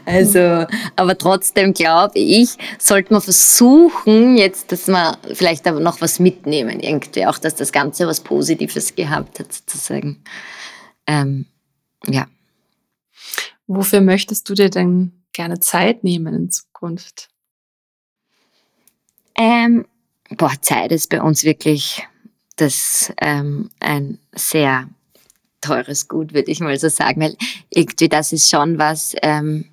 Also, 0.07 0.67
aber 0.97 1.17
trotzdem 1.17 1.73
glaube 1.73 2.19
ich, 2.19 2.57
sollte 2.79 3.13
man 3.13 3.23
versuchen, 3.23 4.37
jetzt, 4.37 4.73
dass 4.73 4.87
man 4.87 5.17
vielleicht 5.33 5.67
aber 5.67 5.81
noch 5.81 6.01
was 6.01 6.19
mitnehmen, 6.19 6.81
irgendwie, 6.81 7.27
auch 7.27 7.39
dass 7.39 7.55
das 7.55 7.73
Ganze 7.73 8.07
was 8.07 8.21
Positives 8.21 8.95
gehabt 8.95 9.39
hat, 9.39 9.53
sozusagen. 9.53 10.23
Ähm, 11.07 11.47
ja. 12.07 12.27
Wofür 13.67 14.01
möchtest 14.01 14.49
du 14.49 14.55
dir 14.55 14.71
denn 14.71 15.13
gerne 15.33 15.61
Zeit 15.61 16.03
nehmen 16.03 16.35
in 16.35 16.51
Zukunft? 16.51 17.29
Ähm, 19.37 19.87
boah, 20.31 20.53
Zeit 20.61 20.93
ist 20.93 21.11
bei 21.11 21.21
uns 21.21 21.45
wirklich 21.45 22.07
das 22.57 23.13
ähm, 23.21 23.71
ein 23.81 24.19
sehr 24.35 24.89
teures 25.61 26.09
Gut, 26.09 26.35
würde 26.35 26.51
ich 26.51 26.61
mal 26.61 26.79
so 26.79 26.89
sagen, 26.89 27.21
weil 27.21 27.37
irgendwie 27.71 28.09
das 28.09 28.33
ist 28.33 28.49
schon 28.49 28.79
was, 28.79 29.15
ähm, 29.23 29.67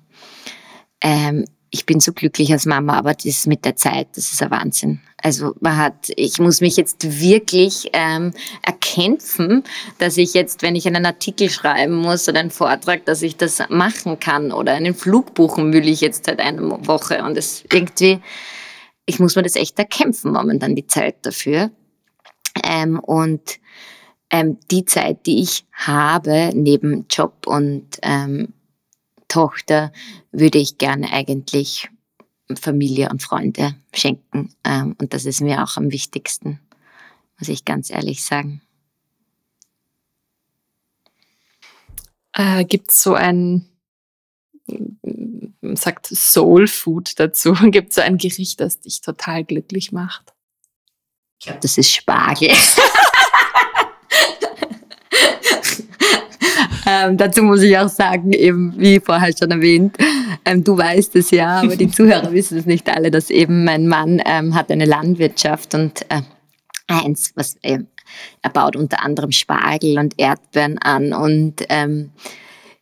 ähm, 1.00 1.44
ich 1.70 1.84
bin 1.84 2.00
so 2.00 2.12
glücklich 2.12 2.50
als 2.52 2.64
Mama, 2.66 2.96
aber 2.96 3.14
das 3.14 3.46
mit 3.46 3.64
der 3.64 3.76
Zeit, 3.76 4.08
das 4.14 4.32
ist 4.32 4.42
ein 4.42 4.50
Wahnsinn. 4.50 5.00
Also 5.22 5.54
man 5.60 5.76
hat, 5.76 6.10
ich 6.16 6.38
muss 6.38 6.60
mich 6.60 6.76
jetzt 6.76 7.20
wirklich 7.20 7.90
ähm, 7.92 8.32
erkämpfen, 8.62 9.64
dass 9.98 10.16
ich 10.16 10.32
jetzt, 10.32 10.62
wenn 10.62 10.76
ich 10.76 10.86
einen 10.86 11.04
Artikel 11.04 11.50
schreiben 11.50 11.96
muss 11.96 12.28
oder 12.28 12.40
einen 12.40 12.50
Vortrag, 12.50 13.04
dass 13.04 13.22
ich 13.22 13.36
das 13.36 13.62
machen 13.68 14.20
kann 14.20 14.52
oder 14.52 14.72
einen 14.72 14.94
Flug 14.94 15.34
buchen 15.34 15.72
will 15.72 15.88
ich 15.88 16.00
jetzt 16.00 16.26
seit 16.26 16.40
einer 16.40 16.86
Woche 16.86 17.22
und 17.24 17.36
es 17.36 17.64
irgendwie, 17.72 18.20
ich 19.08 19.18
muss 19.18 19.36
mir 19.36 19.42
das 19.42 19.56
echt 19.56 19.78
erkämpfen 19.78 20.32
momentan 20.32 20.76
die 20.76 20.86
Zeit 20.86 21.24
dafür. 21.24 21.70
Ähm, 22.62 23.00
und 23.00 23.58
ähm, 24.28 24.58
die 24.70 24.84
Zeit, 24.84 25.24
die 25.24 25.40
ich 25.40 25.64
habe 25.72 26.50
neben 26.54 27.06
Job 27.08 27.46
und 27.46 27.98
ähm, 28.02 28.52
Tochter, 29.26 29.92
würde 30.30 30.58
ich 30.58 30.76
gerne 30.76 31.10
eigentlich 31.10 31.88
Familie 32.60 33.08
und 33.08 33.22
Freunde 33.22 33.76
schenken. 33.94 34.54
Ähm, 34.62 34.94
und 35.00 35.14
das 35.14 35.24
ist 35.24 35.40
mir 35.40 35.62
auch 35.64 35.78
am 35.78 35.90
wichtigsten, 35.90 36.60
muss 37.38 37.48
ich 37.48 37.64
ganz 37.64 37.88
ehrlich 37.88 38.22
sagen. 38.22 38.60
Äh, 42.34 42.66
Gibt 42.66 42.90
es 42.90 43.02
so 43.02 43.14
ein, 43.14 43.66
man 45.60 45.76
sagt 45.76 46.06
Soul 46.06 46.66
Food 46.66 47.18
dazu? 47.18 47.52
Gibt 47.70 47.90
es 47.90 47.96
so 47.96 48.00
ein 48.02 48.18
Gericht, 48.18 48.60
das 48.60 48.80
dich 48.80 49.00
total 49.00 49.44
glücklich 49.44 49.92
macht? 49.92 50.34
Ich 51.40 51.46
glaube, 51.46 51.60
das 51.62 51.78
ist 51.78 51.92
Spargel. 51.92 52.50
ähm, 56.86 57.16
dazu 57.16 57.42
muss 57.42 57.62
ich 57.62 57.78
auch 57.78 57.88
sagen, 57.88 58.32
eben 58.32 58.74
wie 58.76 58.98
vorher 58.98 59.32
schon 59.36 59.52
erwähnt, 59.52 59.96
ähm, 60.44 60.64
du 60.64 60.76
weißt 60.76 61.14
es 61.16 61.30
ja, 61.30 61.60
aber 61.60 61.76
die 61.76 61.90
Zuhörer 61.90 62.32
wissen 62.38 62.58
es 62.58 62.66
nicht 62.66 62.88
alle, 62.88 63.10
dass 63.10 63.30
eben 63.30 63.64
mein 63.64 63.86
Mann 63.86 64.20
ähm, 64.24 64.54
hat 64.54 64.70
eine 64.70 64.84
Landwirtschaft 64.86 65.74
und 65.74 66.02
äh, 66.10 66.22
eins, 66.88 67.32
was 67.36 67.56
ähm, 67.62 67.86
er 68.42 68.50
baut 68.50 68.74
unter 68.74 69.04
anderem 69.04 69.32
Spargel 69.32 69.98
und 69.98 70.14
Erdbeeren 70.18 70.78
an 70.78 71.12
und 71.12 71.64
ähm, 71.68 72.10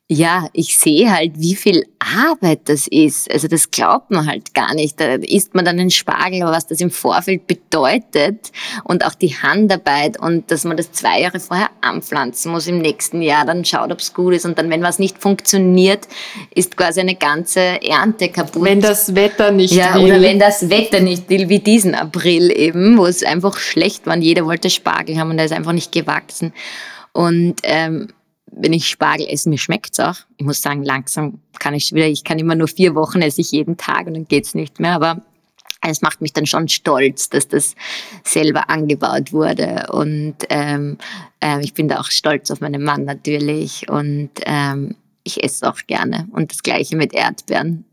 ja, 0.09 0.49
ich 0.53 0.79
sehe 0.79 1.13
halt, 1.13 1.33
wie 1.37 1.57
viel 1.57 1.85
Arbeit 1.99 2.61
das 2.67 2.87
ist. 2.87 3.29
Also 3.29 3.49
das 3.49 3.73
glaubt 3.73 4.13
man 4.13 4.29
halt 4.29 4.55
gar 4.55 4.73
nicht. 4.73 5.01
Da 5.01 5.15
isst 5.15 5.57
man 5.57 5.65
dann 5.65 5.81
einen 5.81 5.91
Spargel, 5.91 6.43
aber 6.43 6.53
was 6.53 6.69
das 6.69 6.81
im 6.81 6.93
Vorfeld 6.93 7.49
bedeutet 7.49 8.53
und 8.85 9.05
auch 9.05 9.15
die 9.15 9.35
Handarbeit 9.35 10.21
und 10.21 10.49
dass 10.53 10.63
man 10.63 10.77
das 10.77 10.93
zwei 10.93 11.23
Jahre 11.23 11.41
vorher 11.41 11.71
anpflanzen 11.81 12.53
muss 12.53 12.69
im 12.69 12.79
nächsten 12.79 13.21
Jahr, 13.21 13.45
dann 13.45 13.65
schaut, 13.65 13.91
ob 13.91 13.99
es 13.99 14.15
gut 14.15 14.35
ist 14.35 14.47
und 14.47 14.57
dann, 14.59 14.71
wenn 14.71 14.83
was 14.83 15.01
nicht 15.01 15.19
funktioniert, 15.21 16.07
ist 16.55 16.77
quasi 16.77 17.01
eine 17.01 17.17
ganze 17.17 17.83
Ernte 17.83 18.29
kaputt. 18.29 18.63
Wenn 18.63 18.81
das 18.81 19.17
Wetter 19.17 19.51
nicht 19.51 19.75
ja, 19.75 19.97
will. 19.97 20.05
oder 20.05 20.21
wenn 20.21 20.39
das 20.39 20.71
Wetter 20.71 21.01
nicht 21.01 21.29
will, 21.29 21.49
wie 21.49 21.59
diesen 21.59 21.97
April 21.97 22.57
eben, 22.57 22.97
wo 22.97 23.07
es 23.07 23.25
einfach 23.25 23.59
schlecht 23.59 24.07
war 24.07 24.15
und 24.15 24.23
jeder 24.23 24.47
wollte 24.47 24.71
Spargel 24.71 25.19
haben 25.19 25.31
und 25.31 25.39
der 25.39 25.47
ist 25.47 25.53
einfach 25.53 25.73
nicht 25.73 25.91
gewachsen. 25.91 26.53
Und 27.13 27.57
ähm, 27.65 28.09
wenn 28.57 28.73
ich 28.73 28.89
Spargel 28.89 29.27
esse, 29.29 29.49
mir 29.49 29.59
schmeckt's 29.59 30.01
auch. 30.01 30.17
Ich 30.39 30.47
muss 30.47 30.63
sagen, 30.63 30.83
langsam 30.83 31.41
kann 31.59 31.75
ich 31.75 31.93
wieder, 31.93 32.07
ich 32.07 32.25
kann 32.25 32.39
immer 32.39 32.55
nur 32.55 32.69
vier 32.69 32.95
Wochen 32.95 33.23
esse 33.23 33.41
ich 33.41 33.53
jeden 33.53 33.77
Tag 33.77 34.07
und 34.07 34.15
dann 34.15 34.27
geht's 34.27 34.55
nicht 34.55 34.81
mehr, 34.81 34.95
aber 34.95 35.23
es 35.83 36.03
macht 36.03 36.21
mich 36.21 36.33
dann 36.33 36.47
schon 36.47 36.69
stolz, 36.69 37.29
dass 37.29 37.49
das 37.49 37.75
selber 38.25 38.71
angebaut 38.71 39.33
wurde. 39.33 39.87
Und 39.93 40.37
ähm, 40.49 40.99
äh, 41.41 41.63
ich 41.63 41.75
bin 41.75 41.89
da 41.89 42.01
auch 42.01 42.11
stolz 42.11 42.51
auf 42.51 42.61
meinen 42.61 42.83
Mann 42.83 43.05
natürlich. 43.05 43.89
Und 43.89 44.31
ähm, 44.45 44.97
ich 45.23 45.43
esse 45.45 45.69
auch 45.69 45.79
gerne. 45.87 46.27
Und 46.33 46.51
das 46.51 46.63
gleiche 46.63 46.97
mit 46.97 47.13
Erdbeeren. 47.15 47.85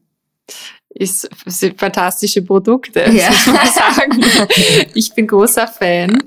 Ist, 0.95 1.27
sind 1.47 1.79
fantastische 1.79 2.43
Produkte, 2.43 2.99
ja. 3.11 3.29
muss 3.29 3.47
man 3.47 3.55
sagen. 3.65 4.23
Ich 4.93 5.13
bin 5.13 5.25
großer 5.25 5.67
Fan. 5.67 6.21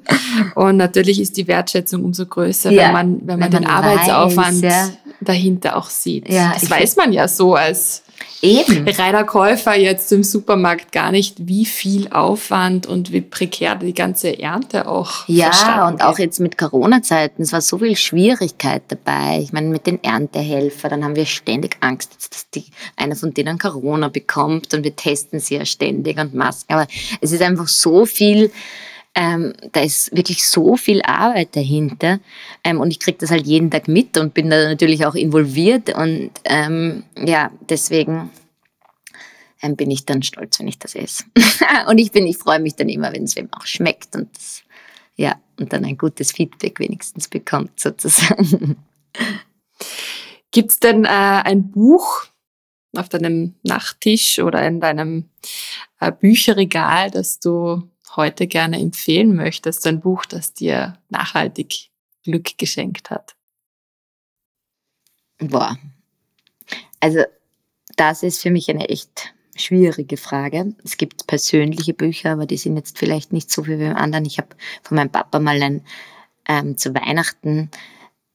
Und 0.57 0.77
natürlich 0.77 1.21
ist 1.21 1.37
die 1.37 1.47
Wertschätzung 1.47 2.05
umso 2.05 2.27
größer, 2.27 2.73
ja. 2.73 2.87
wenn 2.87 2.93
man, 2.93 3.07
wenn 3.21 3.27
man, 3.27 3.29
wenn 3.29 3.39
man 3.39 3.51
den 3.51 3.67
Arbeitsaufwand 3.67 4.63
weiß, 4.63 4.73
ja. 4.73 4.91
dahinter 5.21 5.77
auch 5.77 5.89
sieht. 5.89 6.29
Das 6.29 6.69
weiß 6.69 6.97
man 6.97 7.13
ja 7.13 7.29
so 7.29 7.55
als 7.55 8.03
Eben. 8.43 8.89
reiner 8.99 9.25
Käufer 9.25 9.77
jetzt 9.77 10.13
im 10.13 10.23
Supermarkt 10.23 10.93
gar 10.93 11.11
nicht, 11.11 11.47
wie 11.47 11.65
viel 11.65 12.09
Aufwand 12.09 12.87
und 12.87 13.13
wie 13.13 13.21
prekär 13.21 13.77
die 13.77 13.95
ganze 13.95 14.39
Ernte 14.39 14.87
auch 14.89 15.27
Ja, 15.27 15.89
und 15.89 15.99
geht. 15.99 16.07
auch 16.07 16.19
jetzt 16.19 16.41
mit 16.41 16.59
Corona-Zeiten, 16.59 17.43
es 17.43 17.53
war 17.53 17.61
so 17.61 17.79
viel 17.79 17.97
Schwierigkeit 17.97 18.83
dabei. 18.89 19.41
Ich 19.43 19.53
meine, 19.53 19.69
mit 19.69 19.87
den 19.87 20.03
Erntehelfern, 20.03 20.91
dann 20.91 21.05
haben 21.05 21.17
wir 21.17 21.27
ständig 21.27 21.77
Angst, 21.81 22.17
dass 22.31 22.51
die, 22.51 22.67
einer 22.97 23.17
von 23.17 23.33
denen 23.35 23.59
Corona 23.59 24.09
bekommt 24.09 24.75
und 24.75 24.85
wir 24.85 24.95
testen 24.95 25.41
sie 25.41 25.57
ja 25.57 25.65
ständig 25.65 26.19
und 26.19 26.35
Masken. 26.35 26.75
Aber 26.75 26.87
es 27.21 27.33
ist 27.33 27.43
einfach 27.43 27.69
so 27.69 28.07
viel 28.07 28.51
ähm, 29.17 29.55
da 29.73 29.81
ist 29.81 30.15
wirklich 30.15 30.47
so 30.47 30.77
viel 30.77 31.01
Arbeit 31.01 31.57
dahinter 31.57 32.21
ähm, 32.63 32.81
und 32.81 32.91
ich 32.91 33.01
kriege 33.01 33.17
das 33.17 33.31
halt 33.31 33.47
jeden 33.47 33.71
Tag 33.71 33.89
mit 33.89 34.19
und 34.19 34.35
bin 34.35 34.51
da 34.51 34.69
natürlich 34.69 35.07
auch 35.07 35.15
involviert 35.15 35.95
und 35.97 36.31
ähm, 36.45 37.03
ja, 37.19 37.51
deswegen 37.69 38.31
ähm, 39.63 39.75
bin 39.75 39.91
ich 39.91 40.05
dann 40.05 40.23
stolz, 40.23 40.61
wenn 40.61 40.69
ich 40.69 40.79
das 40.79 40.95
esse. 40.95 41.25
und 41.89 41.97
ich 41.97 42.15
ich 42.15 42.37
freue 42.37 42.61
mich 42.61 42.77
dann 42.77 42.91
immer, 42.91 43.11
wenn 43.15 43.25
es 43.25 43.37
wem 43.37 43.49
auch 43.55 43.65
schmeckt 43.65 44.15
und 44.15 44.37
das, 44.37 44.63
ja, 45.17 45.41
und 45.59 45.73
dann 45.73 45.87
ein 45.87 45.97
gutes 45.97 46.33
Feedback 46.33 46.79
wenigstens 46.79 47.27
bekommt 47.29 47.81
sozusagen. 47.81 48.77
Gibt 50.51 50.73
es 50.73 50.79
denn 50.79 51.07
äh, 51.07 51.09
ein 51.09 51.71
Buch 51.71 52.27
auf 52.95 53.09
deinem 53.09 53.55
Nachttisch 53.63 54.41
oder 54.41 54.67
in 54.67 54.81
deinem 54.81 55.31
äh, 56.01 56.13
Bücherregal, 56.13 57.11
das 57.11 57.41
du 57.41 57.83
heute 58.17 58.47
gerne 58.47 58.79
empfehlen 58.79 59.35
möchtest, 59.35 59.87
ein 59.87 60.01
Buch, 60.01 60.25
das 60.27 60.55
dir 60.55 60.99
nachhaltig 61.09 61.91
Glück 62.25 62.59
geschenkt 62.59 63.11
hat? 63.11 63.37
Boah. 65.39 65.79
Also, 67.01 67.25
das 67.97 68.23
ist 68.23 68.43
für 68.43 68.51
mich 68.51 68.69
eine 68.71 68.89
echt 68.89 69.35
schwierige 69.55 70.17
Frage. 70.17 70.75
Es 70.85 70.97
gibt 70.97 71.27
persönliche 71.27 71.95
Bücher, 71.95 72.33
aber 72.33 72.47
die 72.47 72.57
sind 72.57 72.77
jetzt 72.77 72.99
vielleicht 72.99 73.33
nicht 73.33 73.51
so 73.51 73.67
wie 73.67 73.77
beim 73.77 73.97
anderen. 73.97 74.25
Ich 74.25 74.39
habe 74.39 74.57
von 74.83 74.97
meinem 74.97 75.11
Papa 75.11 75.39
mal 75.39 75.63
ein 75.63 75.83
ähm, 76.49 76.77
zu 76.77 76.95
Weihnachten 76.95 77.71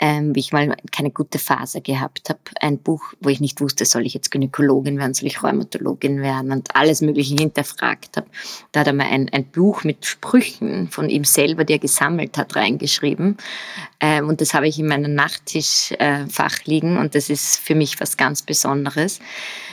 ähm, 0.04 0.36
wie 0.36 0.39
ich 0.39 0.52
mal 0.52 0.76
keine 0.91 1.12
gute 1.12 1.38
Phase 1.38 1.80
gehabt 1.80 2.28
habe. 2.30 2.39
Ein 2.60 2.80
Buch, 2.80 3.14
wo 3.22 3.30
ich 3.30 3.39
nicht 3.39 3.62
wusste, 3.62 3.86
soll 3.86 4.06
ich 4.08 4.16
jetzt 4.16 4.32
Gynäkologin 4.32 4.97
werden, 4.97 5.14
soll 5.14 5.28
ich 5.28 5.43
Rheumatologin 5.43 6.22
werden 6.22 6.52
und 6.52 6.76
alles 6.76 7.02
Mögliche 7.02 7.36
hinterfragt 7.36 8.18
habe. 8.18 8.28
Da 8.72 8.80
hat 8.80 8.88
er 8.88 8.93
mal 8.93 9.06
ein, 9.06 9.30
ein 9.30 9.45
Buch 9.45 9.84
mit 9.84 10.08
Sprüchen 10.08 10.89
von 10.89 11.08
ihm 11.08 11.24
selber, 11.24 11.66
die 11.66 11.74
er 11.74 11.80
gesammelt 11.80 12.39
hat, 12.39 12.56
reingeschrieben. 12.56 13.38
Ähm, 13.99 14.28
und 14.28 14.41
das 14.41 14.56
habe 14.56 14.68
ich 14.68 14.80
in 14.80 14.88
meinem 14.88 15.14
Nachttischfach 15.14 16.60
äh, 16.60 16.64
liegen 16.66 16.97
und 16.97 17.14
das 17.14 17.30
ist 17.30 17.58
für 17.58 17.76
mich 17.76 17.99
was 18.02 18.18
ganz 18.18 18.41
Besonderes. 18.41 19.20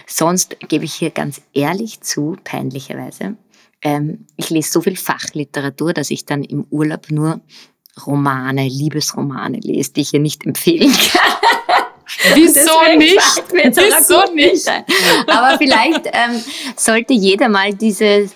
Sonst 0.06 0.58
gebe 0.68 0.84
ich 0.84 0.92
hier 0.92 1.10
ganz 1.10 1.40
ehrlich 1.54 2.02
zu, 2.02 2.36
peinlicherweise, 2.44 3.36
ähm, 3.80 4.26
ich 4.36 4.50
lese 4.50 4.72
so 4.72 4.82
viel 4.82 4.96
Fachliteratur, 4.96 5.94
dass 5.94 6.10
ich 6.10 6.26
dann 6.26 6.44
im 6.44 6.66
Urlaub 6.70 7.10
nur 7.10 7.40
Romane, 8.06 8.68
Liebesromane 8.68 9.58
lese, 9.58 9.92
die 9.92 10.00
ich 10.02 10.10
hier 10.10 10.20
nicht 10.20 10.44
empfehlen 10.46 10.92
kann. 10.92 11.20
Wieso 12.34 12.96
nicht? 12.96 13.42
Wieso 13.52 14.34
nicht? 14.34 14.68
Aber 15.26 15.58
vielleicht 15.58 16.06
ähm, 16.06 16.42
sollte 16.76 17.12
jeder 17.12 17.48
mal 17.48 17.74
diese, 17.74 18.30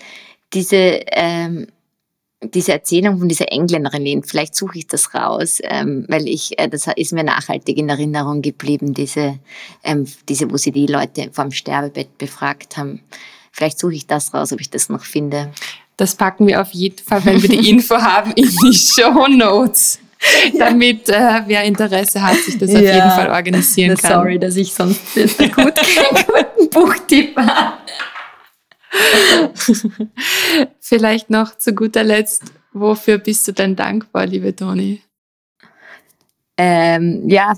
diese, 0.53 1.01
ähm, 1.07 1.69
diese 2.43 2.73
Erzählung 2.73 3.19
von 3.19 3.29
dieser 3.29 3.51
Engländerin 3.51 4.03
lesen. 4.03 4.25
Vielleicht 4.25 4.55
suche 4.55 4.79
ich 4.79 4.87
das 4.87 5.15
raus, 5.15 5.59
ähm, 5.63 6.05
weil 6.09 6.29
ich, 6.29 6.59
äh, 6.59 6.69
das 6.69 6.87
ist 6.97 7.13
mir 7.13 7.25
nachhaltig 7.25 7.79
in 7.79 7.89
Erinnerung 7.89 8.43
geblieben, 8.43 8.95
diese, 8.95 9.39
ähm, 9.85 10.07
diese, 10.29 10.51
wo 10.51 10.57
sie 10.57 10.73
die 10.73 10.87
Leute 10.87 11.31
vom 11.33 11.51
Sterbebett 11.51 12.19
befragt 12.19 12.77
haben. 12.77 13.01
Vielleicht 13.53 13.79
suche 13.79 13.95
ich 13.95 14.07
das 14.07 14.33
raus, 14.33 14.53
ob 14.53 14.61
ich 14.61 14.71
das 14.71 14.89
noch 14.89 15.05
finde. 15.05 15.53
Das 15.97 16.15
packen 16.15 16.47
wir 16.47 16.61
auf 16.61 16.73
jeden 16.73 16.99
Fall, 16.99 17.25
wenn 17.25 17.43
wir 17.43 17.49
die 17.49 17.71
Info 17.71 17.97
haben, 17.97 18.33
in 18.33 18.49
die 18.49 18.75
Show 18.75 19.27
Notes. 19.29 19.99
Damit 20.57 21.09
äh, 21.09 21.43
wer 21.47 21.65
Interesse 21.65 22.23
hat, 22.23 22.37
sich 22.37 22.57
das 22.57 22.71
ja. 22.71 22.79
auf 22.79 22.85
jeden 22.85 23.11
Fall 23.11 23.31
organisieren 23.31 23.97
kann. 23.97 24.13
Sorry, 24.13 24.39
dass 24.39 24.57
ich 24.57 24.73
sonst 24.73 25.17
jetzt 25.17 25.39
gut 25.55 25.75
keinen 25.75 26.27
guten 26.27 26.71
Buchtipp 26.71 27.37
habe. 27.37 27.79
Vielleicht 30.81 31.31
noch 31.31 31.57
zu 31.57 31.75
guter 31.75 32.05
Letzt, 32.05 32.45
wofür 32.73 33.19
bist 33.19 33.49
du 33.49 33.53
denn 33.53 33.75
dankbar, 33.75 34.27
liebe 34.27 34.55
Toni? 34.55 35.03
Ähm, 36.57 37.29
ja, 37.29 37.55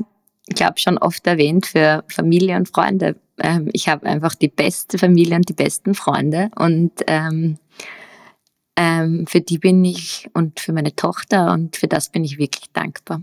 ich 0.47 0.63
habe 0.63 0.79
schon 0.79 0.99
oft 0.99 1.27
erwähnt 1.27 1.67
für 1.67 2.05
Familie 2.09 2.57
und 2.57 2.69
Freunde. 2.69 3.17
Ähm, 3.43 3.69
ich 3.73 3.89
habe 3.89 4.07
einfach 4.07 4.35
die 4.35 4.49
beste 4.49 4.99
Familie 4.99 5.37
und 5.37 5.49
die 5.49 5.55
besten 5.55 5.95
Freunde 5.95 6.51
und 6.57 6.93
ähm, 7.07 7.59
ähm, 8.77 9.27
für 9.27 9.41
die 9.41 9.59
bin 9.59 9.85
ich 9.85 10.29
und 10.33 10.61
für 10.61 10.73
meine 10.73 10.95
Tochter 10.95 11.53
und 11.53 11.77
für 11.77 11.89
das 11.89 12.09
bin 12.11 12.25
ich 12.25 12.39
wirklich 12.39 12.71
dankbar. 12.73 13.23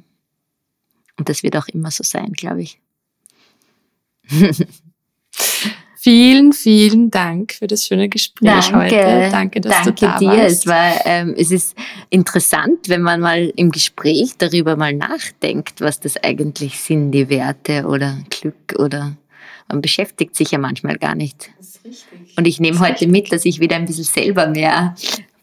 Und 1.17 1.29
das 1.29 1.43
wird 1.43 1.57
auch 1.57 1.67
immer 1.67 1.91
so 1.91 2.03
sein, 2.03 2.33
glaube 2.33 2.61
ich. 2.61 2.79
Vielen, 6.03 6.51
vielen 6.51 7.11
Dank 7.11 7.53
für 7.53 7.67
das 7.67 7.85
schöne 7.85 8.09
Gespräch 8.09 8.71
Danke. 8.71 8.75
heute. 8.75 9.29
Danke, 9.29 9.61
dass 9.61 9.83
Danke 9.83 9.91
du 9.91 10.05
da 10.07 10.17
dir. 10.17 10.27
warst. 10.29 10.61
Es, 10.61 10.65
war, 10.65 11.05
ähm, 11.05 11.35
es 11.37 11.51
ist 11.51 11.77
interessant, 12.09 12.89
wenn 12.89 13.03
man 13.03 13.21
mal 13.21 13.53
im 13.55 13.69
Gespräch 13.69 14.31
darüber 14.39 14.75
mal 14.75 14.95
nachdenkt, 14.95 15.79
was 15.79 15.99
das 15.99 16.17
eigentlich 16.23 16.79
sind, 16.79 17.11
die 17.11 17.29
Werte 17.29 17.85
oder 17.85 18.17
Glück 18.31 18.79
oder 18.79 19.15
man 19.67 19.81
beschäftigt 19.83 20.35
sich 20.35 20.49
ja 20.49 20.57
manchmal 20.57 20.97
gar 20.97 21.13
nicht. 21.13 21.51
Und 22.35 22.47
ich 22.47 22.59
nehme 22.59 22.79
heute 22.79 23.05
mit, 23.05 23.31
dass 23.31 23.45
ich 23.45 23.59
wieder 23.59 23.75
ein 23.75 23.85
bisschen 23.85 24.03
selber 24.03 24.47
mehr 24.47 24.95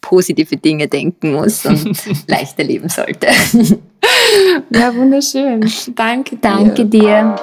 positive 0.09 0.57
Dinge 0.57 0.89
denken 0.89 1.35
muss 1.35 1.67
und 1.67 2.01
leichter 2.27 2.65
leben 2.65 2.89
sollte. 2.89 3.27
Ja, 4.71 4.95
wunderschön. 4.95 5.71
Danke 5.95 6.37
dir. 6.37 6.41
Danke 6.41 6.85
dir. 6.87 7.37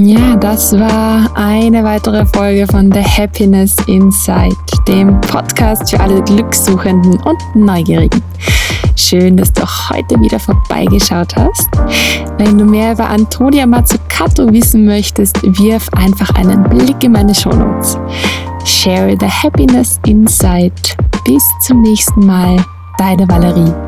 Ja, 0.00 0.36
das 0.36 0.78
war 0.78 1.28
eine 1.34 1.82
weitere 1.82 2.24
Folge 2.26 2.68
von 2.68 2.92
The 2.92 3.02
Happiness 3.02 3.74
Inside, 3.88 4.54
dem 4.86 5.20
Podcast 5.22 5.90
für 5.90 5.98
alle 5.98 6.22
Glückssuchenden 6.22 7.18
und 7.22 7.38
Neugierigen. 7.56 8.22
Schön, 8.94 9.36
dass 9.36 9.52
du 9.52 9.62
heute 9.62 10.20
wieder 10.20 10.38
vorbeigeschaut 10.38 11.34
hast. 11.34 11.68
Wenn 12.38 12.58
du 12.58 12.64
mehr 12.64 12.92
über 12.92 13.10
Antonia 13.10 13.66
Mazzucato 13.66 14.52
wissen 14.52 14.84
möchtest, 14.84 15.42
wirf 15.58 15.88
einfach 15.94 16.32
einen 16.36 16.62
Blick 16.62 17.02
in 17.02 17.12
meine 17.12 17.34
Shownotes. 17.34 17.98
Share 18.64 19.16
the 19.18 19.26
happiness 19.26 19.98
inside. 20.06 20.72
Bis 21.24 21.42
zum 21.66 21.82
nächsten 21.82 22.24
Mal. 22.24 22.64
Deine 22.98 23.28
Valerie. 23.28 23.87